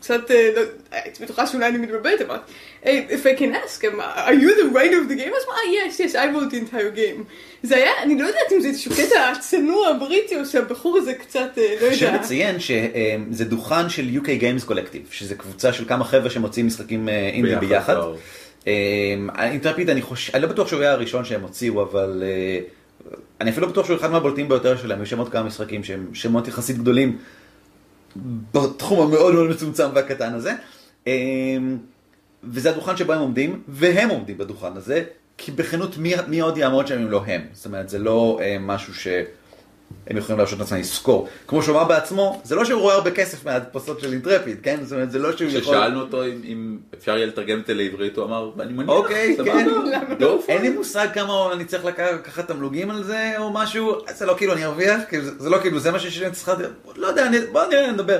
קצת 0.00 0.30
אה, 0.30 0.50
לא- 0.56 0.62
הייתי 0.90 1.24
בטוחה 1.24 1.46
שאולי 1.46 1.66
אני 1.66 1.78
מתבלבלת 1.78 2.20
אמרתי 2.22 2.52
"Hey, 2.84 2.86
if 3.10 3.24
I 3.26 3.40
can 3.40 3.52
ask 3.64 3.80
am- 3.84 4.00
are 4.00 4.38
you 4.42 4.50
the 4.60 4.74
writer 4.74 4.98
of 5.02 5.12
the 5.12 5.18
game? 5.20 5.34
אז 5.36 5.42
אמר 5.48 5.56
yes 5.74 6.00
yes 6.00 6.14
I 6.14 6.26
wrote 6.34 6.50
the 6.54 6.58
entire 6.58 6.96
game 6.96 7.20
זה 7.64 7.76
היה 7.76 7.90
אני 8.02 8.18
לא 8.18 8.26
יודעת 8.26 8.52
אם 8.52 8.60
זה 8.60 8.68
איזשהו 8.68 8.92
קטע 8.92 9.32
צנוע 9.40 9.92
בריטי 10.00 10.40
או 10.40 10.46
שהבחור 10.46 10.98
הזה 10.98 11.14
קצת 11.14 11.58
אה, 11.58 11.74
לא 11.82 11.90
חשוב 11.90 12.02
יודע 12.02 12.20
לציין 12.20 12.56
שזה 12.60 13.44
דוכן 13.44 13.88
של 13.88 14.08
UK 14.14 14.26
Games 14.26 14.68
Collective, 14.68 15.10
שזה 15.10 15.34
קבוצה 15.34 15.72
של 15.72 15.84
כמה 15.88 16.04
חבר'ה 16.04 16.30
שמוציאים 16.30 16.66
משחקים 16.66 17.08
אה, 17.08 17.28
אינדי 17.28 17.56
ביחד. 17.56 17.96
אינטרפיד 19.38 19.90
אני 19.90 20.02
חושב, 20.02 20.34
אני 20.34 20.42
לא 20.42 20.48
בטוח 20.48 20.68
שהוא 20.68 20.80
היה 20.80 20.92
הראשון 20.92 21.24
שהם 21.24 21.42
הוציאו, 21.42 21.82
אבל 21.82 22.22
אה, 22.26 22.60
אני 23.40 23.50
אפילו 23.50 23.66
לא 23.66 23.72
בטוח 23.72 23.86
שהוא 23.86 23.96
אחד 23.96 24.10
מהבולטים 24.10 24.48
ביותר 24.48 24.76
שלהם, 24.76 25.02
יש 25.02 25.10
שם 25.10 25.18
עוד 25.18 25.28
כמה 25.28 25.42
משחקים 25.42 25.84
שהם 25.84 26.06
שמות 26.12 26.48
יחסית 26.48 26.78
גדולים 26.78 27.18
בתחום 28.54 29.00
המאוד 29.00 29.34
מאוד 29.34 29.50
מצומצם 29.50 29.88
והקטן 29.94 30.34
הזה. 30.34 30.52
אה, 31.06 31.12
וזה 32.44 32.70
הדוכן 32.70 32.96
שבו 32.96 33.12
הם 33.12 33.20
עומדים, 33.20 33.62
והם 33.68 34.08
עומדים 34.08 34.38
בדוכן 34.38 34.76
הזה, 34.76 35.04
כי 35.38 35.52
בכנות 35.52 35.98
מי, 35.98 36.14
מי 36.28 36.40
עוד 36.40 36.56
יעמוד 36.58 36.86
שם 36.86 36.94
אם 36.98 37.10
לא 37.10 37.22
הם? 37.26 37.40
זאת 37.52 37.66
אומרת, 37.66 37.88
זה 37.88 37.98
לא 37.98 38.38
אה, 38.42 38.56
משהו 38.60 38.94
שהם 38.94 39.24
יכולים 40.16 40.38
להרשות 40.38 40.58
לעצמם 40.58 40.78
לזכור. 40.78 41.28
כמו 41.46 41.62
שהוא 41.62 41.76
אמר 41.76 41.84
בעצמו, 41.88 42.40
זה 42.44 42.54
לא 42.54 42.64
שהוא 42.64 42.80
רואה 42.80 42.94
הרבה 42.94 43.10
כסף 43.10 43.44
מההדפסות 43.44 44.00
של 44.00 44.12
אינטרפיד, 44.12 44.56
כן? 44.62 44.78
זאת 44.82 44.92
אומרת, 44.92 45.10
זה 45.10 45.18
לא 45.18 45.36
שהוא 45.36 45.48
יכול... 45.50 45.60
כששאלנו 45.60 46.00
אותו 46.00 46.24
אם- 46.24 46.40
אם 46.44 46.78
אפשר 46.98 47.16
יהיה 47.16 47.26
לתרגם 47.26 47.60
את 47.60 47.66
זה 47.66 47.74
לעברית, 47.74 48.16
הוא 48.16 48.24
אמר, 48.24 48.50
אני 48.60 48.72
מניח, 48.72 48.88
אוקיי, 48.88 49.34
סבבה, 49.36 49.52
כן. 49.52 49.66
go 50.18 50.46
for 50.46 50.48
אין 50.48 50.62
לי 50.62 50.68
it." 50.68 50.72
מושג 50.72 51.08
כמה 51.14 51.52
אני 51.52 51.64
צריך 51.64 51.84
לקח- 51.84 52.08
לקחת 52.14 52.48
תמלוגים 52.48 52.90
על 52.90 53.02
זה 53.02 53.34
או 53.38 53.52
משהו, 53.52 53.94
זה 54.14 54.26
לא 54.26 54.34
כאילו 54.38 54.52
אני 54.52 54.64
ארוויח, 54.64 55.00
זה 55.22 55.30
זה 55.38 55.50
לא 55.50 55.58
כאילו 55.58 55.78
זה 55.78 55.90
מה 55.90 55.98
שיש 55.98 56.18
לי 56.22 56.30
צריכה, 56.30 56.54
לא 56.96 57.06
יודע, 57.06 57.26
אני- 57.26 57.46
בוא 57.52 57.64
נראה, 57.66 57.92
נדבר. 57.92 58.18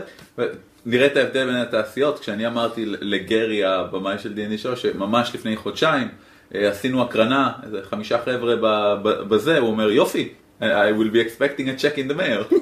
נראה 0.87 1.07
את 1.07 1.17
ההבדל 1.17 1.47
בין 1.47 1.55
התעשיות, 1.57 2.19
כשאני 2.19 2.47
אמרתי 2.47 2.85
לגרי, 2.87 3.65
הבמאי 3.65 4.19
של 4.19 4.33
D&D 4.37 4.59
שלו, 4.59 4.77
שממש 4.77 5.31
לפני 5.35 5.57
חודשיים 5.57 6.09
עשינו 6.51 7.03
הקרנה, 7.03 7.53
איזה 7.63 7.81
חמישה 7.91 8.19
חבר'ה 8.19 8.57
ב- 8.57 8.95
ב- 9.03 9.29
בזה, 9.29 9.59
הוא 9.59 9.69
אומר 9.69 9.91
יופי, 9.91 10.29
I 10.61 10.65
will 10.65 11.13
be 11.13 11.19
expecting 11.19 11.67
a 11.67 11.81
check 11.81 11.97
in 11.97 12.11
the 12.11 12.17
mail. 12.21 12.55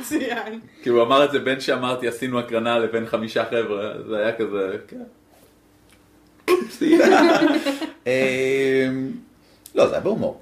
מצוין. 0.00 0.60
כי 0.82 0.88
הוא 0.88 1.02
אמר 1.02 1.24
את 1.24 1.32
זה 1.32 1.38
בין 1.38 1.60
שאמרתי 1.60 2.08
עשינו 2.08 2.38
הקרנה 2.38 2.78
לבין 2.78 3.06
חמישה 3.06 3.44
חבר'ה, 3.44 3.92
זה 4.08 4.18
היה 4.18 4.32
כזה, 4.32 4.76
כן. 4.88 5.02
אמ, 8.06 9.10
לא, 9.74 9.86
זה 9.86 9.92
היה 9.92 10.00
בהומור. 10.00 10.40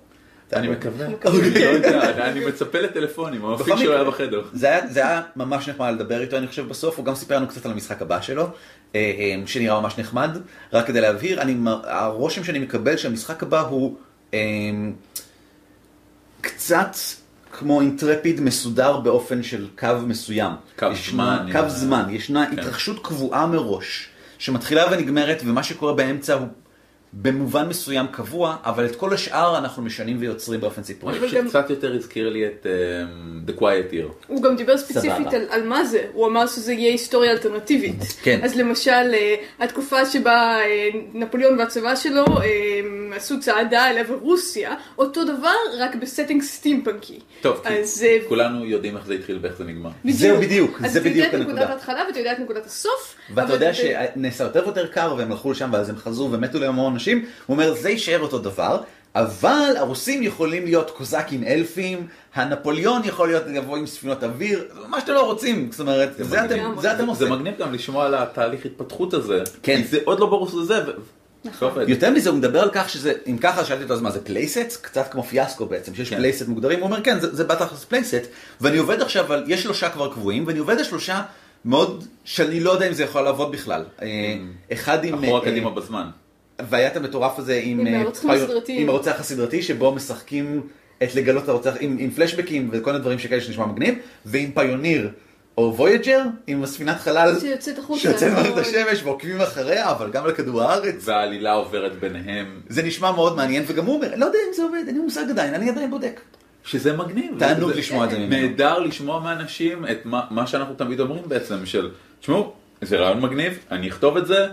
אני 0.52 0.68
מקווה, 0.68 1.06
אוקיי. 1.06 1.30
אני 1.76 1.92
לא 1.92 2.24
אני 2.24 2.44
מצפה 2.44 2.80
לטלפונים, 2.80 3.44
המפיק 3.44 3.76
שלו 3.76 3.92
היה 3.92 4.04
בחדר. 4.04 4.42
זה 4.52 4.68
היה, 4.94 5.22
ממש 5.36 5.68
נחמד 5.68 5.94
לדבר 5.94 6.20
איתו, 6.20 6.36
אני 6.36 6.46
חושב, 6.46 6.68
בסוף. 6.68 6.96
הוא 6.96 7.04
גם 7.04 7.14
סיפר 7.14 7.36
לנו 7.36 7.48
קצת 7.48 7.66
על 7.66 7.72
המשחק 7.72 8.02
הבא 8.02 8.20
שלו, 8.20 8.42
אה, 8.42 8.48
אה, 8.48 8.52
שנראה 9.46 9.80
ממש 9.80 9.98
נחמד. 9.98 10.30
רק 10.72 10.86
כדי 10.86 11.00
להבהיר, 11.00 11.42
אני, 11.42 11.56
הרושם 11.84 12.44
שאני 12.44 12.58
מקבל 12.58 12.96
שהמשחק 12.96 13.42
הבא 13.42 13.60
הוא 13.60 13.96
אה, 14.34 14.38
קצת 16.40 16.96
כמו 17.52 17.80
אינטרפיד 17.80 18.40
מסודר 18.40 18.96
באופן 18.96 19.42
של 19.42 19.66
קו 19.78 19.88
מסוים. 20.06 20.52
קו 20.78 20.86
ישנה- 20.92 21.12
זמן, 21.12 21.48
קו 21.52 21.58
אה, 21.58 21.68
זמן, 21.68 22.04
ישנה 22.10 22.46
כן. 22.46 22.58
התרחשות 22.58 23.04
קבועה 23.06 23.46
מראש, 23.46 24.08
שמתחילה 24.38 24.84
ונגמרת, 24.92 25.42
ומה 25.44 25.62
שקורה 25.62 25.92
באמצע 25.92 26.34
הוא... 26.34 26.48
במובן 27.12 27.68
מסוים 27.68 28.06
קבוע, 28.06 28.56
אבל 28.64 28.86
את 28.86 28.96
כל 28.96 29.14
השאר 29.14 29.58
אנחנו 29.58 29.82
משנים 29.82 30.16
ויוצרים 30.20 30.60
באופן 30.60 30.82
סיפורי. 30.82 31.12
אני 31.12 31.26
חושב 31.26 31.44
שקצת 31.44 31.70
יותר 31.70 31.94
הזכיר 31.94 32.28
לי 32.28 32.46
את 32.46 32.66
um, 32.66 33.50
The 33.50 33.60
Quiet 33.60 33.92
Year. 33.92 34.26
הוא 34.26 34.42
גם 34.42 34.56
דיבר 34.56 34.76
ספציפית. 34.76 35.32
על, 35.32 35.46
על 35.50 35.66
מה 35.66 35.84
זה, 35.84 36.04
הוא 36.12 36.26
אמר 36.26 36.46
שזה 36.46 36.72
יהיה 36.72 36.90
היסטוריה 36.90 37.32
אלטרנטיבית. 37.32 38.02
כן. 38.22 38.40
אז 38.42 38.56
למשל, 38.56 38.90
אה, 39.14 39.34
התקופה 39.60 40.06
שבה 40.06 40.58
אה, 40.60 40.88
נפוליאון 41.14 41.58
והצבא 41.58 41.96
שלו 41.96 42.24
עשו 43.12 43.40
צעדה 43.40 43.90
אל 43.90 43.98
עבר 43.98 44.14
רוסיה, 44.14 44.74
אותו 44.98 45.24
דבר 45.24 45.54
רק 45.78 45.94
ב 45.94 46.00
setting 46.00 46.42
סטימפנקי. 46.42 47.18
טוב, 47.40 47.60
כי 47.68 47.74
אז 47.78 48.02
אה, 48.06 48.18
כולנו 48.28 48.64
יודעים 48.64 48.96
איך 48.96 49.06
זה 49.06 49.14
התחיל 49.14 49.38
ואיך 49.42 49.56
זה 49.58 49.64
נגמר. 49.64 49.90
זהו 50.08 50.36
בדיוק, 50.40 50.80
אז 50.84 50.92
זה 50.92 50.98
אתה 51.00 51.08
יודע 51.08 51.10
בדיוק 51.10 51.34
את 51.34 51.40
נקודת 51.40 51.48
הנקודה. 51.58 51.72
ההתחלה 51.72 52.02
ואתה 52.08 52.18
יודע 52.18 52.32
את 52.32 52.38
נקודת 52.38 52.66
הסוף. 52.66 53.14
ואתה 53.34 53.52
יודע 53.52 53.72
זה- 53.72 53.94
שנעשה 54.14 54.44
יותר 54.44 54.62
ויותר 54.64 54.86
קר 54.86 55.14
והם 55.18 55.32
הלכו 55.32 55.50
לשם 55.52 55.70
ואז 55.72 55.88
הם 55.88 55.96
חזרו 55.96 56.32
ומתו 56.32 56.58
להם 56.58 56.68
המון 56.68 56.92
אנשים, 56.92 57.18
הוא 57.18 57.54
אומר 57.54 57.74
זה 57.74 57.90
יישאר 57.90 58.20
אותו 58.20 58.38
דבר, 58.38 58.80
אבל 59.14 59.72
הרוסים 59.76 60.22
יכולים 60.22 60.64
להיות 60.64 60.90
קוזקים 60.90 61.44
אלפים, 61.44 62.06
הנפוליאון 62.34 63.02
יכול 63.04 63.28
להיות 63.28 63.42
לבוא 63.46 63.76
עם 63.76 63.86
ספינות 63.86 64.24
אוויר, 64.24 64.64
מה 64.88 65.00
שאתם 65.00 65.12
לא 65.12 65.26
רוצים, 65.26 65.68
זאת 65.70 65.80
אומרת, 65.80 66.10
זה 66.18 66.24
מגניב. 66.42 66.60
אתם, 66.70 66.80
זה 66.80 66.92
אתם 66.92 67.04
זה 67.04 67.10
עושים. 67.10 67.32
מגניב 67.32 67.54
גם 67.58 67.74
לשמוע 67.74 68.06
על 68.06 68.14
התהליך 68.14 68.66
התפתחות 68.66 69.14
הזה. 69.14 69.42
כן. 69.62 69.76
כי 69.76 69.84
זה 69.84 69.98
עוד 70.04 70.20
לא 70.20 70.26
ברור 70.26 70.48
שזה 70.48 70.64
זה. 70.64 70.92
נכון. 71.44 71.72
יותר 71.88 72.10
מזה, 72.10 72.30
הוא 72.30 72.38
מדבר 72.38 72.60
על 72.60 72.70
כך 72.72 72.88
שזה, 72.88 73.12
אם 73.26 73.38
ככה 73.38 73.64
שאלתי 73.64 73.82
אותו 73.82 73.94
אז 73.94 74.00
מה 74.00 74.10
זה 74.10 74.24
פלייסט? 74.24 74.78
קצת 74.82 75.10
כמו 75.10 75.22
פיאסקו 75.22 75.66
בעצם, 75.66 75.94
שיש 75.94 76.10
כן. 76.10 76.16
פלייסט 76.16 76.48
מוגדרים, 76.48 76.78
הוא 76.78 76.86
אומר 76.86 77.02
כן, 77.02 77.20
זה, 77.20 77.36
זה 77.36 77.44
בתכלס 77.44 77.84
פלייסט, 77.84 78.26
ואני 78.60 78.78
עובד 78.78 79.02
עכשיו 79.02 79.32
על, 79.32 79.44
יש 79.46 79.62
שלושה 79.62 79.90
כבר 79.90 80.12
קבועים, 80.12 80.46
ואני 80.46 80.58
עובד 80.58 80.78
על 80.78 80.84
שלושה 80.84 81.22
מאוד, 81.64 82.04
שאני 82.24 82.60
לא 82.60 82.70
יודע 82.70 82.88
אם 82.88 82.92
זה 82.92 83.02
יכול 83.02 83.22
לעבוד 83.22 83.52
בכלל. 83.52 83.84
אה, 84.02 84.36
אחד 84.72 85.04
עם... 85.04 85.14
Mm. 85.14 85.24
אחורה 85.24 85.40
אה, 85.40 85.44
קדימה 85.44 85.70
בזמן. 85.70 86.10
והיה 86.68 86.88
את 86.88 86.96
המטורף 86.96 87.38
הזה 87.38 87.60
עם, 87.64 87.80
עם 87.80 87.86
אה. 87.86 88.02
עם 88.68 88.88
הרוצח 88.88 89.20
הסדרתי, 89.20 89.62
שבו 89.62 89.94
משחקים 89.94 90.62
את 91.02 91.14
לגלות 91.14 91.48
הרוצח, 91.48 91.74
עם, 91.80 91.96
עם 92.00 92.10
פלשבקים 92.10 92.68
וכל 92.72 92.90
מיני 92.90 93.02
דברים 93.02 93.18
שכאלה 93.18 93.40
שנשמע 93.40 93.66
מגניב, 93.66 93.94
ועם 94.26 94.50
פיוניר 94.50 95.10
או 95.58 95.74
וויג'ר, 95.76 96.22
עם 96.46 96.62
הספינת 96.62 97.00
חלל 97.00 97.40
שיוצאת 97.40 97.78
החוצה. 97.78 98.00
שיוצאת 98.00 98.32
מערכת 98.32 98.50
נכון. 98.50 98.62
השמש 98.62 99.02
ועוקבים 99.02 99.40
אחריה, 99.40 99.90
אבל 99.90 100.10
גם 100.10 100.24
על 100.24 100.32
כדור 100.32 100.62
הארץ. 100.62 100.94
והעלילה 101.08 101.52
עוברת 101.52 101.92
ביניהם, 102.00 102.60
זה 102.68 102.82
נשמע 102.82 103.12
מאוד 103.12 103.36
מעניין, 103.36 103.64
וגם 103.66 103.84
הוא 103.84 103.94
אומר, 103.94 104.08
לא 104.16 104.26
יודע 104.26 104.38
אם 104.48 104.54
זה 104.54 104.62
עובד, 104.62 104.82
אין 104.86 104.94
לי 104.96 105.02
מושג 105.02 105.24
עדיין, 105.30 105.54
אני 105.54 105.70
עדיין 105.70 105.90
בודק. 105.90 106.20
שזה 106.64 106.96
מגניב. 106.96 107.34
תענוג 107.38 107.70
לשמוע 107.70 108.04
את 108.04 108.10
זה 108.10 108.18
ממנו. 108.18 108.30
נהדר 108.30 108.78
לשמוע 108.78 109.20
מאנשים 109.20 109.84
את 109.86 109.98
מה, 110.04 110.24
מה 110.30 110.46
שאנחנו 110.46 110.74
תמיד 110.74 111.00
אומרים 111.00 111.22
בעצם, 111.26 111.66
של, 111.66 111.90
תשמעו, 112.20 112.52
זה 112.80 112.96
רעיון 112.96 113.20
מגניב, 113.20 113.58
אני 113.70 113.88
אכתוב 113.88 114.16
את 114.16 114.26
זה, 114.26 114.46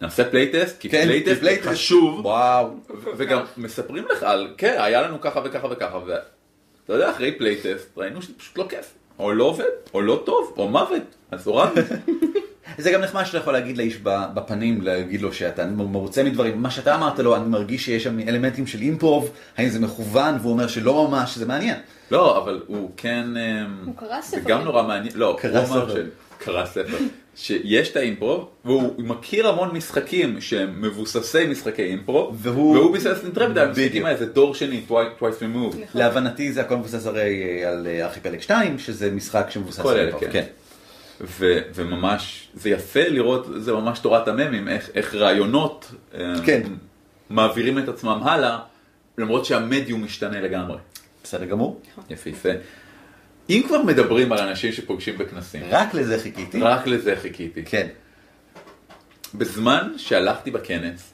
נעשה 0.00 0.24
playtest, 0.24 0.80
כי 0.80 0.88
כן, 0.88 1.04
playtest 1.04 1.40
playtest. 1.40 1.68
חשוב, 1.68 2.26
וואו. 2.26 2.70
וגם 3.16 3.42
מספרים 3.56 4.04
לך 4.12 4.22
על, 4.22 4.48
כן, 4.58 4.76
היה 4.78 5.02
לנו 5.02 5.20
ככה 5.20 5.40
וככה 5.44 5.66
וככה, 5.70 5.98
ואתה 6.06 6.92
יודע, 6.92 7.10
אחרי 7.10 7.32
playtest 7.32 7.88
ראינו 7.96 8.22
שזה 8.22 8.32
פשוט 8.38 8.58
לא 8.58 8.66
כיף, 8.68 8.94
או 9.18 9.32
לא 9.32 9.44
עובד, 9.44 9.64
או 9.94 10.00
לא 10.02 10.22
טוב, 10.26 10.54
או 10.56 10.68
מוות, 10.68 11.02
אז 11.30 11.46
הורדנו. 11.46 11.82
זה 12.78 12.90
גם 12.90 13.00
נחמד 13.00 13.24
שאתה 13.24 13.38
יכול 13.38 13.52
להגיד 13.52 13.78
לאיש 13.78 13.98
ב- 14.02 14.24
בפנים, 14.34 14.80
להגיד 14.82 15.22
לו 15.22 15.32
שאתה 15.32 15.66
מרוצה 15.66 16.22
מדברים. 16.24 16.62
מה 16.62 16.70
שאתה 16.70 16.94
אמרת 16.94 17.18
לו, 17.18 17.36
אני 17.36 17.48
מרגיש 17.48 17.84
שיש 17.84 18.04
שם 18.04 18.18
אלמנטים 18.20 18.66
של 18.66 18.80
improv, 18.80 19.30
האם 19.56 19.68
זה 19.68 19.80
מכוון, 19.80 20.34
והוא 20.40 20.52
אומר 20.52 20.66
שלא 20.66 21.08
ממש, 21.08 21.38
זה 21.38 21.46
מעניין. 21.46 21.76
לא, 22.10 22.38
אבל 22.38 22.62
הוא 22.66 22.90
כן... 22.96 23.26
אמ, 23.36 23.82
הוא 23.86 23.96
קרא 23.96 24.20
ספר. 24.20 24.40
זה 24.42 24.48
גם 24.48 24.60
נורא 24.64 24.82
מעניין, 24.82 25.14
לא, 25.16 25.36
הוא 25.42 25.58
אמר. 25.58 25.94
ש- 25.94 25.98
קרא 26.44 26.66
ספר. 26.66 26.96
שיש 27.36 27.88
את 27.88 27.96
האימפרוב, 27.96 28.48
והוא 28.64 28.92
מכיר 28.98 29.48
המון 29.48 29.76
משחקים 29.76 30.40
שהם 30.40 30.82
מבוססי 30.82 31.46
משחקי 31.46 31.82
אימפרוב, 31.82 32.36
והוא- 32.42 32.76
והוא 32.76 32.92
ביסס 32.92 33.24
אינטרפד, 33.24 33.58
המשחקים 33.58 33.88
בדיוק. 33.88 34.06
האלה, 34.06 34.18
זה 34.18 34.26
דור 34.26 34.54
שני, 34.54 34.80
twice 34.88 34.92
twice 35.20 35.40
removed. 35.40 35.76
נכון. 35.76 36.00
להבנתי 36.00 36.52
זה 36.52 36.60
הכל 36.60 36.76
מבוסס 36.76 37.06
הרי 37.06 37.20
אה, 37.64 37.68
על 37.70 37.86
אה, 37.86 38.04
ארכיפלג 38.04 38.40
2, 38.40 38.78
שזה 38.78 39.10
משחק 39.10 39.46
שמבוסס 39.50 39.78
על 39.80 39.98
אימפרוב. 40.00 40.24
כן. 40.32 40.44
ו- 41.20 41.58
וממש, 41.74 42.48
זה 42.54 42.70
יפה 42.70 43.08
לראות, 43.08 43.46
זה 43.56 43.72
ממש 43.72 43.98
תורת 43.98 44.28
הממים, 44.28 44.68
איך, 44.68 44.90
איך 44.94 45.14
רעיונות 45.14 45.90
אמ, 46.14 46.20
כן. 46.46 46.62
מעבירים 47.30 47.78
את 47.78 47.88
עצמם 47.88 48.20
הלאה, 48.22 48.58
למרות 49.18 49.44
שהמדיום 49.44 50.04
משתנה 50.04 50.40
לגמרי. 50.40 50.76
בסדר 51.24 51.44
גמור. 51.44 51.80
יפהפה. 52.10 52.48
אם 53.52 53.62
כבר 53.66 53.82
מדברים 53.82 54.32
על 54.32 54.38
אנשים 54.38 54.72
שפוגשים 54.72 55.18
בכנסים, 55.18 55.62
רק 55.70 55.94
לזה 55.94 56.18
חיכיתי. 56.18 56.60
רק 56.60 56.86
לזה 56.86 57.16
חיכיתי. 57.22 57.64
כן. 57.64 57.86
בזמן 59.34 59.92
שהלכתי 59.96 60.50
בכנס, 60.50 61.12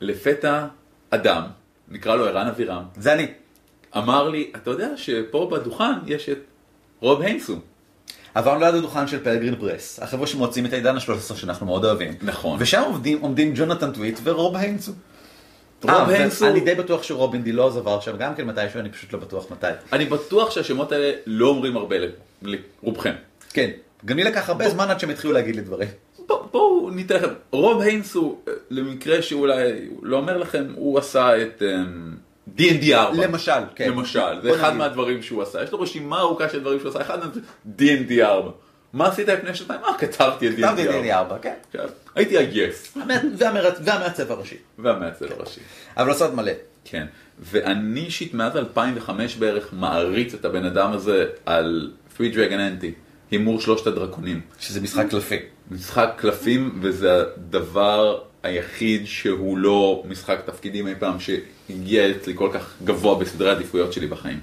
לפתע 0.00 0.66
אדם, 1.10 1.42
נקרא 1.88 2.16
לו 2.16 2.26
ערן 2.26 2.46
אבירם, 2.46 2.82
זה 2.96 3.12
אני. 3.12 3.26
אמר 3.96 4.28
לי, 4.28 4.52
אתה 4.56 4.70
יודע 4.70 4.88
שפה 4.96 5.48
בדוכן 5.52 5.92
יש 6.06 6.28
את 6.28 6.38
רוב 7.00 7.22
היינסו. 7.22 7.56
עברנו 8.34 8.60
ליד 8.60 8.74
הדוכן 8.74 9.08
של 9.08 9.24
פלגרין 9.24 9.56
פרס, 9.56 10.00
החבר'ה 10.02 10.26
שמוצאים 10.26 10.66
את 10.66 10.72
העידן 10.72 10.96
ה-13 10.96 11.36
שאנחנו 11.36 11.66
מאוד 11.66 11.84
אוהבים. 11.84 12.12
נכון. 12.22 12.56
ושם 12.60 12.82
עומדים, 12.86 13.20
עומדים 13.20 13.52
ג'ונתן 13.56 13.92
טוויט 13.92 14.20
ורוב 14.22 14.56
היינסו. 14.56 14.92
רוב 15.82 15.92
אה, 15.92 16.06
היינסו- 16.18 16.42
ואני 16.44 16.60
די 16.60 16.74
בטוח 16.74 17.02
שרובין 17.02 17.42
דילוז 17.42 17.76
עבר 17.76 18.00
שם 18.00 18.16
גם 18.16 18.34
כן 18.34 18.46
מתישהו, 18.46 18.80
אני 18.80 18.88
פשוט 18.90 19.12
לא 19.12 19.18
בטוח 19.18 19.50
מתי. 19.50 19.66
אני 19.92 20.04
בטוח 20.04 20.50
שהשמות 20.50 20.92
האלה 20.92 21.12
לא 21.26 21.46
אומרים 21.48 21.76
הרבה 21.76 21.96
לרובכם. 22.42 23.12
כן, 23.52 23.70
גם 24.04 24.16
לי 24.16 24.24
לקח 24.24 24.48
הרבה 24.48 24.68
זמן 24.68 24.90
עד 24.90 25.00
שהם 25.00 25.10
התחילו 25.10 25.32
להגיד 25.32 25.56
לי 25.56 25.62
דברים. 25.62 25.88
בוא- 26.26 26.42
בואו 26.52 26.90
ניתן 26.90 27.14
לכם, 27.16 27.28
רוב 27.50 27.80
היינסו, 27.80 28.38
אה, 28.48 28.52
למקרה 28.70 29.22
שאולי 29.22 29.62
הוא 29.90 30.06
לא 30.06 30.16
אומר 30.16 30.36
לכם, 30.38 30.64
הוא 30.74 30.98
עשה 30.98 31.42
את 31.42 31.62
אמ, 31.62 32.14
D&D 32.58 32.92
4. 32.94 33.26
למשל, 33.26 33.52
כן. 33.74 33.88
למשל, 33.90 34.20
זה 34.42 34.54
אחד. 34.54 34.76
מהדברים 34.76 35.22
שהוא 35.22 35.42
עשה, 35.42 35.62
יש 35.62 35.72
לו 35.72 35.80
רשימה 35.80 36.20
ארוכה 36.20 36.48
של 36.48 36.60
דברים 36.60 36.78
שהוא 36.80 36.88
עשה, 36.90 37.00
אחד 37.00 37.18
מהם 37.20 37.28
זה 37.34 37.40
D&D 37.78 38.24
4. 38.24 38.50
מה 38.92 39.08
עשית 39.08 39.28
לפני 39.28 39.54
שנתיים? 39.54 39.80
אה, 39.84 39.98
כתבתי 39.98 40.48
את 40.48 40.52
D&D 40.52 40.62
4. 40.64 40.76
כתבתי 40.76 41.02
לי 41.02 41.12
ארבע, 41.12 41.38
כן. 41.42 41.54
עכשיו, 41.68 41.88
הייתי 42.14 42.38
ה-yes, 42.38 42.98
והמעצב- 43.86 44.30
הראשי. 44.30 44.56
והמעצב 44.78 45.26
הראשי. 45.38 45.60
אבל 45.96 46.08
לא 46.08 46.14
סרט 46.14 46.34
מלא. 46.34 46.52
כן, 46.84 47.06
ואני 47.38 48.00
אישית 48.00 48.34
מאז 48.34 48.56
2005 48.56 49.36
בערך 49.36 49.68
מעריץ 49.72 50.34
את 50.34 50.44
הבן 50.44 50.64
אדם 50.64 50.92
הזה 50.92 51.26
על 51.46 51.90
Free 52.16 52.34
Dragon 52.34 52.82
Anti, 52.82 52.86
הימור 53.30 53.60
שלושת 53.60 53.86
הדרקונים. 53.86 54.40
שזה 54.60 54.80
משחק 54.80 55.06
קלפי. 55.10 55.38
משחק 55.70 56.10
קלפים, 56.16 56.78
וזה 56.82 57.14
הדבר 57.36 58.18
היחיד 58.42 59.06
שהוא 59.06 59.58
לא 59.58 60.02
משחק 60.08 60.38
תפקידים 60.46 60.86
אי 60.86 60.94
פעם 60.98 61.16
שהגיע 61.20 62.10
אצלי 62.10 62.32
כל 62.36 62.50
כך 62.54 62.74
גבוה 62.84 63.14
בסדרי 63.18 63.48
העדיפויות 63.50 63.92
שלי 63.92 64.06
בחיים. 64.06 64.40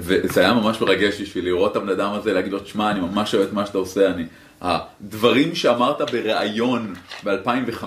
וזה 0.00 0.40
היה 0.40 0.54
ממש 0.54 0.80
מרגש 0.80 1.20
בשביל 1.20 1.44
לראות 1.44 1.72
את 1.72 1.76
הבן 1.76 1.88
אדם 1.88 2.12
הזה, 2.12 2.32
להגיד 2.32 2.52
לו, 2.52 2.66
שמע, 2.66 2.90
אני 2.90 3.00
ממש 3.00 3.34
אוהב 3.34 3.46
את 3.46 3.52
מה 3.52 3.66
שאתה 3.66 3.78
עושה, 3.78 4.10
אני... 4.10 4.26
הדברים 4.60 5.54
שאמרת 5.54 6.00
בריאיון 6.10 6.94
ב-2005, 7.24 7.84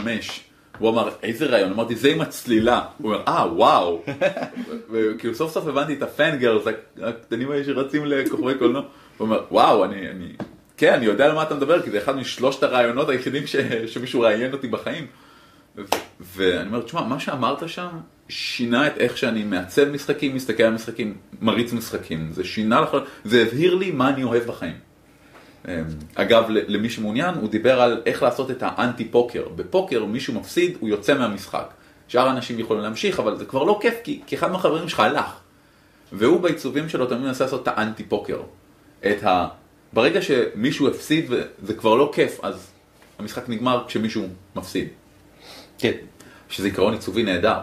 הוא 0.79 0.89
אמר, 0.89 1.09
איזה 1.23 1.45
ראיון? 1.45 1.71
אמרתי, 1.71 1.95
זה 1.95 2.09
עם 2.09 2.21
הצלילה. 2.21 2.81
הוא 2.97 3.11
אומר, 3.11 3.23
אה, 3.27 3.53
וואו. 3.53 4.03
וכאילו 4.91 5.35
סוף 5.35 5.51
סוף 5.51 5.67
הבנתי 5.67 5.93
את 5.93 6.01
הפנגרס, 6.01 6.63
הקטנים 7.01 7.51
האלה 7.51 7.63
שרצים 7.63 8.05
לכוכבי 8.05 8.53
קולנוע. 8.55 8.81
הוא 8.81 9.25
אומר, 9.25 9.41
וואו, 9.51 9.85
אני, 9.85 10.09
אני, 10.09 10.27
כן, 10.77 10.93
אני 10.93 11.05
יודע 11.05 11.25
על 11.25 11.33
מה 11.33 11.43
אתה 11.43 11.55
מדבר, 11.55 11.81
כי 11.81 11.91
זה 11.91 11.97
אחד 11.97 12.15
משלושת 12.15 12.63
הרעיונות 12.63 13.09
היחידים 13.09 13.47
ש, 13.47 13.55
שמישהו 13.87 14.21
ראיין 14.21 14.53
אותי 14.53 14.67
בחיים. 14.67 15.07
ו- 15.77 15.81
ואני 16.35 16.67
אומר, 16.67 16.81
תשמע, 16.81 17.01
מה 17.01 17.19
שאמרת 17.19 17.69
שם 17.69 17.89
שינה 18.29 18.87
את 18.87 18.97
איך 18.97 19.17
שאני 19.17 19.43
מעצב 19.43 19.89
משחקים, 19.89 20.35
מסתכל 20.35 20.63
על 20.63 20.73
משחקים, 20.73 21.17
מריץ 21.41 21.73
משחקים. 21.73 22.29
זה 22.31 22.43
שינה 22.43 22.81
לך, 22.81 22.97
זה 23.25 23.41
הבהיר 23.41 23.75
לי 23.75 23.91
מה 23.91 24.09
אני 24.09 24.23
אוהב 24.23 24.43
בחיים. 24.43 24.75
אמ, 25.67 25.73
אגב, 26.15 26.45
למי 26.49 26.89
שמעוניין, 26.89 27.35
הוא 27.35 27.49
דיבר 27.49 27.81
על 27.81 28.01
איך 28.05 28.23
לעשות 28.23 28.51
את 28.51 28.57
האנטי 28.61 29.05
פוקר. 29.05 29.47
בפוקר 29.55 30.05
מישהו 30.05 30.33
מפסיד, 30.33 30.77
הוא 30.79 30.89
יוצא 30.89 31.17
מהמשחק. 31.17 31.73
שאר 32.07 32.27
האנשים 32.27 32.59
יכולים 32.59 32.83
להמשיך, 32.83 33.19
אבל 33.19 33.37
זה 33.37 33.45
כבר 33.45 33.63
לא 33.63 33.79
כיף, 33.81 33.93
כי, 34.03 34.21
כי 34.27 34.35
אחד 34.35 34.51
מהחברים 34.51 34.89
שלך 34.89 34.99
הלך. 34.99 35.39
והוא 36.13 36.41
בעיצובים 36.41 36.89
שלו 36.89 37.05
תמיד 37.05 37.21
מנסה 37.21 37.43
לעשות 37.43 37.63
את 37.63 37.67
האנטי 37.67 38.03
פוקר. 38.03 38.41
את 39.07 39.23
ה... 39.23 39.47
ברגע 39.93 40.21
שמישהו 40.21 40.87
הפסיד 40.87 41.25
וזה 41.29 41.73
כבר 41.73 41.95
לא 41.95 42.11
כיף, 42.13 42.39
אז 42.43 42.71
המשחק 43.19 43.49
נגמר 43.49 43.83
כשמישהו 43.87 44.27
מפסיד. 44.55 44.87
כן. 45.77 45.91
שזה 46.49 46.67
עיקרון 46.67 46.93
עיצובי 46.93 47.23
נהדר. 47.23 47.59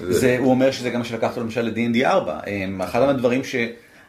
זה, 0.00 0.36
הוא 0.38 0.50
אומר 0.50 0.70
שזה 0.70 0.90
גם 0.90 0.98
מה 0.98 1.04
שלקח 1.04 1.30
אותו 1.30 1.40
למשל 1.40 1.62
ל-D&D 1.62 2.06
4. 2.06 2.40
אמ, 2.46 2.82
אחד 2.82 3.06
מהדברים 3.06 3.44
ש... 3.44 3.54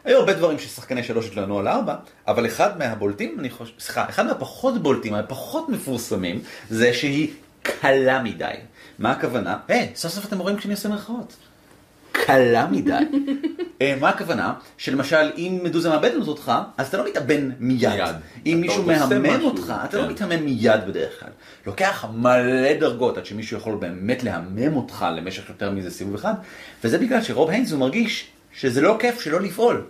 היו 0.04 0.18
הרבה 0.18 0.32
דברים 0.32 0.58
ששחקני 0.58 1.02
שלוש 1.02 1.26
התלוננו 1.26 1.58
על 1.58 1.68
ארבע, 1.68 1.94
אבל 2.28 2.46
אחד 2.46 2.78
מהבולטים, 2.78 3.36
אני 3.38 3.50
חושב, 3.50 3.72
סליחה, 3.78 4.08
אחד 4.08 4.26
מהפחות 4.26 4.82
בולטים, 4.82 5.14
הפחות 5.14 5.68
מפורסמים, 5.68 6.40
זה 6.70 6.94
שהיא 6.94 7.30
קלה 7.62 8.22
מדי. 8.22 8.54
מה 8.98 9.12
הכוונה? 9.12 9.56
היי, 9.68 9.90
סוף 9.94 10.12
סוף 10.12 10.26
אתם 10.26 10.38
רואים 10.38 10.56
כשאני 10.56 10.74
עושה 10.74 10.88
מירכאות. 10.88 11.36
קלה 12.14 12.66
מדי. 12.70 12.92
אה, 13.82 13.94
מה 14.00 14.08
הכוונה? 14.08 14.54
שלמשל, 14.78 15.30
אם 15.36 15.60
מדוזה 15.62 15.88
מאבדת 15.88 16.28
אותך, 16.28 16.52
אז 16.76 16.88
אתה 16.88 16.96
לא 16.96 17.06
מתאבן 17.06 17.50
מיד. 17.58 17.90
מיד. 17.90 18.14
אם 18.46 18.58
מישהו 18.60 18.82
מהמם 18.82 19.44
אותך, 19.44 19.74
אתה 19.84 19.96
כן. 19.96 20.04
לא 20.04 20.10
מתאמן 20.10 20.36
מיד 20.42 20.80
בדרך 20.86 21.20
כלל. 21.20 21.30
לוקח 21.66 22.04
מלא 22.14 22.72
דרגות 22.80 23.18
עד 23.18 23.26
שמישהו 23.26 23.56
יכול 23.56 23.74
באמת 23.74 24.22
להמם 24.22 24.76
אותך 24.76 25.06
למשך 25.16 25.48
יותר 25.48 25.70
מזה 25.70 25.90
סיבוב 25.90 26.14
אחד, 26.14 26.34
וזה 26.84 26.98
בגלל 26.98 27.22
שרוב 27.22 27.50
היינסו 27.50 27.80
מרגיש 27.80 28.26
שזה 28.52 28.80
לא 28.80 28.96
כיף 29.00 29.20
שלא 29.20 29.40
לפעול. 29.40 29.84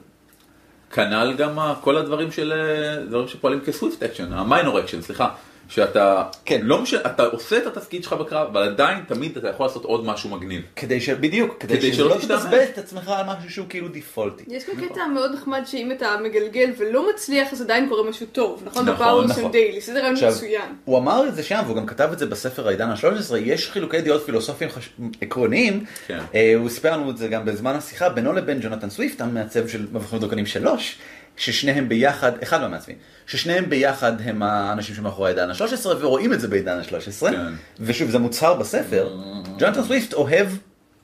כנ"ל 0.91 1.35
גם 1.39 1.59
כל 1.81 1.97
הדברים 1.97 2.33
של 2.33 2.53
אה, 2.53 3.07
דברים 3.07 3.29
שפועלים 3.29 3.61
כ 3.61 3.73
swift 3.73 4.03
action, 4.03 4.33
ה 4.33 4.41
minor 4.41 4.81
action, 4.81 5.01
סליחה. 5.03 5.29
שאתה, 5.69 6.25
כן. 6.45 6.61
לא 6.63 6.83
משנה, 6.83 7.01
אתה 7.07 7.25
עושה 7.25 7.59
את 7.59 7.67
התפקיד 7.67 8.05
שלך 8.05 8.13
בקרב, 8.13 8.49
אבל 8.49 8.63
עדיין 8.63 8.99
תמיד 9.09 9.37
אתה 9.37 9.49
יכול 9.49 9.67
לעשות 9.67 9.85
עוד 9.85 10.07
משהו 10.07 10.31
מגניב. 10.31 10.63
כדי 10.77 11.01
ש... 11.01 11.09
בדיוק, 11.09 11.57
כדי, 11.61 11.77
כדי 11.77 11.93
שלא 11.93 12.11
שלא 12.11 12.21
תשתעמם. 12.21 12.41
תבזבז 12.41 12.69
את 12.73 12.79
עצמך 12.79 13.09
על 13.09 13.27
משהו 13.27 13.51
שהוא 13.51 13.67
כאילו 13.69 13.89
דיפולטי. 13.89 14.45
יש 14.49 14.65
גם 14.69 14.89
קטע 14.89 15.07
מאוד 15.07 15.33
נחמד 15.35 15.63
שאם 15.67 15.93
אתה 15.93 16.17
מגלגל 16.25 16.71
ולא 16.79 17.11
מצליח 17.15 17.53
אז 17.53 17.61
עדיין 17.61 17.89
קורה 17.89 18.11
משהו 18.11 18.27
טוב, 18.33 18.63
נכון? 18.67 18.89
נכון, 18.89 19.25
נכון. 19.25 19.43
של 19.43 19.49
daily, 19.49 19.81
זה 19.81 20.01
רעיון 20.01 20.13
עכשיו, 20.13 20.31
מצוין. 20.31 20.75
הוא 20.85 20.99
אמר 20.99 21.29
את 21.29 21.35
זה 21.35 21.43
שם, 21.43 21.63
והוא 21.67 21.77
גם 21.77 21.87
כתב 21.87 22.09
את 22.13 22.19
זה 22.19 22.27
בספר 22.27 22.69
העידן 22.69 22.91
ה-13, 22.91 23.37
יש 23.37 23.71
חילוקי 23.71 24.01
דעות 24.01 24.23
פילוסופיים 24.23 24.71
חש... 24.71 24.91
עקרוניים, 25.21 25.85
כן. 26.07 26.19
אה, 26.35 26.55
הוא 26.57 26.69
סיפר 26.69 26.93
לנו 26.93 27.11
את 27.11 27.17
זה 27.17 27.29
גם 27.29 27.45
בזמן 27.45 27.75
השיחה, 27.75 28.09
בינו 28.09 28.33
לבין 28.33 28.61
ג'ונתן 28.61 28.91
סוויפט, 28.91 29.21
המעצב 29.21 29.69
של 29.69 29.87
מבחנים 29.93 30.21
דרקונים 30.21 30.47
3, 30.47 30.99
ששניהם 31.37 31.89
ביחד, 31.89 32.33
אחד 32.43 32.61
מהמעצבים, 32.61 32.97
ששניהם 33.27 33.71
ביחד 33.71 34.13
הם 34.21 34.43
האנשים 34.43 34.95
שמאחורי 34.95 35.29
העידן 35.31 35.51
ה-13, 35.51 35.87
ורואים 35.87 36.33
את 36.33 36.41
זה 36.41 36.49
בעידן 36.49 36.79
ה-13, 36.79 37.31
כן. 37.31 37.53
ושוב, 37.81 38.11
זה 38.11 38.19
מוצהר 38.19 38.55
בספר, 38.55 39.17
ג'ונתן 39.59 39.83
סוויפט 39.83 40.13
אוהב 40.13 40.49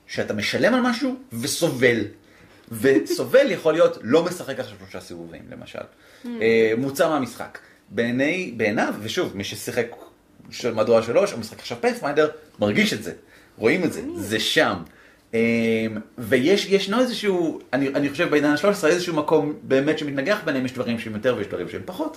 שאתה 0.07 0.35
משלם 0.35 0.75
על 0.75 0.81
משהו 0.81 1.17
וסובל. 1.33 1.99
וסובל 2.73 3.51
יכול 3.57 3.73
להיות 3.73 3.99
לא 4.03 4.25
משחק 4.25 4.61
עכשיו 4.61 4.77
שלושה 4.79 5.01
סיבובים 5.01 5.43
למשל. 5.51 5.79
אה, 6.25 6.73
מוצא 6.79 7.09
מהמשחק. 7.09 7.59
בעיני, 7.89 8.55
בעיניו, 8.57 8.95
ושוב, 9.03 9.37
מי 9.37 9.45
ששיחק 9.45 9.87
של 10.51 10.75
מהדורה 10.75 11.03
שלוש, 11.03 11.33
או 11.33 11.39
משחק 11.39 11.59
עכשיו 11.59 11.79
פאת'פיינדר, 11.81 12.31
מרגיש 12.59 12.93
את 12.93 13.03
זה. 13.03 13.13
רואים 13.59 13.85
את 13.85 13.93
זה, 13.93 14.03
זה 14.17 14.41
שם. 14.41 14.83
אה, 15.35 15.87
ויש, 16.19 16.67
ישנו 16.67 17.01
איזשהו, 17.01 17.61
אני, 17.73 17.89
אני 17.89 18.11
חושב 18.11 18.31
בעידן 18.31 18.51
ה-13, 18.51 18.87
איזשהו 18.87 19.17
מקום 19.17 19.53
באמת 19.63 19.99
שמתנגח 19.99 20.39
ביניהם, 20.45 20.65
יש 20.65 20.73
דברים 20.73 20.99
שהם 20.99 21.15
יותר 21.15 21.35
ויש 21.39 21.47
דברים 21.47 21.69
שהם 21.69 21.83
פחות. 21.85 22.17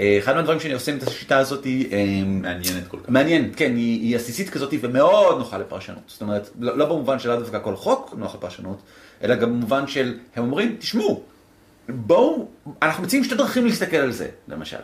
אה, 0.00 0.18
אחד 0.18 0.34
מהדברים 0.34 0.60
שאני 0.60 0.74
עושה 0.74 0.92
עם 0.92 0.98
את 0.98 1.02
השיטה 1.02 1.38
הזאת 1.38 1.64
היא... 1.64 1.92
אה, 1.92 2.24
מעניינת 2.24 2.88
כל 2.88 2.96
כך. 2.96 3.08
מעניין, 3.08 3.52
כן, 3.56 3.76
היא, 3.76 4.00
היא 4.00 4.16
עסיסית 4.16 4.50
כזאת 4.50 4.74
ומאוד 4.80 5.38
נוחה 5.38 5.58
לפרשנות. 5.58 6.02
זאת 6.06 6.22
אומרת, 6.22 6.50
לא, 6.60 6.78
לא 6.78 6.84
במובן 6.84 7.18
של 7.18 7.28
לאו 7.28 7.38
דווקא 7.40 7.58
כל 7.62 7.76
חוק 7.76 8.14
נוח 8.18 8.34
לפרשנות, 8.34 8.78
אלא 9.22 9.34
גם 9.34 9.52
במובן 9.52 9.86
של, 9.86 10.18
הם 10.36 10.44
אומרים, 10.44 10.76
תשמעו, 10.78 11.22
בואו, 11.88 12.48
אנחנו 12.82 13.02
מציעים 13.02 13.24
שתי 13.24 13.34
דרכים 13.34 13.66
להסתכל 13.66 13.96
על 13.96 14.12
זה, 14.12 14.28
למשל. 14.48 14.76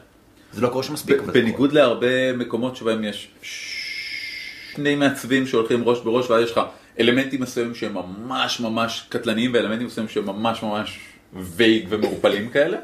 זה 0.52 0.60
לא 0.60 0.68
קורה 0.68 0.82
שמספיק. 0.82 1.20
בניגוד 1.20 1.72
להרבה 1.72 2.32
מקומות 2.32 2.76
שבהם 2.76 3.04
יש 3.04 3.28
שני 3.42 4.94
מעצבים 4.94 5.46
שהולכים 5.46 5.84
ראש 5.84 6.00
בראש 6.00 6.30
ואז 6.30 6.44
יש 6.44 6.50
לך 6.50 6.60
אלמנטים 7.00 7.40
מסוימים 7.42 7.74
שהם 7.74 7.94
ממש 7.94 8.60
ממש 8.60 9.06
קטלניים 9.08 9.50
ואלמנטים 9.54 9.86
מסוימים 9.86 10.08
שהם 10.08 10.26
ממש 10.26 10.62
ממש 10.62 10.98
וייג 11.34 11.86
ומעורפלים 11.88 12.48
כאלה. 12.48 12.78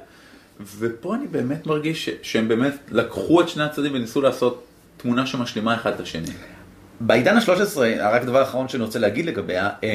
ופה 0.78 1.14
אני 1.14 1.26
באמת 1.26 1.66
מרגיש 1.66 2.04
ש- 2.04 2.10
שהם 2.22 2.48
באמת 2.48 2.74
לקחו 2.90 3.40
את 3.40 3.48
שני 3.48 3.62
הצדדים 3.64 3.94
וניסו 3.94 4.20
לעשות 4.20 4.64
תמונה 4.96 5.26
שמשלימה 5.26 5.74
אחד 5.74 5.92
את 5.92 6.00
השני. 6.00 6.26
בעידן 7.00 7.36
ה-13, 7.36 7.78
רק 8.00 8.24
דבר 8.24 8.42
אחרון 8.42 8.68
שאני 8.68 8.84
רוצה 8.84 8.98
להגיד 8.98 9.26
לגביה, 9.26 9.70
אמ, 9.82 9.88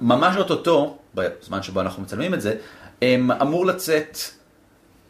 ממש 0.00 0.36
אוטוטו, 0.36 0.98
בזמן 1.14 1.62
שבו 1.62 1.80
אנחנו 1.80 2.02
מצלמים 2.02 2.34
את 2.34 2.40
זה, 2.40 2.54
אמ, 3.02 3.30
אמור 3.30 3.66
לצאת 3.66 4.18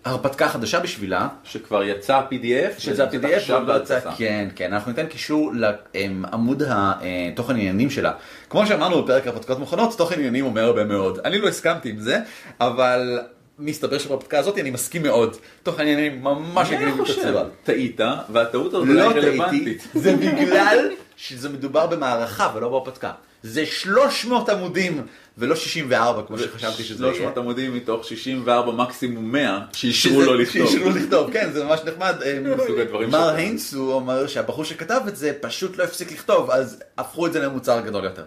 הרפתקה 0.05 0.49
חדשה 0.49 0.81
בשבילה, 0.81 1.29
שכבר 1.45 1.83
יצא 1.83 2.21
PDF, 2.31 2.81
שזה 2.81 3.05
ה-PDF, 3.05 3.37
עכשיו 3.37 3.63
בהדפסה. 3.67 4.11
כן, 4.17 4.49
כן, 4.57 4.73
אנחנו 4.73 4.91
ניתן 4.91 5.07
קישור 5.07 5.53
לעמוד 5.55 6.63
התוכן 6.69 7.55
עניינים 7.55 7.91
שלה. 7.91 8.13
כמו 8.51 8.67
שאמרנו 8.67 9.03
בפרק 9.03 9.27
הרפתקאות 9.27 9.59
מוכנות, 9.59 9.99
תוכן 9.99 10.15
עניינים 10.15 10.45
אומר 10.45 10.65
הרבה 10.65 10.85
מאוד. 10.85 11.19
אני 11.25 11.39
לא 11.39 11.49
הסכמתי 11.49 11.89
עם 11.91 11.99
זה, 11.99 12.19
אבל 12.61 13.19
מסתבר 13.59 13.99
שבהרפתקה 13.99 14.39
הזאת 14.39 14.59
אני 14.59 14.71
מסכים 14.71 15.03
מאוד. 15.03 15.37
תוכן 15.63 15.83
עניינים 15.83 16.25
ממש 16.25 16.69
אני 16.71 16.87
מגניב 16.87 17.05
את 17.05 17.11
הצורה. 17.11 17.45
טעית, 17.65 18.01
והטעות 18.29 18.75
הזאת 18.75 18.89
לא 18.89 19.03
רלוונטית. 19.03 19.89
זה 19.95 20.17
בגלל 20.17 20.91
שזה 21.17 21.49
מדובר 21.49 21.87
במערכה 21.87 22.53
ולא 22.55 22.69
בהרפתקה. 22.69 23.13
זה 23.47 23.67
300 23.67 24.49
עמודים 24.49 25.07
ולא 25.39 25.57
64 25.57 26.23
כמו 26.27 26.39
שחשבתי 26.39 26.85
שזה 26.85 27.05
יהיה. 27.05 27.15
300 27.15 27.39
עמודים 27.39 27.75
מתוך 27.75 28.05
64 28.05 28.73
מקסימום 28.73 29.33
100 29.33 29.61
שאישרו 29.73 30.23
לו 30.23 30.35
לכתוב. 30.35 30.67
שאישרו 30.71 30.91
לכתוב, 30.91 31.33
כן, 31.33 31.51
זה 31.53 31.65
ממש 31.65 31.81
נחמד. 31.87 32.15
מסוג 32.57 32.79
הדברים 32.79 33.11
מר 33.11 33.19
שאתה- 33.19 33.37
היינס 33.37 33.75
הוא 33.75 33.93
אומר 33.93 34.27
שהבחור 34.27 34.65
שכתב 34.65 35.01
את 35.09 35.17
זה 35.17 35.33
פשוט 35.41 35.77
לא 35.79 35.85
הפסיק 35.85 36.13
לכתוב, 36.13 36.51
אז 36.51 36.83
הפכו 36.99 37.27
את 37.27 37.33
זה 37.33 37.41
למוצר 37.41 37.81
גדול 37.81 38.05
יותר. 38.05 38.25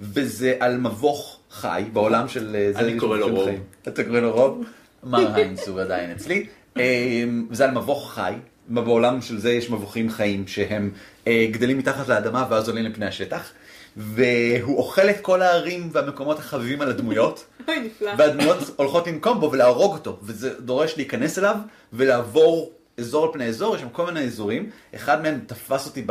וזה 0.00 0.54
על 0.60 0.76
מבוך 0.76 1.38
חי 1.50 1.84
בעולם 1.92 2.28
של... 2.28 2.56
אה, 2.58 2.72
זה 2.72 2.78
אני 2.78 2.98
קורא 2.98 3.18
לו 3.18 3.28
רוב. 3.28 3.48
אתה 3.88 4.04
קורא 4.04 4.20
לו 4.20 4.32
רוב? 4.32 4.64
מר 5.04 5.34
היינס 5.34 5.68
הוא 5.68 5.80
עדיין 5.80 6.10
אצלי. 6.10 6.46
אמ, 6.76 7.46
זה 7.50 7.64
על 7.64 7.70
מבוך 7.70 8.12
חי. 8.14 8.32
בעולם 8.68 9.22
של 9.22 9.38
זה 9.38 9.52
יש 9.52 9.70
מבוכים 9.70 10.10
חיים 10.10 10.46
שהם 10.46 10.90
אה, 11.26 11.46
גדלים 11.50 11.78
מתחת 11.78 12.08
לאדמה 12.08 12.46
ואז 12.50 12.68
עולים 12.68 12.84
לפני 12.84 13.06
השטח. 13.06 13.50
והוא 13.96 14.78
אוכל 14.78 15.10
את 15.10 15.20
כל 15.22 15.42
הערים 15.42 15.88
והמקומות 15.92 16.38
החביבים 16.38 16.80
על 16.80 16.90
הדמויות. 16.90 17.44
אוי, 17.68 17.80
נפלא. 17.80 18.10
והדמויות 18.18 18.58
הולכות 18.76 19.06
לנקום 19.06 19.40
בו 19.40 19.52
ולהרוג 19.52 19.92
אותו, 19.92 20.18
וזה 20.22 20.60
דורש 20.60 20.96
להיכנס 20.96 21.38
אליו 21.38 21.56
ולעבור 21.92 22.72
אזור 22.98 23.24
על 23.26 23.32
פני 23.32 23.46
אזור, 23.46 23.74
יש 23.74 23.80
שם 23.80 23.88
כל 23.88 24.06
מיני 24.06 24.20
אזורים, 24.20 24.70
אחד 24.94 25.22
מהם 25.22 25.40
תפס 25.46 25.86
אותי 25.86 26.06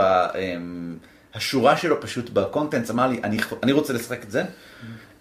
בשורה 1.36 1.78
שלו 1.78 2.02
פשוט 2.02 2.30
בקונטנט, 2.30 2.90
אמר 2.90 3.08
לי, 3.08 3.20
אני, 3.24 3.38
אני 3.64 3.72
רוצה 3.72 3.94
לשחק 3.94 4.24
את 4.24 4.32
זה. 4.32 4.44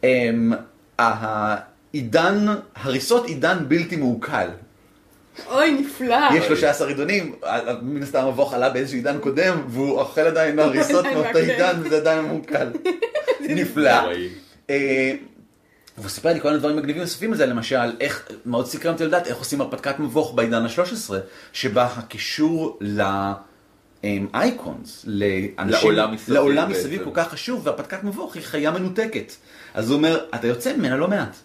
אמ, 0.05 0.53
העידן, 0.99 2.47
הריסות 2.75 3.27
עידן 3.27 3.59
בלתי 3.69 3.97
מעוקל. 3.97 4.49
אוי, 5.51 5.73
נפלא. 5.73 6.17
יש 6.35 6.45
13 6.45 6.89
עידונים, 6.89 7.35
מן 7.83 8.03
הסתם 8.03 8.19
המבוך 8.19 8.55
עלה 8.55 8.71
באיזשהו 8.71 8.97
עידן 8.97 9.19
קודם, 9.19 9.63
והוא 9.69 10.01
אוכל 10.01 10.21
עדיין 10.21 10.59
הריסות 10.59 11.05
מאותו. 11.05 11.39
עידן, 11.39 11.81
וזה 11.85 11.97
עדיין 11.97 12.25
מעוקל. 12.25 12.69
נפלא. 13.41 14.13
אה, 14.71 15.15
והוא 15.99 16.09
סיפר 16.09 16.33
לי 16.33 16.41
כל 16.41 16.49
מיני 16.49 16.61
דברים 16.61 16.77
מגניבים 16.77 17.03
נוספים 17.03 17.33
לזה, 17.33 17.47
למשל, 17.47 17.97
איך, 18.01 18.29
מאוד 18.47 18.67
סקרן 18.67 18.93
אותי 18.93 19.05
לדעת 19.05 19.27
איך 19.27 19.37
עושים 19.37 19.61
הרפתקת 19.61 19.99
מבוך 19.99 20.35
בעידן 20.35 20.65
ה-13, 20.65 21.13
שבה 21.53 21.85
הקישור 21.85 22.79
לאייקונס, 24.05 25.05
לאנשים, 25.07 25.91
לעולם 25.91 26.15
מסביב 26.15 26.35
לעולם. 26.35 26.71
מסביב 26.71 27.05
כל 27.05 27.11
כך 27.15 27.29
חשוב, 27.29 27.67
והרפתקת 27.67 28.05
מבוך 28.05 28.35
היא 28.35 28.43
חיה 28.43 28.71
מנותקת. 28.71 29.33
אז 29.75 29.91
הוא 29.91 29.97
אומר, 29.97 30.25
אתה 30.35 30.47
יוצא 30.47 30.77
ממנה 30.77 30.97
לא 30.97 31.09
מעט. 31.09 31.37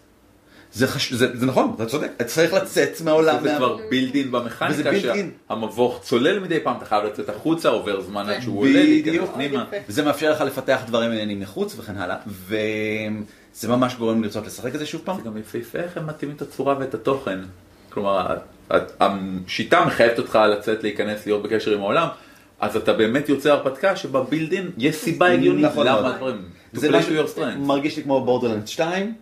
זה, 0.78 0.86
חש... 0.86 1.12
זה, 1.12 1.36
זה 1.36 1.46
נכון, 1.46 1.72
אתה 1.76 1.86
צודק, 1.86 2.08
אתה 2.16 2.24
צריך 2.24 2.52
לצאת 2.52 3.00
מהעולם. 3.04 3.36
זה 3.42 3.50
מה- 3.52 3.56
כבר 3.58 3.76
בילדין 3.90 4.30
במכניקה. 4.30 4.90
שהמבוך 5.48 6.00
צולל 6.02 6.38
מדי 6.38 6.60
פעם, 6.60 6.76
אתה 6.76 6.84
חייב 6.84 7.04
לצאת 7.04 7.28
החוצה, 7.28 7.68
עובר 7.68 8.00
זמן 8.00 8.28
עד 8.28 8.40
שהוא 8.40 8.60
עולה, 8.60 8.80
בדיוק. 9.00 9.30
וזה 9.88 10.02
מאפשר 10.02 10.32
לך 10.32 10.40
לפתח 10.40 10.80
דברים 10.86 11.10
מעניינים 11.10 11.40
מחוץ 11.40 11.74
וכן 11.78 11.96
הלאה, 11.96 12.16
וזה 12.26 13.68
ממש 13.68 13.94
גורם 13.94 14.22
לרצות 14.22 14.46
לשחק 14.46 14.74
את 14.74 14.78
זה 14.78 14.86
שוב 14.86 15.00
פעם. 15.04 15.16
זה 15.16 15.22
גם 15.22 15.36
יפהפה 15.38 15.78
איך 15.78 15.96
הם 15.96 16.06
מתאימים 16.06 16.36
את 16.36 16.42
הצורה 16.42 16.74
ואת 16.78 16.94
התוכן. 16.94 17.38
כלומר, 17.90 18.26
השיטה 19.00 19.84
מחייבת 19.86 20.18
אותך 20.18 20.38
לצאת, 20.52 20.82
להיכנס, 20.82 21.26
להיות 21.26 21.42
בקשר 21.42 21.70
עם 21.74 21.80
העולם, 21.80 22.08
אז 22.60 22.76
אתה 22.76 22.92
באמת 22.92 23.28
יוצא 23.28 23.52
הרפתקה 23.52 23.96
שבה 23.96 24.22
בילדין 24.22 24.70
יש 24.78 24.94
סיבה 24.96 25.26
הגיונית 25.32 25.64
נכון 25.64 25.86
למה. 25.86 26.14
הדברים. 26.14 26.42
זה 26.72 26.90
משהו. 26.90 27.14
מרגיש 27.66 27.96
לי 27.96 28.02
כמו 28.02 28.24
Borderlands 28.24 28.68
2, 28.68 29.06
אמ, 29.06 29.12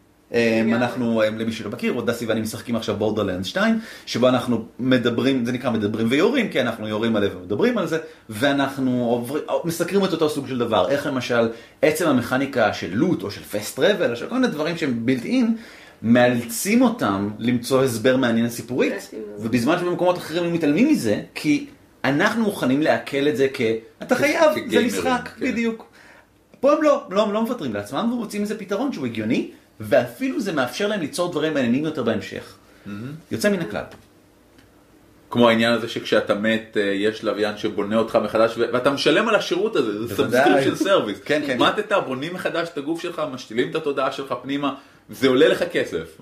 אנחנו, 0.75 1.23
אמ, 1.29 1.39
למי 1.39 1.53
שלא 1.53 1.71
מכיר, 1.71 1.93
עוד 1.93 2.11
דסי 2.11 2.27
ואני 2.27 2.41
משחקים 2.41 2.77
עכשיו 2.77 2.97
Borderlands 2.97 3.45
2, 3.45 3.81
שבו 4.07 4.29
אנחנו 4.29 4.65
מדברים, 4.79 5.45
זה 5.45 5.53
נקרא 5.53 5.71
מדברים 5.71 6.07
ויורים, 6.11 6.49
כי 6.49 6.61
אנחנו 6.61 6.89
יורים 6.89 7.17
עליהם 7.17 7.33
ומדברים 7.37 7.79
על 7.79 7.87
זה, 7.87 7.99
ואנחנו 8.31 9.05
עוברים, 9.11 9.43
מסקרים 9.65 10.05
את 10.05 10.13
אותו 10.13 10.29
סוג 10.29 10.49
של 10.49 10.59
דבר, 10.59 10.91
איך 10.91 11.07
למשל 11.07 11.49
עצם 11.83 12.09
המכניקה 12.09 12.73
של 12.73 12.95
loot 12.95 13.23
או 13.23 13.31
של 13.31 13.43
fast 13.43 13.77
travel, 13.77 14.11
או 14.11 14.17
של 14.17 14.27
כל 14.27 14.35
מיני 14.35 14.49
דברים 14.49 14.77
שהם 14.77 15.07
built 15.07 15.25
in, 15.25 15.57
מאלצים 16.03 16.83
אותם 16.83 17.31
למצוא 17.39 17.83
הסבר 17.85 18.17
מעניין 18.17 18.51
סיפורית, 18.51 19.11
ובזמן 19.39 19.79
שבמקומות 19.79 20.19
אחרים 20.19 20.45
הם 20.45 20.53
מתעלמים 20.53 20.89
מזה, 20.89 21.21
כי 21.35 21.67
אנחנו 22.05 22.43
מוכנים 22.45 22.83
לעכל 22.83 23.29
את 23.29 23.37
זה 23.37 23.47
כ... 23.55 23.61
אתה 24.03 24.15
חייב, 24.15 24.51
זה 24.71 24.85
משחק, 24.85 25.29
כן. 25.39 25.47
בדיוק. 25.47 25.87
פה 26.61 26.73
הם 26.73 26.83
לא, 26.83 27.05
לא, 27.11 27.23
הם 27.23 27.33
לא 27.33 27.43
מוותרים 27.43 27.75
לעצמם 27.75 28.11
ומוצאים 28.13 28.43
איזה 28.43 28.59
פתרון 28.59 28.93
שהוא 28.93 29.07
הגיוני, 29.07 29.51
ואפילו 29.81 30.41
זה 30.41 30.53
מאפשר 30.53 30.89
להם 30.89 31.01
ליצור 31.01 31.33
דברים 31.33 31.55
מעניינים 31.55 31.85
יותר 31.85 32.03
בהמשך. 32.03 32.55
יוצא 33.31 33.51
מן 33.51 33.61
הכלל. 33.61 33.85
כמו 35.31 35.49
העניין 35.49 35.73
הזה 35.73 35.89
שכשאתה 35.89 36.35
מת, 36.35 36.77
אה, 36.77 36.83
יש 36.83 37.25
לוויין 37.25 37.57
שבונה 37.59 37.99
אותך 37.99 38.19
מחדש, 38.25 38.59
ואתה 38.59 38.91
משלם 38.91 39.29
על 39.29 39.35
השירות 39.35 39.77
הזה, 39.77 40.07
זה. 40.07 40.17
subscription 40.17 40.75
service. 40.75 41.19
כן, 41.25 41.43
כן. 41.47 41.59
מתת, 41.59 41.93
בונים 42.07 42.35
מחדש 42.35 42.69
את 42.69 42.79
הגוף 42.79 43.03
שלך, 43.03 43.23
משתילים 43.33 43.71
את 43.71 43.75
התודעה 43.75 44.13
שלך 44.13 44.35
פנימה, 44.43 44.75
זה 45.11 45.29
עולה 45.29 45.49
לך 45.49 45.65
כסף. 45.73 46.19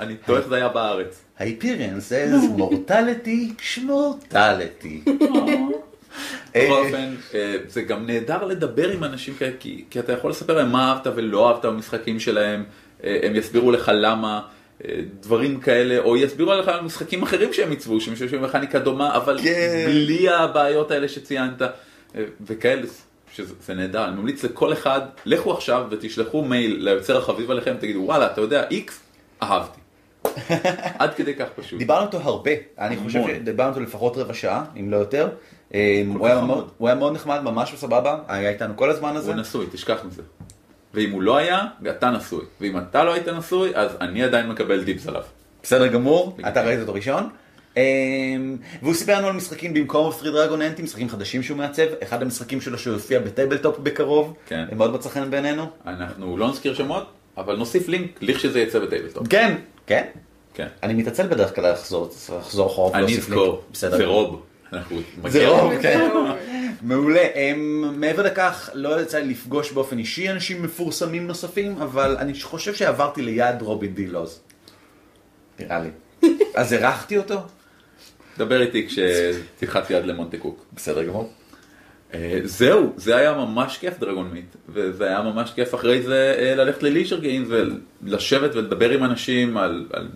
אני 0.00 0.16
תוהה 0.16 0.38
איך 0.38 0.48
זה 0.48 0.54
היה 0.54 0.68
בארץ. 0.68 1.20
ה-appearance 1.38 2.10
is 2.10 2.60
mortality, 2.60 3.62
שמורטליטי. 3.62 5.02
בכל 6.56 6.72
אופן, 6.72 7.14
אה, 7.34 7.56
זה 7.68 7.82
גם 7.82 8.06
נהדר 8.06 8.44
לדבר 8.44 8.90
עם 8.90 9.04
אנשים 9.04 9.34
כאלה, 9.34 9.52
כי, 9.60 9.84
כי 9.90 9.98
אתה 10.00 10.12
יכול 10.12 10.30
לספר 10.30 10.56
להם 10.56 10.72
מה 10.72 10.92
אהבת 10.92 11.06
ולא 11.16 11.48
אהבת 11.48 11.64
במשחקים 11.64 12.20
שלהם, 12.20 12.64
אה, 13.04 13.18
הם 13.22 13.36
יסבירו 13.36 13.70
לך 13.70 13.90
למה, 13.94 14.40
אה, 14.84 15.00
דברים 15.20 15.60
כאלה, 15.60 15.98
או 15.98 16.16
יסבירו 16.16 16.54
לך 16.54 16.68
על 16.68 16.80
משחקים 16.80 17.22
אחרים 17.22 17.52
שהם 17.52 17.70
עיצבו, 17.70 18.00
שמשתמשים 18.00 18.42
במכניקה 18.42 18.78
דומה, 18.78 19.16
אבל 19.16 19.38
כן. 19.42 19.84
בלי 19.86 20.28
הבעיות 20.28 20.90
האלה 20.90 21.08
שציינת, 21.08 21.62
אה, 21.62 21.68
וכאלה, 22.46 22.82
שזה 23.34 23.54
זה 23.66 23.74
נהדר, 23.74 24.04
אני 24.04 24.16
ממליץ 24.16 24.44
לכל 24.44 24.72
אחד, 24.72 25.00
לכו 25.26 25.52
עכשיו 25.52 25.86
ותשלחו 25.90 26.44
מייל 26.44 26.76
ליוצר 26.80 27.18
החביב 27.18 27.50
עליכם, 27.50 27.74
תגידו 27.80 28.00
וואלה, 28.00 28.26
אתה 28.26 28.40
יודע, 28.40 28.64
איקס, 28.70 29.00
אהבתי. 29.42 29.80
עד 30.98 31.14
כדי 31.14 31.34
כך 31.34 31.48
פשוט. 31.56 31.78
דיברנו 31.78 32.06
איתו 32.06 32.18
הרבה, 32.18 32.50
אני 32.78 32.96
חושב. 32.96 33.20
שדיברנו 33.26 33.70
איתו 33.70 33.80
לפחות 33.80 34.16
רבע 34.16 34.34
שעה, 34.34 34.64
אם 34.80 34.90
לא 34.90 34.96
יותר. 34.96 35.28
אה, 35.74 36.02
הוא 36.14 36.26
היה. 36.26 36.40
מאוד- 36.40 36.70
הוא 36.78 36.88
היה 36.88 36.94
מאוד 36.94 37.12
נחמד, 37.14 37.40
ממש 37.42 37.74
סבבה, 37.76 38.18
היה 38.28 38.50
איתנו 38.50 38.76
כל 38.76 38.90
הזמן 38.90 39.16
הזה. 39.16 39.30
הוא 39.32 39.40
נשוי, 39.40 39.66
תשכח 39.72 39.98
מזה. 40.06 40.22
ואם 40.94 41.10
הוא 41.10 41.22
לא 41.22 41.36
היה, 41.36 41.60
אתה 41.90 42.10
נשוי. 42.10 42.40
ואם 42.60 42.78
אתה 42.78 43.04
לא 43.04 43.12
היית 43.14 43.28
נשוי, 43.28 43.70
אז 43.74 43.90
אני 44.00 44.22
עדיין 44.22 44.48
מקבל 44.48 44.84
dibs 44.84 45.06
עליו. 45.08 45.22
בסדר 45.62 45.86
גמור. 45.86 46.36
אתה 46.48 46.62
ראית 46.64 46.80
אותו 46.80 46.94
ראשון. 46.94 47.28
אמ, 47.76 48.56
והוא 48.82 48.94
סיפר 48.94 49.18
לנו 49.18 49.26
על 49.26 49.32
משחקים 49.32 49.74
במקום 49.74 50.12
Three 50.12 50.30
Dragon 50.30 50.62
Ante, 50.62 50.82
משחקים 50.82 51.08
חדשים 51.08 51.42
שהוא 51.42 51.58
מעצב, 51.58 51.82
אחד 52.02 52.22
המשחקים 52.22 52.60
שלו 52.60 52.78
שיופיע 52.78 53.18
ב 53.20 53.26
TableTop 53.26 53.78
בקרוב, 53.78 54.34
כן. 54.46 54.64
מאוד 54.76 54.92
מצא 54.94 55.08
חן 55.08 55.30
בעינינו. 55.30 55.66
אנחנו 55.86 56.36
לא 56.36 56.48
נזכיר 56.48 56.74
שמות, 56.74 57.06
אבל 57.36 57.56
נוסיף 57.56 57.88
לינק 57.88 58.10
לכשזה 58.22 58.60
יצא 58.60 58.78
ב 58.78 58.83
TableTop. 58.83 59.28
כן, 59.28 59.54
כן. 59.86 60.04
כן. 60.54 60.66
אני 60.82 60.94
מתעצל 60.94 61.26
בדרך 61.26 61.54
כלל 61.54 61.72
לחזור, 61.72 62.10
לחזור 62.38 62.66
אחורה 62.66 62.98
אני. 62.98 63.18
אזכור. 63.18 63.62
זה 63.72 64.04
רוב. 64.06 64.42
זה 65.28 65.48
רוב, 65.48 65.72
לזה. 65.72 65.82
כן. 65.82 66.10
מעולה. 66.82 67.26
אמ, 67.34 67.94
מעבר 68.00 68.22
לכך, 68.22 68.70
לא 68.74 69.00
יצא 69.02 69.18
לי 69.18 69.28
לפגוש 69.30 69.72
באופן 69.72 69.98
אישי 69.98 70.30
אנשים 70.30 70.62
מפורסמים 70.62 71.26
נוספים, 71.26 71.78
אבל 71.82 72.16
אני 72.18 72.40
חושב 72.40 72.74
שעברתי 72.74 73.22
ליד 73.22 73.62
רובין 73.62 73.94
די 73.94 74.06
לוז. 74.06 74.40
נראה 75.60 75.78
לי. 75.80 75.90
אז 76.54 76.72
אירחתי 76.72 77.18
אותו? 77.18 77.40
דבר 78.38 78.62
איתי 78.62 78.88
כשתלחץ 78.88 79.90
יד 79.90 80.04
למונטה 80.04 80.38
קוק. 80.38 80.64
בסדר 80.72 81.04
גמור. 81.04 81.32
אה, 82.14 82.40
זהו, 82.44 82.92
זה 82.96 83.16
היה 83.16 83.32
ממש 83.32 83.78
כיף 83.78 83.98
דרגון 83.98 84.30
מיט, 84.32 84.56
וזה 84.68 85.06
היה 85.06 85.22
ממש 85.22 85.52
כיף 85.54 85.74
אחרי 85.74 86.02
זה 86.02 86.34
אה, 86.38 86.54
ללכת 86.54 86.82
לליז'ר 86.82 87.20
גיים 87.20 87.48
ולשבת 88.02 88.54
ולדבר 88.54 88.90
עם 88.90 89.04
אנשים 89.04 89.56
על, 89.56 89.86
על 89.92 90.08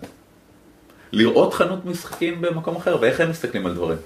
לראות 1.11 1.53
חנות 1.53 1.85
משחקים 1.85 2.41
במקום 2.41 2.75
אחר 2.75 2.97
ואיך 3.01 3.19
הם 3.19 3.29
מסתכלים 3.29 3.65
על 3.65 3.73
דברים. 3.73 3.97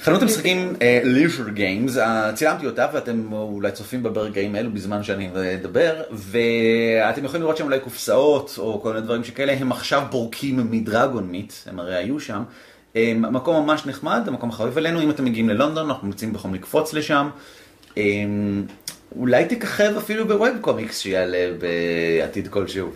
חנות 0.00 0.22
המשחקים 0.22 0.74
ליז'ר 1.04 1.48
גיימס, 1.48 1.96
צילמתי 2.34 2.66
אותה 2.66 2.86
ואתם 2.92 3.32
אולי 3.32 3.72
צופים 3.72 4.02
בה 4.02 4.10
ברגעים 4.10 4.54
האלו 4.54 4.70
בזמן 4.70 5.02
שאני 5.02 5.28
מדבר, 5.34 6.02
ואתם 6.10 7.24
יכולים 7.24 7.42
לראות 7.42 7.56
שם 7.56 7.64
אולי 7.64 7.80
קופסאות 7.80 8.54
או 8.58 8.80
כל 8.82 8.92
מיני 8.92 9.00
דברים 9.04 9.24
שכאלה, 9.24 9.52
הם 9.52 9.72
עכשיו 9.72 10.02
בורקים 10.10 10.70
מדרגון 10.70 11.26
מיט, 11.26 11.52
הם 11.66 11.80
הרי 11.80 11.96
היו 11.96 12.20
שם. 12.20 12.42
מקום 13.14 13.66
ממש 13.66 13.86
נחמד, 13.86 14.22
המקום 14.26 14.48
החביב 14.48 14.78
עלינו, 14.78 15.02
אם 15.02 15.10
אתם 15.10 15.24
מגיעים 15.24 15.48
ללונדון 15.48 15.90
אנחנו 15.90 16.06
ממליצים 16.06 16.32
בחום 16.32 16.54
לקפוץ 16.54 16.94
לשם. 16.94 17.28
אולי 19.16 19.44
תככב 19.44 19.92
אפילו 19.98 20.28
בווב 20.28 20.56
קומיקס 20.60 20.98
שיעלה 20.98 21.48
בעתיד 21.58 22.48
כלשהו. 22.48 22.90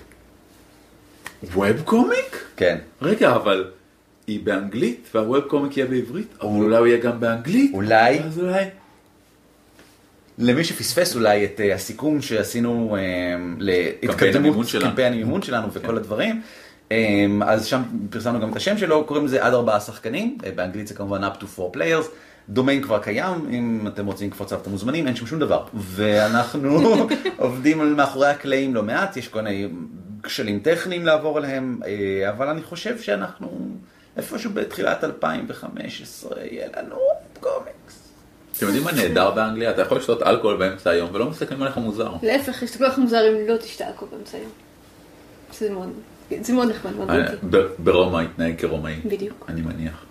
ווב 1.55 1.81
קומיק? 1.85 2.45
כן. 2.57 2.79
רגע, 3.03 3.35
אבל 3.35 3.65
היא 4.27 4.41
באנגלית 4.45 5.09
והווב 5.15 5.41
קומיק 5.41 5.77
יהיה 5.77 5.87
בעברית, 5.87 6.35
אבל 6.41 6.51
אולי 6.51 6.77
הוא 6.77 6.87
יהיה 6.87 6.99
גם 6.99 7.21
באנגלית. 7.21 7.71
אולי. 7.75 8.21
אז 8.21 8.39
אולי. 8.39 8.65
למי 10.39 10.65
שפספס 10.65 11.17
אולי 11.17 11.45
את 11.45 11.61
אה, 11.61 11.75
הסיכום 11.75 12.23
שעשינו 12.23 12.97
קמפיין 14.07 14.37
המימון 14.37 14.67
שלנו. 14.67 14.91
קמפיין 14.91 15.13
המימון 15.13 15.43
שלנו 15.43 15.73
וכל 15.73 15.97
הדברים, 15.97 16.41
אה, 16.93 17.27
אז 17.47 17.67
שם 17.67 17.83
פרסמנו 18.11 18.41
גם 18.41 18.51
את 18.51 18.57
השם 18.57 18.79
שלו, 18.79 19.05
קוראים 19.05 19.25
לזה 19.25 19.45
עד 19.45 19.55
ארבעה 19.55 19.81
שחקנים, 19.81 20.39
אה, 20.45 20.51
באנגלית 20.51 20.87
זה 20.87 20.95
כמובן 20.95 21.25
up 21.25 21.41
to 21.41 21.45
four 21.59 21.77
players, 21.77 22.07
דומיין 22.49 22.83
כבר 22.83 22.99
קיים, 22.99 23.49
אם 23.51 23.87
אתם 23.87 24.07
רוצים 24.07 24.29
לקפוץ 24.29 24.53
עליו 24.53 24.63
אתם 24.63 24.71
מוזמנים, 24.71 25.07
אין 25.07 25.17
שם 25.17 25.27
שום 25.27 25.39
דבר. 25.39 25.65
ואנחנו 25.75 26.79
עובדים 27.37 27.97
מאחורי 27.97 28.29
הקלעים 28.29 28.75
לא 28.75 28.83
מעט, 28.83 29.17
יש 29.17 29.29
כל 29.29 29.41
מיני 29.41 29.69
כשלים 30.23 30.59
טכניים 30.59 31.07
לעבור 31.07 31.39
עליהם, 31.39 31.81
אה, 31.87 32.31
אבל 32.31 32.49
אני 32.49 32.63
חושב 32.63 32.99
שאנחנו 32.99 33.77
איפשהו 34.17 34.51
בתחילת 34.55 35.05
2015 35.05 36.45
יהיה 36.45 36.69
לנו 36.77 36.97
קומיקס. 37.41 38.09
אתם 38.59 38.67
יודעים 38.67 38.85
מה 38.85 38.93
נהדר 38.93 39.31
באנגליה? 39.31 39.71
אתה 39.71 39.83
יכול 39.83 39.99
לשתות 39.99 40.23
אלכוהול 40.23 40.57
באמצע 40.57 40.91
היום 40.91 41.11
ולא 41.13 41.27
מסתכלים 41.27 41.63
עליך 41.63 41.77
מוזר. 41.77 42.13
להפך, 42.23 42.63
יסתכלו 42.63 42.87
לך 42.89 42.99
מוזר 42.99 43.29
אם 43.29 43.49
לא 43.49 43.57
תשתה 43.57 43.89
אלכוהול 43.89 44.15
באמצע 44.15 44.39
היום. 44.39 44.51
זה 45.59 45.71
מאוד, 45.71 45.93
זה 46.41 46.53
מאוד 46.53 46.69
נחמד, 46.71 46.93
מאוד 46.97 47.11
אה, 47.11 47.61
ברומא 47.79 48.19
התנהג 48.21 48.61
כרומאי. 48.61 48.95
בדיוק. 49.05 49.45
אני 49.49 49.61
מניח. 49.63 50.05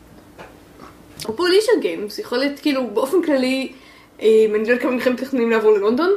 אפרופו 1.22 1.44
גיימס, 1.82 2.20
יכול 2.20 2.38
להיות 2.38 2.60
כאילו 2.60 2.88
באופן 2.94 3.18
כללי, 3.26 3.72
אה, 4.22 4.28
אני 4.50 4.54
לא 4.54 4.68
יודעת 4.68 4.82
כמה 4.82 4.92
מכם 4.92 5.14
מתכננים 5.14 5.50
לעבור 5.52 5.72
ללונדון, 5.72 6.12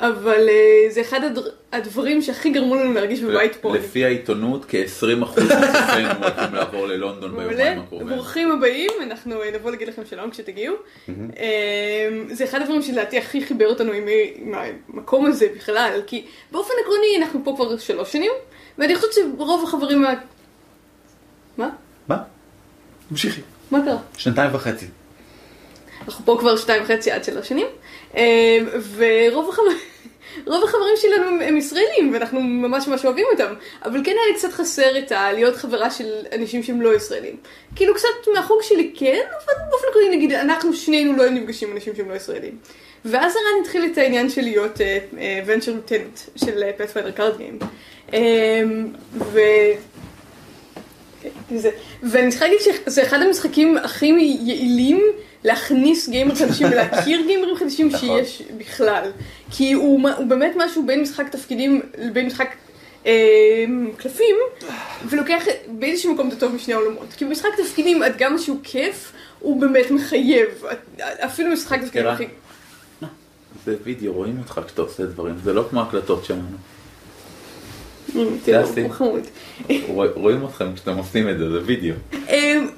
אבל 0.00 0.48
אה, 0.48 0.90
זה 0.90 1.00
אחד 1.00 1.20
הדר- 1.24 1.50
הדברים 1.72 2.22
שהכי 2.22 2.50
גרמו 2.50 2.74
לנו 2.74 2.92
להרגיש 2.92 3.20
בבית 3.20 3.56
פה. 3.56 3.76
לפי 3.76 4.04
העיתונות, 4.04 4.64
כ-20% 4.68 5.24
מצופינו 5.24 6.12
הולכים 6.22 6.54
לעבור 6.54 6.86
ללונדון 6.86 7.36
ביומיים 7.36 7.78
הקרובים. 7.78 8.08
ברוכים 8.08 8.52
הבאים, 8.52 8.90
אנחנו 9.02 9.42
אה, 9.42 9.50
נבוא 9.54 9.70
להגיד 9.70 9.88
לכם 9.88 10.02
שלום 10.10 10.30
כשתגיעו. 10.30 10.76
אה, 11.08 12.08
זה 12.30 12.44
אחד 12.44 12.62
הדברים 12.62 12.82
שלדעתי 12.82 13.18
הכי 13.18 13.44
חיבר 13.44 13.66
אותנו 13.66 13.92
עם 13.92 14.04
המקום 14.88 15.26
הזה 15.26 15.46
בכלל, 15.56 16.00
כי 16.06 16.24
באופן 16.52 16.72
עקרוני 16.82 17.16
אנחנו 17.18 17.40
פה 17.44 17.54
כבר 17.56 17.78
שלוש 17.78 18.12
שנים, 18.12 18.32
ואני 18.78 18.96
חושבת 18.96 19.12
שרוב 19.12 19.64
החברים... 19.68 20.02
מה? 20.02 20.14
מה? 21.58 21.68
מה? 22.08 22.22
תמשיכי. 23.08 23.40
מה 23.70 23.84
קרה? 23.84 23.98
שנתיים 24.16 24.54
וחצי. 24.54 24.86
אנחנו 26.06 26.24
פה 26.24 26.36
כבר 26.40 26.56
שתיים 26.56 26.82
וחצי 26.82 27.10
עד 27.10 27.24
שלוש 27.24 27.48
שנים, 27.48 27.66
אה, 28.16 28.58
ורוב 28.96 29.48
החברים, 29.48 29.76
רוב 30.46 30.64
החברים 30.64 30.94
שלנו 30.96 31.24
הם, 31.28 31.40
הם 31.40 31.56
ישראלים, 31.56 32.12
ואנחנו 32.12 32.40
ממש 32.40 32.88
ממש 32.88 33.04
אוהבים 33.04 33.26
אותם, 33.32 33.54
אבל 33.84 34.00
כן 34.04 34.10
היה 34.10 34.32
לי 34.32 34.34
קצת 34.34 34.52
חסר 34.52 34.98
את 34.98 35.12
ה... 35.12 35.32
להיות 35.32 35.56
חברה 35.56 35.90
של 35.90 36.12
אנשים 36.34 36.62
שהם 36.62 36.82
לא 36.82 36.94
ישראלים. 36.94 37.36
כאילו 37.76 37.94
קצת 37.94 38.08
מהחוג 38.34 38.62
שלי 38.62 38.92
כן, 38.96 39.22
אבל 39.30 39.54
באופן 39.70 39.86
כללי 39.92 40.16
נגיד, 40.16 40.32
אנחנו 40.32 40.72
שנינו 40.74 41.16
לא 41.16 41.30
נפגשים 41.30 41.68
עם 41.68 41.74
אנשים 41.76 41.94
שהם 41.96 42.10
לא 42.10 42.14
ישראלים. 42.14 42.56
ואז 43.04 43.36
הרן 43.36 43.62
התחיל 43.62 43.84
את 43.92 43.98
העניין 43.98 44.30
של 44.30 44.42
להיות 44.42 44.80
venture 45.46 45.72
lieutenant 45.72 46.18
של 46.36 46.62
Pathfinder 46.76 47.10
Card 47.10 47.36
Game. 47.36 47.58
ו... 49.14 49.40
זה, 51.56 51.70
ואני 52.02 52.30
צריכה 52.30 52.44
להגיד 52.44 52.60
שזה 52.60 53.02
אחד 53.02 53.22
המשחקים 53.22 53.76
הכי 53.76 54.06
יעילים 54.40 55.02
להכניס 55.44 56.08
גיימרים 56.08 56.34
חדשים 56.34 56.66
ולהכיר 56.66 57.20
גיימרים 57.26 57.56
חדשים 57.56 57.88
נכון. 57.88 58.00
שיש 58.00 58.42
בכלל. 58.58 59.10
כי 59.50 59.72
הוא, 59.72 60.08
הוא 60.16 60.26
באמת 60.26 60.52
משהו 60.56 60.86
בין 60.86 61.02
משחק 61.02 61.28
תפקידים 61.28 61.82
לבין 61.98 62.26
משחק 62.26 62.54
אה, 63.06 63.64
קלפים, 63.96 64.36
ולוקח 65.08 65.42
באיזשהו 65.68 66.14
מקום 66.14 66.28
את 66.28 66.32
הטוב 66.32 66.54
משני 66.54 66.74
העולמות. 66.74 67.12
כי 67.16 67.24
במשחק 67.24 67.48
תפקידים 67.56 68.02
עד 68.02 68.16
כמה 68.16 68.38
שהוא 68.38 68.58
כיף, 68.62 69.12
הוא 69.40 69.60
באמת 69.60 69.90
מחייב. 69.90 70.48
אפילו 71.00 71.52
משחק 71.52 71.80
תפקידים. 71.82 72.08
הכי... 72.08 72.26
זה 73.64 73.76
וידאו, 73.84 74.12
רואים 74.12 74.38
אותך 74.38 74.60
כשאתה 74.66 74.82
עושה 74.82 75.06
דברים, 75.06 75.34
זה 75.44 75.52
לא 75.52 75.64
כמו 75.70 75.80
הקלטות 75.80 76.24
שלנו. 76.24 76.56
חמוד. 78.90 79.20
רואים 80.14 80.44
אתכם 80.44 80.74
כשאתם 80.74 80.96
עושים 80.96 81.28
את 81.28 81.38
זה, 81.38 81.50
זה 81.50 81.58
וידאו. 81.66 81.94
אמ, 82.28 82.68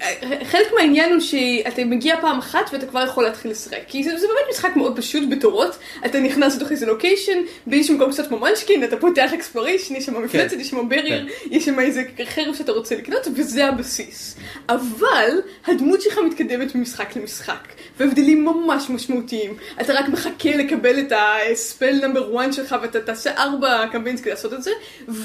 חלק 0.44 0.66
מהעניין 0.76 1.12
הוא 1.12 1.20
שאתה 1.20 1.84
מגיע 1.84 2.20
פעם 2.20 2.38
אחת 2.38 2.70
ואתה 2.72 2.86
כבר 2.86 3.04
יכול 3.04 3.24
להתחיל 3.24 3.50
לשחק. 3.50 3.78
כי 3.86 4.04
זה, 4.04 4.10
באמת 4.10 4.46
משחק 4.50 4.76
מאוד 4.76 4.96
פשוט 4.96 5.22
בתורות. 5.30 5.78
אתה 6.04 6.20
נכנס 6.20 6.56
לתוך 6.56 6.70
איזה 6.70 6.86
location, 6.86 7.38
באיזשהו 7.66 7.96
מקום 7.96 8.12
קצת 8.12 8.28
כמו 8.28 8.38
מונצ'קין, 8.38 8.84
אתה 8.84 8.96
פותח 8.96 9.32
exploration, 9.32 9.94
יש 9.94 10.06
שם 10.06 10.22
מפלצת, 10.22 10.56
יש 10.56 10.70
שם 10.70 10.88
בריר, 10.88 11.26
יש 11.50 11.64
שם 11.64 11.80
איזה 11.80 12.02
חרב 12.24 12.54
שאתה 12.54 12.72
רוצה 12.72 12.96
לקנות, 12.96 13.28
וזה 13.36 13.66
הבסיס. 13.66 14.36
אבל 14.68 15.40
הדמות 15.66 16.02
שלך 16.02 16.18
מתקדמת 16.26 16.74
ממשחק 16.74 17.16
למשחק, 17.16 17.68
והבדלים 17.98 18.44
ממש 18.44 18.90
משמעותיים. 18.90 19.54
אתה 19.80 19.92
רק 19.92 20.08
מחכה 20.08 20.56
לקבל 20.56 20.98
את 20.98 21.12
ה 21.52 21.60
spell 21.60 21.98
number 22.00 22.40
1 22.40 22.52
שלך 22.52 22.76
ואתה 22.82 23.00
תעשה 23.00 23.30
ארבע 23.36 23.86
campaigns 23.92 24.20
כדי 24.20 24.30
לעשות 24.30 24.54
את 24.54 24.62
זה, 24.62 24.70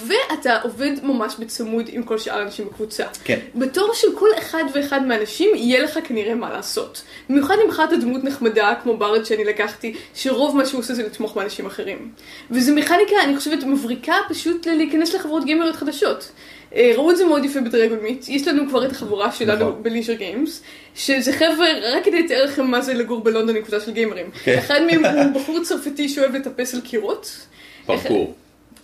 ואתה 0.08 0.62
עובד 0.62 0.92
ממש 1.04 1.36
בצמוד 1.40 1.86
עם 1.92 2.04
כל 2.04 2.18
שאר 2.18 2.38
האנשים 2.40 2.66
בקבוצה. 2.66 3.06
כן. 3.24 3.40
בתור 3.56 3.92
של 3.94 4.08
כל 4.16 4.30
אחד 4.40 4.64
ואחד 4.74 5.06
מהאנשים, 5.06 5.50
יהיה 5.56 5.84
לך 5.84 6.00
כנראה 6.04 6.36
מה 6.36 6.50
לעשות. 6.50 7.04
במיוחד 7.30 7.56
אם 7.64 7.70
בחרת 7.70 8.00
דמות 8.02 8.24
נחמדה 8.24 8.74
כמו 8.84 8.98
ברד 8.98 9.26
שאני 9.26 9.46
לקחתי, 9.46 9.94
שרוב 10.16 10.58
מה 10.58 10.66
שהוא 10.66 10.80
עושה 10.80 10.94
זה 10.94 11.04
לתמוך 11.04 11.36
באנשים 11.36 11.66
אחרים. 11.66 12.12
וזו 12.52 12.74
מכניקה, 12.74 13.16
אני 13.24 13.38
חושבת, 13.38 13.64
מבריקה 13.64 14.16
פשוט 14.30 14.68
להיכנס 14.68 15.14
לחברות 15.14 15.46
גיימריות 15.46 15.76
חדשות. 15.76 16.32
אה, 16.76 16.92
ראו 16.96 17.12
את 17.12 17.18
זה 17.18 17.26
מאוד 17.26 17.46
יפה 17.46 17.62
בדרגון 17.62 18.00
מיט, 18.00 18.30
יש 18.30 18.48
לנו 18.48 18.70
כבר 18.70 18.86
את 18.86 18.92
החבורה 18.92 19.32
שלנו 19.32 19.70
נכון. 19.70 19.84
בליז'ר 19.84 20.14
גיימס, 20.14 20.62
שזה 20.96 21.34
חבר'ה, 21.34 21.68
רק 21.82 22.06
כדי 22.06 22.24
לתאר 22.24 22.46
לכם 22.46 22.68
מה 22.68 22.82
זה 22.82 22.94
לגור 22.94 23.24
בלונדון 23.24 23.56
עם 23.56 23.62
קבוצה 23.62 23.80
של 23.80 23.92
גיימרים. 23.92 24.30
כן. 24.44 24.58
אחד 24.58 24.82
מהם 24.82 25.06
הוא 25.06 25.34
בחור 25.42 25.64
צרפתי 25.64 26.10
שאוהב 26.10 26.36
לטפס 26.36 26.74
על 26.74 26.82
קירות. 26.82 27.48
פרקור. 27.86 28.34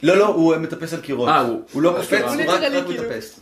לא, 0.04 0.18
לא, 0.18 0.28
הוא 0.28 0.56
מטפס 0.58 0.94
על 0.94 1.02
קירות. 1.02 1.30
אה, 1.30 1.42
הוא- 1.42 1.82
לא 1.82 1.90
הוא 1.90 1.98
קופץ, 1.98 2.12
הוא 2.44 2.52
רק 2.54 2.60
כאילו. 2.88 3.04
מטפס. 3.10 3.40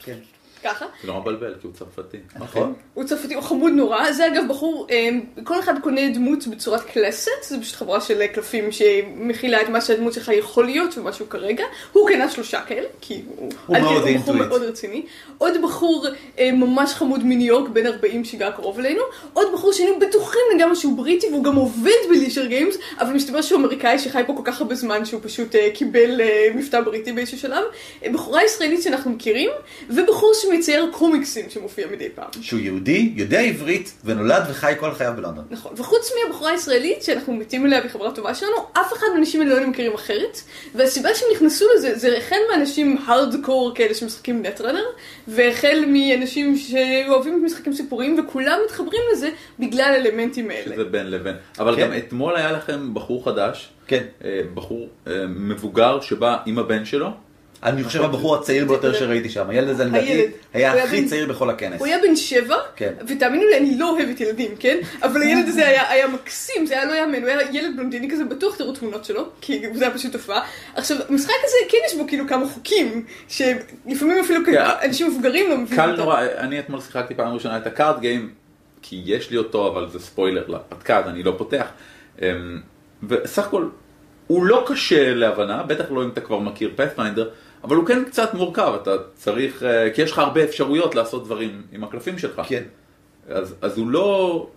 ככה. 0.63 0.85
זה 1.01 1.07
לא 1.07 1.19
מבלבל, 1.19 1.53
כי 1.61 1.67
הוא 1.67 1.73
צרפתי. 1.73 2.17
נכון. 2.39 2.73
הוא 2.93 3.03
צרפתי, 3.03 3.33
הוא 3.33 3.43
חמוד 3.43 3.73
נורא. 3.73 4.11
זה 4.11 4.27
אגב 4.27 4.43
בחור, 4.49 4.87
אה, 4.91 5.09
כל 5.43 5.59
אחד 5.59 5.73
קונה 5.81 6.01
דמות 6.13 6.47
בצורת 6.47 6.81
class 6.81 7.05
deck, 7.05 7.29
זה 7.43 7.61
פשוט 7.61 7.75
חבילה 7.75 8.01
של 8.01 8.27
קלפים 8.27 8.71
שמכילה 8.71 9.61
את 9.61 9.69
מה 9.69 9.81
שהדמות 9.81 10.13
שלך 10.13 10.31
יכול 10.33 10.65
להיות 10.65 10.97
ומה 10.97 11.13
שהוא 11.13 11.27
כרגע. 11.27 11.63
הוא 11.93 12.09
קנה 12.09 12.29
שלושה 12.29 12.61
כאלה, 12.61 12.87
כי 13.01 13.21
הוא, 13.35 13.49
הוא 13.65 13.77
מאוד 13.77 13.85
הוא 13.85 13.99
בחור 13.99 14.07
into 14.07 14.25
it. 14.25 14.39
מאוד 14.39 14.61
רציני. 14.61 15.05
עוד 15.37 15.53
בחור 15.63 16.07
אה, 16.39 16.51
ממש 16.51 16.93
חמוד 16.93 17.25
מניו 17.25 17.47
יורק, 17.47 17.69
בן 17.69 17.85
40 17.85 18.25
שגר 18.25 18.51
קרוב 18.51 18.79
אלינו. 18.79 19.01
עוד 19.33 19.47
בחור 19.53 19.73
שהיינו 19.73 19.99
בטוחים 19.99 20.41
לגמרי 20.55 20.75
שהוא 20.75 20.97
בריטי 20.97 21.27
והוא 21.27 21.43
גם 21.43 21.55
עובד 21.55 21.91
ב 22.09 22.14
Leisure 22.14 22.45
Games, 22.45 22.77
אבל 22.99 23.13
מסתבר 23.13 23.41
שהוא 23.41 23.59
אמריקאי 23.59 23.99
שחי 23.99 24.21
פה 24.27 24.33
כל 24.35 24.41
כך 24.45 24.61
הרבה 24.61 24.75
זמן 24.75 25.05
שהוא 25.05 25.21
פשוט 25.23 25.55
אה, 25.55 25.69
קיבל 25.73 26.21
אה, 26.21 26.47
מבטא 26.55 26.81
בריטי 26.81 27.11
באיזשהו 27.11 27.37
שלב. 27.37 27.63
אה, 28.03 28.09
בחורה 28.13 28.43
ישראלית 28.43 28.83
שאנחנו 28.83 29.11
מכירים, 29.11 29.49
ובחור 29.89 30.33
שמצייר 30.53 30.89
קומיקסים 30.91 31.49
שמופיע 31.49 31.87
מדי 31.91 32.09
פעם. 32.15 32.29
שהוא 32.41 32.59
יהודי, 32.59 33.11
יודע 33.15 33.39
עברית, 33.39 33.93
ונולד 34.05 34.43
וחי 34.49 34.73
כל 34.79 34.93
חייו 34.93 35.13
בלונדון. 35.15 35.45
נכון, 35.49 35.73
וחוץ 35.77 36.11
מהבחורה 36.23 36.51
הישראלית 36.51 37.03
שאנחנו 37.03 37.33
מתים 37.33 37.65
אליה 37.65 37.79
והיא 37.79 37.91
חברה 37.91 38.11
טובה 38.11 38.35
שלנו, 38.35 38.55
אף 38.73 38.93
אחד 38.93 39.07
מהאנשים 39.13 39.41
האלה 39.41 39.59
לא 39.59 39.67
מכירים 39.67 39.93
אחרת, 39.93 40.41
והסיבה 40.75 41.09
שהם 41.15 41.27
נכנסו 41.35 41.65
לזה, 41.75 41.97
זה 41.97 42.17
החל 42.17 42.35
מאנשים 42.51 42.97
הארדקור 43.05 43.71
כאלה 43.75 43.93
שמשחקים 43.93 44.45
נטרנר, 44.45 44.85
והחל 45.27 45.83
מאנשים 45.87 46.57
שאוהבים 46.57 47.37
את 47.37 47.41
משחקים 47.45 47.73
סיפוריים, 47.73 48.19
וכולם 48.19 48.59
מתחברים 48.65 49.01
לזה 49.13 49.29
בגלל 49.59 49.91
האלמנטים 49.93 50.49
האלה. 50.49 50.75
שזה 50.75 50.83
בין 50.83 51.11
לבין. 51.11 51.35
אבל 51.59 51.75
כן. 51.75 51.81
גם 51.81 51.97
אתמול 51.97 52.35
היה 52.35 52.51
לכם 52.51 52.93
בחור 52.93 53.25
חדש, 53.25 53.69
כן. 53.87 54.03
אה, 54.23 54.41
בחור 54.53 54.87
אה, 55.07 55.25
מבוגר 55.27 56.01
שבא 56.01 56.37
עם 56.45 56.59
הבן 56.59 56.85
שלו. 56.85 57.28
אני 57.63 57.83
חושב 57.83 58.01
הבחור 58.01 58.35
הצעיר 58.35 58.65
ביותר 58.65 58.93
שראיתי 58.93 59.29
שם. 59.29 59.49
הילד 59.49 59.69
הזה 59.69 59.85
לדעתי 59.85 60.25
היה 60.53 60.83
הכי 60.83 61.05
צעיר 61.05 61.25
בכל 61.25 61.49
הכנס. 61.49 61.79
הוא 61.79 61.87
היה 61.87 61.97
בן 62.01 62.15
שבע, 62.15 62.55
כן. 62.75 62.93
ותאמינו 63.07 63.43
לי, 63.43 63.57
אני 63.57 63.77
לא 63.77 63.89
אוהבת 63.89 64.21
ילדים, 64.21 64.51
כן? 64.59 64.77
אבל 65.03 65.21
הילד 65.21 65.47
הזה 65.47 65.67
היה, 65.67 66.07
מקסים, 66.07 66.65
זה 66.65 66.73
היה 66.73 66.85
לא 66.85 66.93
יאמן, 66.93 67.21
הוא 67.21 67.29
היה 67.29 67.41
ילד 67.51 67.75
בלונדיני 67.75 68.11
כזה, 68.11 68.25
בטוח 68.25 68.55
תראו 68.55 68.71
תמונות 68.71 69.05
שלו, 69.05 69.25
כי 69.41 69.61
זה 69.73 69.85
היה 69.85 69.93
פשוט 69.93 70.11
תופעה. 70.11 70.41
עכשיו, 70.75 70.97
המשחק 71.09 71.33
הזה, 71.43 71.57
כן 71.69 71.77
יש 71.85 71.95
בו 71.95 72.07
כאילו 72.07 72.27
כמה 72.27 72.49
חוקים, 72.49 73.05
שלפעמים 73.27 74.19
אפילו 74.23 74.45
כן. 74.45 74.65
אנשים 74.85 75.07
מבוגרים 75.07 75.49
לא 75.49 75.57
מבינים 75.57 75.83
קל 75.83 75.91
אותם. 75.91 76.01
נורא, 76.01 76.21
אני 76.37 76.59
אתמול 76.59 76.81
שיחקתי 76.81 77.15
פעם 77.15 77.33
ראשונה 77.33 77.57
את 77.57 77.67
ה 77.67 77.74
card 77.74 77.99
game, 77.99 78.29
כי 78.81 79.01
יש 79.05 79.31
לי 79.31 79.37
אותו, 79.37 79.67
אבל 79.67 79.89
זה 79.89 79.99
ספוילר 79.99 80.47
לפתקה, 80.47 80.97
אז 80.97 81.07
אני 81.07 81.23
לא 81.23 81.35
פותח. 81.37 81.65
אמ, 82.21 82.61
וסך 83.09 83.47
הכל, 83.47 83.65
הוא 84.27 84.45
לא 84.45 84.65
קשה 84.67 85.13
להבנה, 85.13 85.63
בטח 85.63 85.91
לא 85.91 86.03
אם 86.03 86.09
אתה 86.09 86.21
כבר 86.21 86.39
מכיר 86.39 86.71
פאת'פיינדר, 86.75 87.29
אבל 87.63 87.75
הוא 87.75 87.85
כן 87.85 88.03
קצת 88.03 88.33
מורכב, 88.33 88.73
אתה 88.81 88.91
צריך, 89.13 89.63
אה, 89.63 89.89
כי 89.93 90.01
יש 90.01 90.11
לך 90.11 90.19
הרבה 90.19 90.43
אפשרויות 90.43 90.95
לעשות 90.95 91.25
דברים 91.25 91.61
עם 91.71 91.83
הקלפים 91.83 92.17
שלך. 92.17 92.41
כן. 92.47 92.63
אז, 93.29 93.55
אז 93.61 93.77
הוא 93.77 93.89
לא 93.89 94.47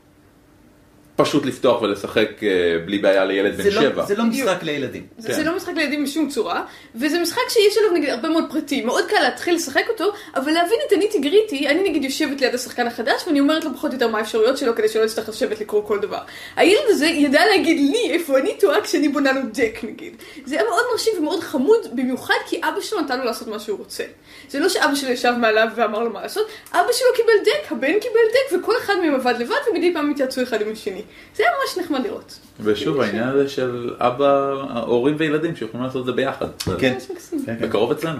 פשוט 1.16 1.46
לפתוח 1.46 1.82
ולשחק 1.82 2.28
אה, 2.42 2.48
בלי 2.86 2.98
בעיה 2.98 3.24
לילד 3.24 3.56
בן 3.56 3.62
זה 3.62 3.70
לא- 3.70 3.82
שבע. 3.82 4.04
זה 4.06 4.14
לא. 4.14 4.24
משחק 4.24 4.62
לילדים. 4.62 5.06
זה, 5.18 5.28
כן. 5.28 5.34
זה 5.34 5.44
לא 5.44 5.56
משחק 5.56 5.72
לילדים 5.76 6.04
בשום 6.04 6.28
צורה, 6.28 6.64
וזה 6.94 7.18
משחק 7.18 7.40
שיש 7.48 7.76
עליו 7.78 7.92
נגיד 7.92 8.08
הרבה 8.08 8.28
מאוד 8.28 8.44
פרטים, 8.50 8.86
מאוד 8.86 9.04
קל 9.08 9.20
להתחיל 9.22 9.54
לשחק 9.54 9.84
אותו, 9.88 10.12
אבל 10.36 10.52
להבין 10.52 10.78
את 10.86 10.92
הניטי 10.92 11.18
גריטי, 11.18 11.68
אני 11.68 11.90
נגיד 11.90 12.04
יושבת 12.04 12.40
ליד 12.40 12.54
השחקן 12.54 12.86
החדש, 12.86 13.22
ואני 13.26 13.40
אומרת 13.40 13.64
לו 13.64 13.70
פחות 13.74 13.90
או 13.90 13.94
יותר 13.94 14.08
מה 14.08 14.18
האפשרויות 14.18 14.58
שלו, 14.58 14.74
כדי 14.74 14.88
שלא 14.88 15.04
יצטרך 15.04 15.28
לשבת 15.28 15.60
לקרוא 15.60 15.86
כל 15.86 15.98
דבר. 15.98 16.20
הילד 16.56 16.82
הזה 16.88 17.06
ידע 17.06 17.46
להגיד 17.46 17.90
לי 17.90 18.10
איפה 18.10 18.38
אני 18.38 18.54
טועה 18.60 18.80
כשאני 18.80 19.08
בונה 19.08 19.32
לו 19.32 19.40
דק 19.52 19.78
נגיד. 19.82 20.16
זה 20.44 20.54
היה 20.54 20.64
מאוד 20.64 20.84
מרשים 20.92 21.12
ומאוד 21.18 21.40
חמוד, 21.40 21.80
במיוחד 21.92 22.34
כי 22.46 22.60
אבא 22.62 22.80
שלו 22.80 23.00
נתן 23.00 23.18
לו 23.18 23.24
לעשות 23.24 23.48
מה 23.48 23.58
שהוא 23.58 23.78
רוצה. 23.78 24.04
זה 24.48 24.60
לא 24.60 24.68
שאבא 24.68 24.94
שלו 24.94 25.10
ישב 25.10 25.32
מעליו 25.38 25.68
ואמר 25.76 25.98
לו 25.98 26.10
מה 26.10 26.22
לעשות, 26.22 26.46
אבא 26.72 26.92
שלו 26.92 27.08
קיבל 27.16 27.44
דק, 27.44 27.72
הבן 27.72 28.00
קיבל 28.00 28.14
דק, 28.32 28.58
וכל 28.58 28.74
אחד 28.78 28.94
מהם 29.02 29.14
עבד 29.14 29.34
לבד, 29.38 29.56
ומדי 29.70 29.94
פעם 29.94 30.10
התייעצו 30.10 30.42
אחד 30.42 30.62
עם 30.62 30.72
השני. 30.72 31.01
זה 31.36 31.42
היה 31.42 31.52
ממש 31.60 31.84
נחמד 31.84 32.06
לראות. 32.06 32.38
ושוב, 32.60 33.00
העניין 33.00 33.28
הזה 33.28 33.48
של 33.48 33.94
אבא, 33.98 34.52
הורים 34.86 35.14
וילדים 35.18 35.56
שיכולים 35.56 35.86
לעשות 35.86 36.00
את 36.00 36.06
זה 36.06 36.12
ביחד. 36.12 36.46
כן. 36.78 36.94
מקסים. 37.12 37.42
כן, 37.46 37.56
כן. 37.58 37.68
בקרוב 37.68 37.90
אצלנו. 37.90 38.18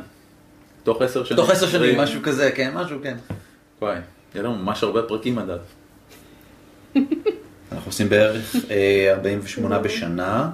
תוך 0.82 1.02
עשר 1.02 1.24
שנים. 1.24 1.36
תוך 1.36 1.50
עשר 1.50 1.66
שנים. 1.66 2.00
משהו 2.00 2.22
כזה, 2.22 2.50
כן, 2.54 2.72
משהו, 2.74 2.98
כן. 3.02 3.16
וואי, 3.82 3.96
יהיה 4.34 4.44
לנו 4.44 4.54
ממש 4.54 4.82
הרבה 4.82 5.02
פרקים 5.02 5.38
עד 5.38 5.50
אז. 5.50 5.60
אנחנו 7.72 7.86
עושים 7.86 8.08
בערך 8.08 8.56
אה, 8.70 9.12
48 9.12 9.78
בשנה. 9.78 10.50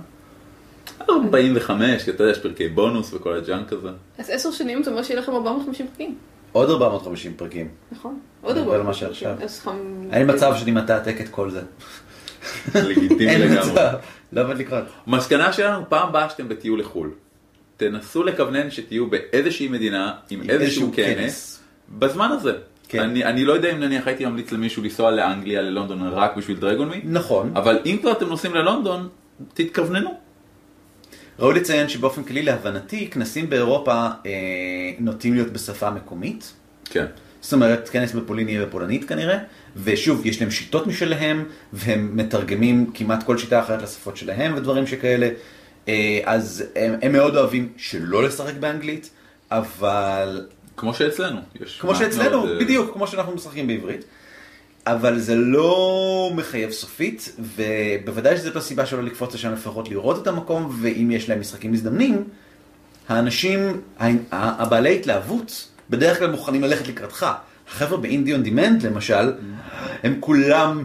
45, 1.10 2.04
כי 2.04 2.10
אתה 2.10 2.22
יודע, 2.22 2.32
יש 2.32 2.38
פרקי 2.38 2.68
בונוס 2.68 3.14
וכל 3.14 3.34
הג'אנק 3.36 3.72
הזה. 3.72 3.88
אז 4.18 4.30
עשר 4.30 4.50
שנים 4.50 4.82
זה 4.82 4.90
אומר 4.90 5.02
שיהיה 5.02 5.20
לכם 5.20 5.32
450 5.32 5.86
פרקים. 5.86 6.14
עוד 6.52 6.70
450 6.70 7.32
פרקים. 7.36 7.68
נכון. 7.92 8.18
עוד 8.42 8.56
מעבר 8.56 8.70
הרבה. 8.70 8.84
למה 8.84 8.94
שעכשיו. 8.94 9.36
אז 9.42 9.60
חם... 9.60 9.76
אין 10.12 10.30
מצב 10.30 10.54
שאני 10.56 10.70
מתעתק 10.70 11.20
את 11.20 11.28
כל 11.28 11.50
זה. 11.50 11.62
לגיטימי 12.74 13.38
לגמרי. 13.38 13.82
לא 14.32 14.42
עובד 14.42 14.58
לקרות. 14.58 14.84
מסקנה 15.06 15.52
שלנו, 15.52 15.84
פעם 15.88 16.08
הבאה 16.08 16.30
שאתם 16.30 16.48
בטיול 16.48 16.80
לחו"ל, 16.80 17.10
תנסו 17.76 18.22
לכוונן 18.22 18.70
שתהיו 18.70 19.06
באיזושהי 19.06 19.68
מדינה 19.68 20.12
עם 20.30 20.50
איזשהו 20.50 20.92
כנס. 20.94 21.60
בזמן 21.88 22.28
הזה. 22.32 22.52
כן. 22.88 23.00
אני, 23.00 23.24
אני 23.24 23.44
לא 23.44 23.52
יודע 23.52 23.72
אם 23.72 23.80
נניח 23.80 24.06
הייתי 24.06 24.26
ממליץ 24.26 24.52
למישהו 24.52 24.82
לנסוע 24.82 25.10
לאנגליה, 25.10 25.62
ללונדון, 25.62 26.08
רק 26.08 26.36
בשביל 26.36 26.56
דרגון 26.56 26.88
מי, 26.88 27.00
נכון. 27.04 27.52
אבל 27.54 27.78
אם 27.86 27.96
כבר 28.00 28.12
אתם 28.12 28.26
נוסעים 28.26 28.54
ללונדון, 28.54 29.08
תתכווננו. 29.54 30.18
ראוי 31.38 31.54
לציין 31.54 31.88
שבאופן 31.88 32.24
כללי 32.24 32.42
להבנתי, 32.42 33.10
כנסים 33.10 33.50
באירופה 33.50 33.92
אה, 33.92 34.30
נוטים 34.98 35.34
להיות 35.34 35.52
בשפה 35.52 35.90
מקומית. 35.90 36.52
כן. 36.84 37.06
זאת 37.40 37.52
אומרת, 37.52 37.88
כנס 37.88 38.12
בפולין 38.12 38.48
יהיה 38.48 38.66
בפולנית 38.66 39.04
כנראה, 39.04 39.38
ושוב, 39.76 40.26
יש 40.26 40.40
להם 40.40 40.50
שיטות 40.50 40.86
משלהם, 40.86 41.44
והם 41.72 42.16
מתרגמים 42.16 42.90
כמעט 42.94 43.22
כל 43.22 43.38
שיטה 43.38 43.60
אחרת 43.60 43.82
לשפות 43.82 44.16
שלהם 44.16 44.54
ודברים 44.56 44.86
שכאלה. 44.86 45.28
אה, 45.88 46.20
אז 46.24 46.64
הם, 46.76 46.94
הם 47.02 47.12
מאוד 47.12 47.36
אוהבים 47.36 47.68
שלא 47.76 48.22
לשחק 48.22 48.54
באנגלית, 48.54 49.10
אבל 49.50 50.46
כמו 50.76 50.94
שאצלנו. 50.94 51.40
יש 51.60 51.78
כמו 51.80 51.94
שאצלנו, 51.94 52.38
מאוד, 52.38 52.50
אה, 52.50 52.58
בדיוק, 52.58 52.92
כמו 52.92 53.06
שאנחנו 53.06 53.34
משחקים 53.34 53.66
בעברית. 53.66 54.04
אבל 54.86 55.18
זה 55.18 55.34
לא 55.34 56.32
מחייב 56.34 56.70
סופית, 56.70 57.36
ובוודאי 57.56 58.36
שזאת 58.36 58.56
הסיבה 58.56 58.86
שלא 58.86 59.02
לקפוץ 59.02 59.34
לשם 59.34 59.52
לפחות 59.52 59.88
לראות 59.88 60.22
את 60.22 60.26
המקום, 60.26 60.78
ואם 60.80 61.10
יש 61.10 61.28
להם 61.28 61.40
משחקים 61.40 61.72
מזדמנים, 61.72 62.24
האנשים, 63.08 63.80
הבעלי 64.32 64.96
התלהבות, 64.96 65.68
בדרך 65.90 66.18
כלל 66.18 66.30
מוכנים 66.30 66.62
ללכת 66.62 66.88
לקראתך. 66.88 67.26
החבר'ה 67.68 67.98
באינדי 67.98 68.32
און 68.32 68.42
דימנד 68.42 68.82
למשל, 68.82 69.32
הם 70.02 70.16
כולם 70.20 70.84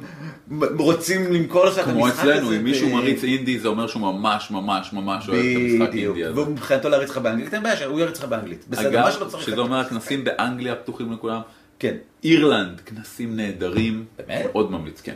רוצים 0.77 1.33
למכור 1.33 1.65
לך 1.65 1.79
את 1.79 1.83
כמו 1.83 2.05
המשחק 2.05 2.23
הזה. 2.23 2.35
אצלנו, 2.35 2.55
אם 2.55 2.63
מישהו 2.63 2.89
מריץ 2.89 3.23
אינדי 3.23 3.59
זה 3.59 3.67
אומר 3.67 3.87
שהוא 3.87 4.01
ממש 4.01 4.51
ממש 4.51 4.93
ממש 4.93 5.29
אוהב 5.29 5.39
את 5.39 5.55
המשחק 5.55 5.95
אינדי 5.95 6.23
הזה. 6.23 6.33
והוא 6.35 6.47
מבחינתו 6.47 6.89
להריץ 6.89 7.09
לך 7.09 7.17
באנגלית, 7.17 7.53
אין 7.53 7.63
בעיה, 7.63 7.85
הוא 7.85 7.99
יריץ 7.99 8.19
לך 8.19 8.25
באנגלית. 8.25 8.65
בסדר, 8.69 9.01
מה 9.01 9.11
שלא 9.11 9.25
צריך. 9.25 9.43
שזה 9.43 9.57
אומר 9.57 9.79
הכנסים 9.79 10.23
באנגליה 10.23 10.75
פתוחים 10.75 11.13
לכולם. 11.13 11.41
כן, 11.79 11.95
אירלנד, 12.23 12.81
כנסים 12.85 13.35
נהדרים. 13.35 14.05
באמת? 14.17 14.45
מאוד 14.45 14.71
ממליץ, 14.71 15.01
כן. 15.01 15.15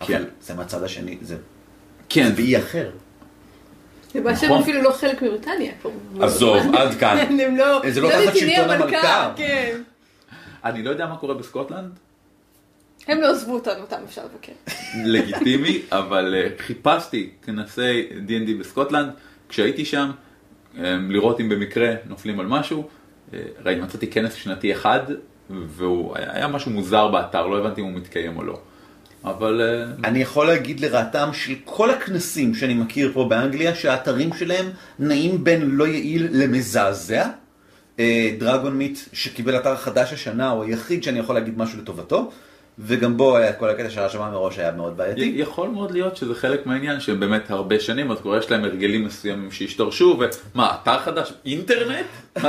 אבל 0.00 0.08
כן. 0.08 0.22
זה 0.40 0.54
מהצד 0.54 0.82
השני, 0.82 1.16
זה 1.22 1.36
כן, 2.08 2.28
זה 2.28 2.34
באי 2.34 2.58
אחר. 2.58 2.90
למעשה 4.16 4.46
הם 4.46 4.52
נכון. 4.52 4.62
אפילו 4.62 4.82
לא 4.82 4.90
חלק 4.90 5.22
מבריטניה. 5.22 5.72
עזוב, 6.20 6.56
עד 6.78 6.94
כאן. 6.94 7.40
הם 7.40 7.56
לא... 7.56 7.80
זה 7.90 8.00
לא 8.00 8.08
תחת 8.08 8.18
נתיני 8.28 8.54
שלטון 8.56 8.70
המלכה. 8.70 9.32
כן. 9.36 9.80
אני 10.64 10.82
לא 10.82 10.90
יודע 10.90 11.06
מה 11.06 11.16
קורה 11.16 11.34
בסקוטלנד, 11.34 11.90
הם 13.08 13.20
לא 13.20 13.30
עזבו 13.30 13.54
אותנו, 13.54 13.80
אותם 13.80 13.96
אפשר 14.04 14.22
לבקר. 14.24 14.52
לגיטימי, 15.04 15.82
אבל 15.92 16.34
אה, 16.34 16.48
חיפשתי 16.58 17.30
כנסי 17.42 18.08
D&D 18.26 18.60
בסקוטלנד, 18.60 19.10
כשהייתי 19.48 19.84
שם, 19.84 20.10
אה, 20.78 20.96
לראות 21.08 21.40
אם 21.40 21.48
במקרה 21.48 21.94
נופלים 22.06 22.40
על 22.40 22.46
משהו, 22.46 22.88
אה, 23.34 23.38
ראיתי, 23.64 23.80
מצאתי 23.80 24.10
כנס 24.10 24.34
שנתי 24.34 24.72
אחד, 24.72 25.00
והוא 25.50 26.14
היה 26.16 26.48
משהו 26.48 26.70
מוזר 26.70 27.08
באתר, 27.08 27.46
לא 27.46 27.58
הבנתי 27.58 27.80
אם 27.80 27.86
הוא 27.86 27.94
מתקיים 27.94 28.36
או 28.36 28.42
לא. 28.42 28.60
אבל 29.26 29.60
אה, 29.60 30.08
אני 30.08 30.18
יכול 30.18 30.46
להגיד 30.46 30.80
לרעתם 30.80 31.28
של 31.32 31.54
כל 31.64 31.90
הכנסים 31.90 32.54
שאני 32.54 32.74
מכיר 32.74 33.10
פה 33.14 33.24
באנגליה, 33.24 33.74
שהאתרים 33.74 34.32
שלהם 34.32 34.66
נעים 34.98 35.44
בין 35.44 35.70
לא 35.70 35.86
יעיל 35.86 36.28
למזעזע. 36.32 37.28
אה, 37.98 38.30
דרגון 38.38 38.76
מיט 38.78 38.98
שקיבל 39.12 39.56
אתר 39.56 39.76
חדש 39.76 40.12
השנה, 40.12 40.50
הוא 40.50 40.64
היחיד 40.64 41.02
שאני 41.02 41.18
יכול 41.18 41.34
להגיד 41.34 41.58
משהו 41.58 41.78
לטובתו, 41.78 42.30
וגם 42.78 43.16
בו 43.16 43.36
היה 43.36 43.52
כל 43.52 43.68
הקטע 43.68 43.90
של 43.90 44.00
ההרשמה 44.00 44.30
מראש 44.30 44.58
היה 44.58 44.72
מאוד 44.72 44.96
בעייתי. 44.96 45.32
יכול 45.36 45.68
מאוד 45.68 45.90
להיות 45.90 46.16
שזה 46.16 46.34
חלק 46.34 46.66
מהעניין 46.66 47.00
שהם 47.00 47.20
באמת 47.20 47.50
הרבה 47.50 47.80
שנים, 47.80 48.10
אז 48.10 48.18
כבר 48.20 48.38
יש 48.38 48.50
להם 48.50 48.64
הרגלים 48.64 49.04
מסוימים 49.04 49.50
שהשתרשו, 49.50 50.18
ומה, 50.54 50.76
אתר 50.82 50.98
חדש? 50.98 51.32
אינטרנט? 51.46 52.06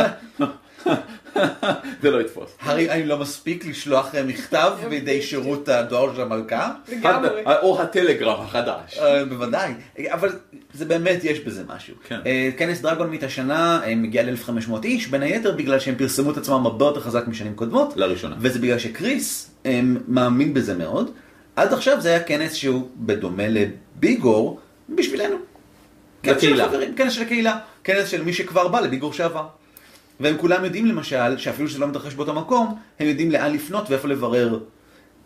זה 2.02 2.12
לא 2.12 2.22
יתפוס. 2.22 2.50
הרי 2.60 2.90
אני 2.90 3.06
לא 3.06 3.18
מספיק 3.18 3.66
לשלוח 3.66 4.16
אה, 4.16 4.24
מכתב 4.24 4.72
בידי 4.90 5.22
שירות 5.22 5.70
הדואר 5.70 6.16
של 6.16 6.22
המלכה? 6.22 6.74
לגמרי. 6.92 7.44
או 7.62 7.82
הטלגרם 7.82 8.42
החדש. 8.42 8.98
אה, 8.98 9.26
בוודאי, 9.26 9.74
אבל 10.08 10.30
זה 10.74 10.86
באמת, 10.86 11.24
יש 11.24 11.40
בזה 11.40 11.64
משהו. 11.68 11.96
כן. 12.08 12.20
אה, 12.26 12.50
כנס 12.58 12.82
דרגון 12.82 13.10
מיט 13.10 13.24
השנה 13.24 13.82
אה, 13.84 13.96
מגיע 13.96 14.24
ל-1500 14.24 14.84
איש, 14.84 15.08
בין 15.08 15.24
היתר 15.24 15.52
בגלל 15.52 15.80
שהם 15.80 15.96
פרסמו 15.96 16.32
את 16.32 16.38
עצמם 16.38 16.66
הרבה 16.66 16.86
יותר 16.86 17.02
חזק 17.02 17.28
משנים 17.28 17.56
קודמות. 17.56 17.94
לראשונה. 17.98 18.36
וזה 18.40 18.60
בגלל 18.60 18.80
שקריס 18.80 19.52
אה, 19.66 19.82
מאמין 20.08 20.54
בזה 20.54 20.74
מאוד. 20.74 21.12
עד 21.56 21.74
עכשיו 21.74 22.02
זה 22.02 22.10
היה 22.10 22.24
כנס 22.24 22.54
שהוא 22.54 22.90
בדומה 22.96 23.44
לביגור 23.48 24.60
בשבילנו. 24.90 25.36
כנס 26.24 26.42
של 26.42 26.54
לקהילה. 26.54 26.86
כנס 26.96 27.14
של 27.14 27.22
הקהילה, 27.22 27.60
כנס 27.84 28.10
של 28.10 28.24
מי 28.24 28.34
שכבר 28.34 28.68
בא 28.68 28.80
לביגור 28.80 29.14
שעבר. 29.14 29.48
והם 30.20 30.38
כולם 30.38 30.66
יודעים 30.66 30.86
למשל, 30.86 31.38
שאפילו 31.38 31.70
שזה 31.70 31.80
לא 31.80 31.88
מתרחש 31.88 32.14
באותו 32.14 32.34
מקום, 32.34 32.76
הם 33.00 33.08
יודעים 33.08 33.32
לאן 33.32 33.54
לפנות 33.54 33.90
ואיפה 33.90 34.08
לברר. 34.08 34.60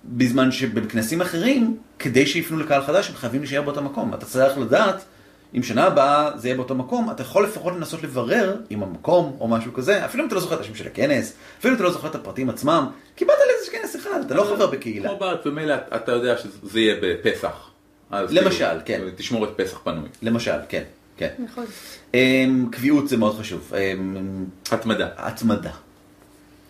בזמן 0.06 0.52
שבכנסים 0.52 1.22
אחרים, 1.22 1.78
כדי 2.00 2.26
שיפנו 2.26 2.60
לקהל 2.60 2.82
חדש, 2.82 3.10
הם 3.10 3.16
חייבים 3.16 3.42
להישאר 3.42 3.62
באותו 3.62 3.82
מקום. 3.82 4.14
אתה 4.14 4.26
צריך 4.26 4.58
לדעת, 4.58 5.04
אם 5.58 5.64
שנה 5.64 5.84
הבאה 5.84 6.38
זה 6.38 6.48
יהיה 6.48 6.56
באותו 6.56 6.76
מקום, 6.76 7.12
אתה 7.12 7.22
יכול 7.22 7.44
לפחות 7.44 7.74
לנסות 7.74 8.04
לברר 8.04 8.56
עם 8.70 8.84
המקום 8.84 9.38
או 9.40 9.48
משהו 9.48 9.74
כזה, 9.74 10.06
אפילו 10.06 10.24
אם 10.24 10.28
אתה 10.28 10.36
לא 10.36 10.42
זוכר 10.42 10.56
את 10.56 10.60
השם 10.60 10.76
של 10.76 10.88
הכנס, 10.88 11.34
אפילו 11.60 11.74
אם 11.74 11.76
אתה 11.76 11.84
לא 11.84 11.92
זוכר 11.92 12.08
את 12.08 12.16
הפרטים 12.16 12.50
עצמם, 12.50 12.88
כי 13.16 13.26
באת 13.26 13.36
לאיזה 13.48 13.72
כנס 13.72 13.96
אחד, 13.96 14.20
אתה 14.26 14.36
לא 14.36 14.44
חבר 14.44 14.68
בקהילה. 14.68 15.10
כמו 15.10 15.20
בארץ, 15.20 15.40
במילא 15.46 15.76
אתה 15.96 16.12
יודע 16.12 16.38
שזה 16.38 16.80
יהיה 16.80 16.96
בפסח. 17.02 17.70
אז 18.12 18.34
למשל, 18.34 18.66
כאילו, 18.86 19.06
כן. 19.06 19.16
תשמור 19.16 19.44
את 19.44 19.50
פסח 19.56 19.80
פנוי. 19.84 20.10
למשל, 20.22 20.58
כן, 20.70 20.84
כן. 21.22 21.34
נכון. 21.40 21.66
אמ, 22.14 22.66
קביעות 22.72 23.08
זה 23.10 23.18
מאוד 23.18 23.40
חשוב. 23.40 23.74
אמ, 23.74 24.46
התמדה. 24.72 25.08
התמדה. 25.18 25.72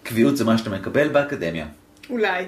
קביעות 0.04 0.38
זה 0.38 0.46
מה 0.46 0.58
שאתה 0.58 0.70
מקבל 0.70 1.08
באקדמיה. 1.08 1.68
אולי. 2.10 2.46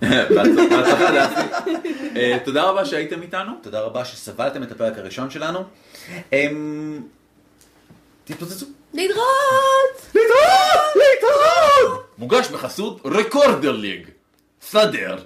בהצלחה 0.34 1.10
דסי. 1.14 1.72
אה, 2.16 2.38
תודה 2.44 2.62
רבה 2.62 2.84
שהייתם 2.84 3.22
איתנו. 3.22 3.52
תודה 3.62 3.80
רבה 3.80 4.04
שסבלתם 4.04 4.62
את 4.62 4.72
הפרק 4.72 4.98
הראשון 4.98 5.30
שלנו. 5.30 5.64
אמ, 6.32 7.02
תתפוצצו. 8.24 8.66
להתראות! 8.94 10.06
להתראות! 10.14 10.96
להתראות! 10.96 12.14
מוגש 12.18 12.48
בחסות 12.48 13.00
רקורדר 13.04 13.72
ליג. 13.72 14.08
סדר. 14.62 15.16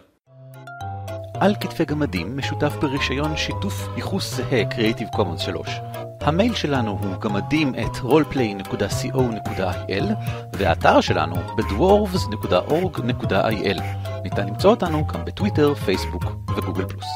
על 1.45 1.55
כתפי 1.61 1.85
גמדים 1.85 2.37
משותף 2.37 2.77
ברישיון 2.81 3.37
שיתוף 3.37 3.89
ייחוס 3.97 4.37
זהה 4.37 4.63
Creative 4.71 5.17
Commons 5.17 5.39
3. 5.39 5.81
המייל 6.21 6.55
שלנו 6.55 6.91
הוא 6.91 7.17
גמדים 7.21 7.75
את 7.75 7.97
roleplay.co.il 7.97 10.05
והאתר 10.53 11.01
שלנו 11.01 11.37
בדוורבס.org.il. 11.57 13.83
ניתן 14.25 14.49
למצוא 14.49 14.71
אותנו 14.71 15.07
גם 15.07 15.25
בטוויטר, 15.25 15.75
פייסבוק 15.75 16.25
וגוגל 16.57 16.89
פלוס. 16.89 17.07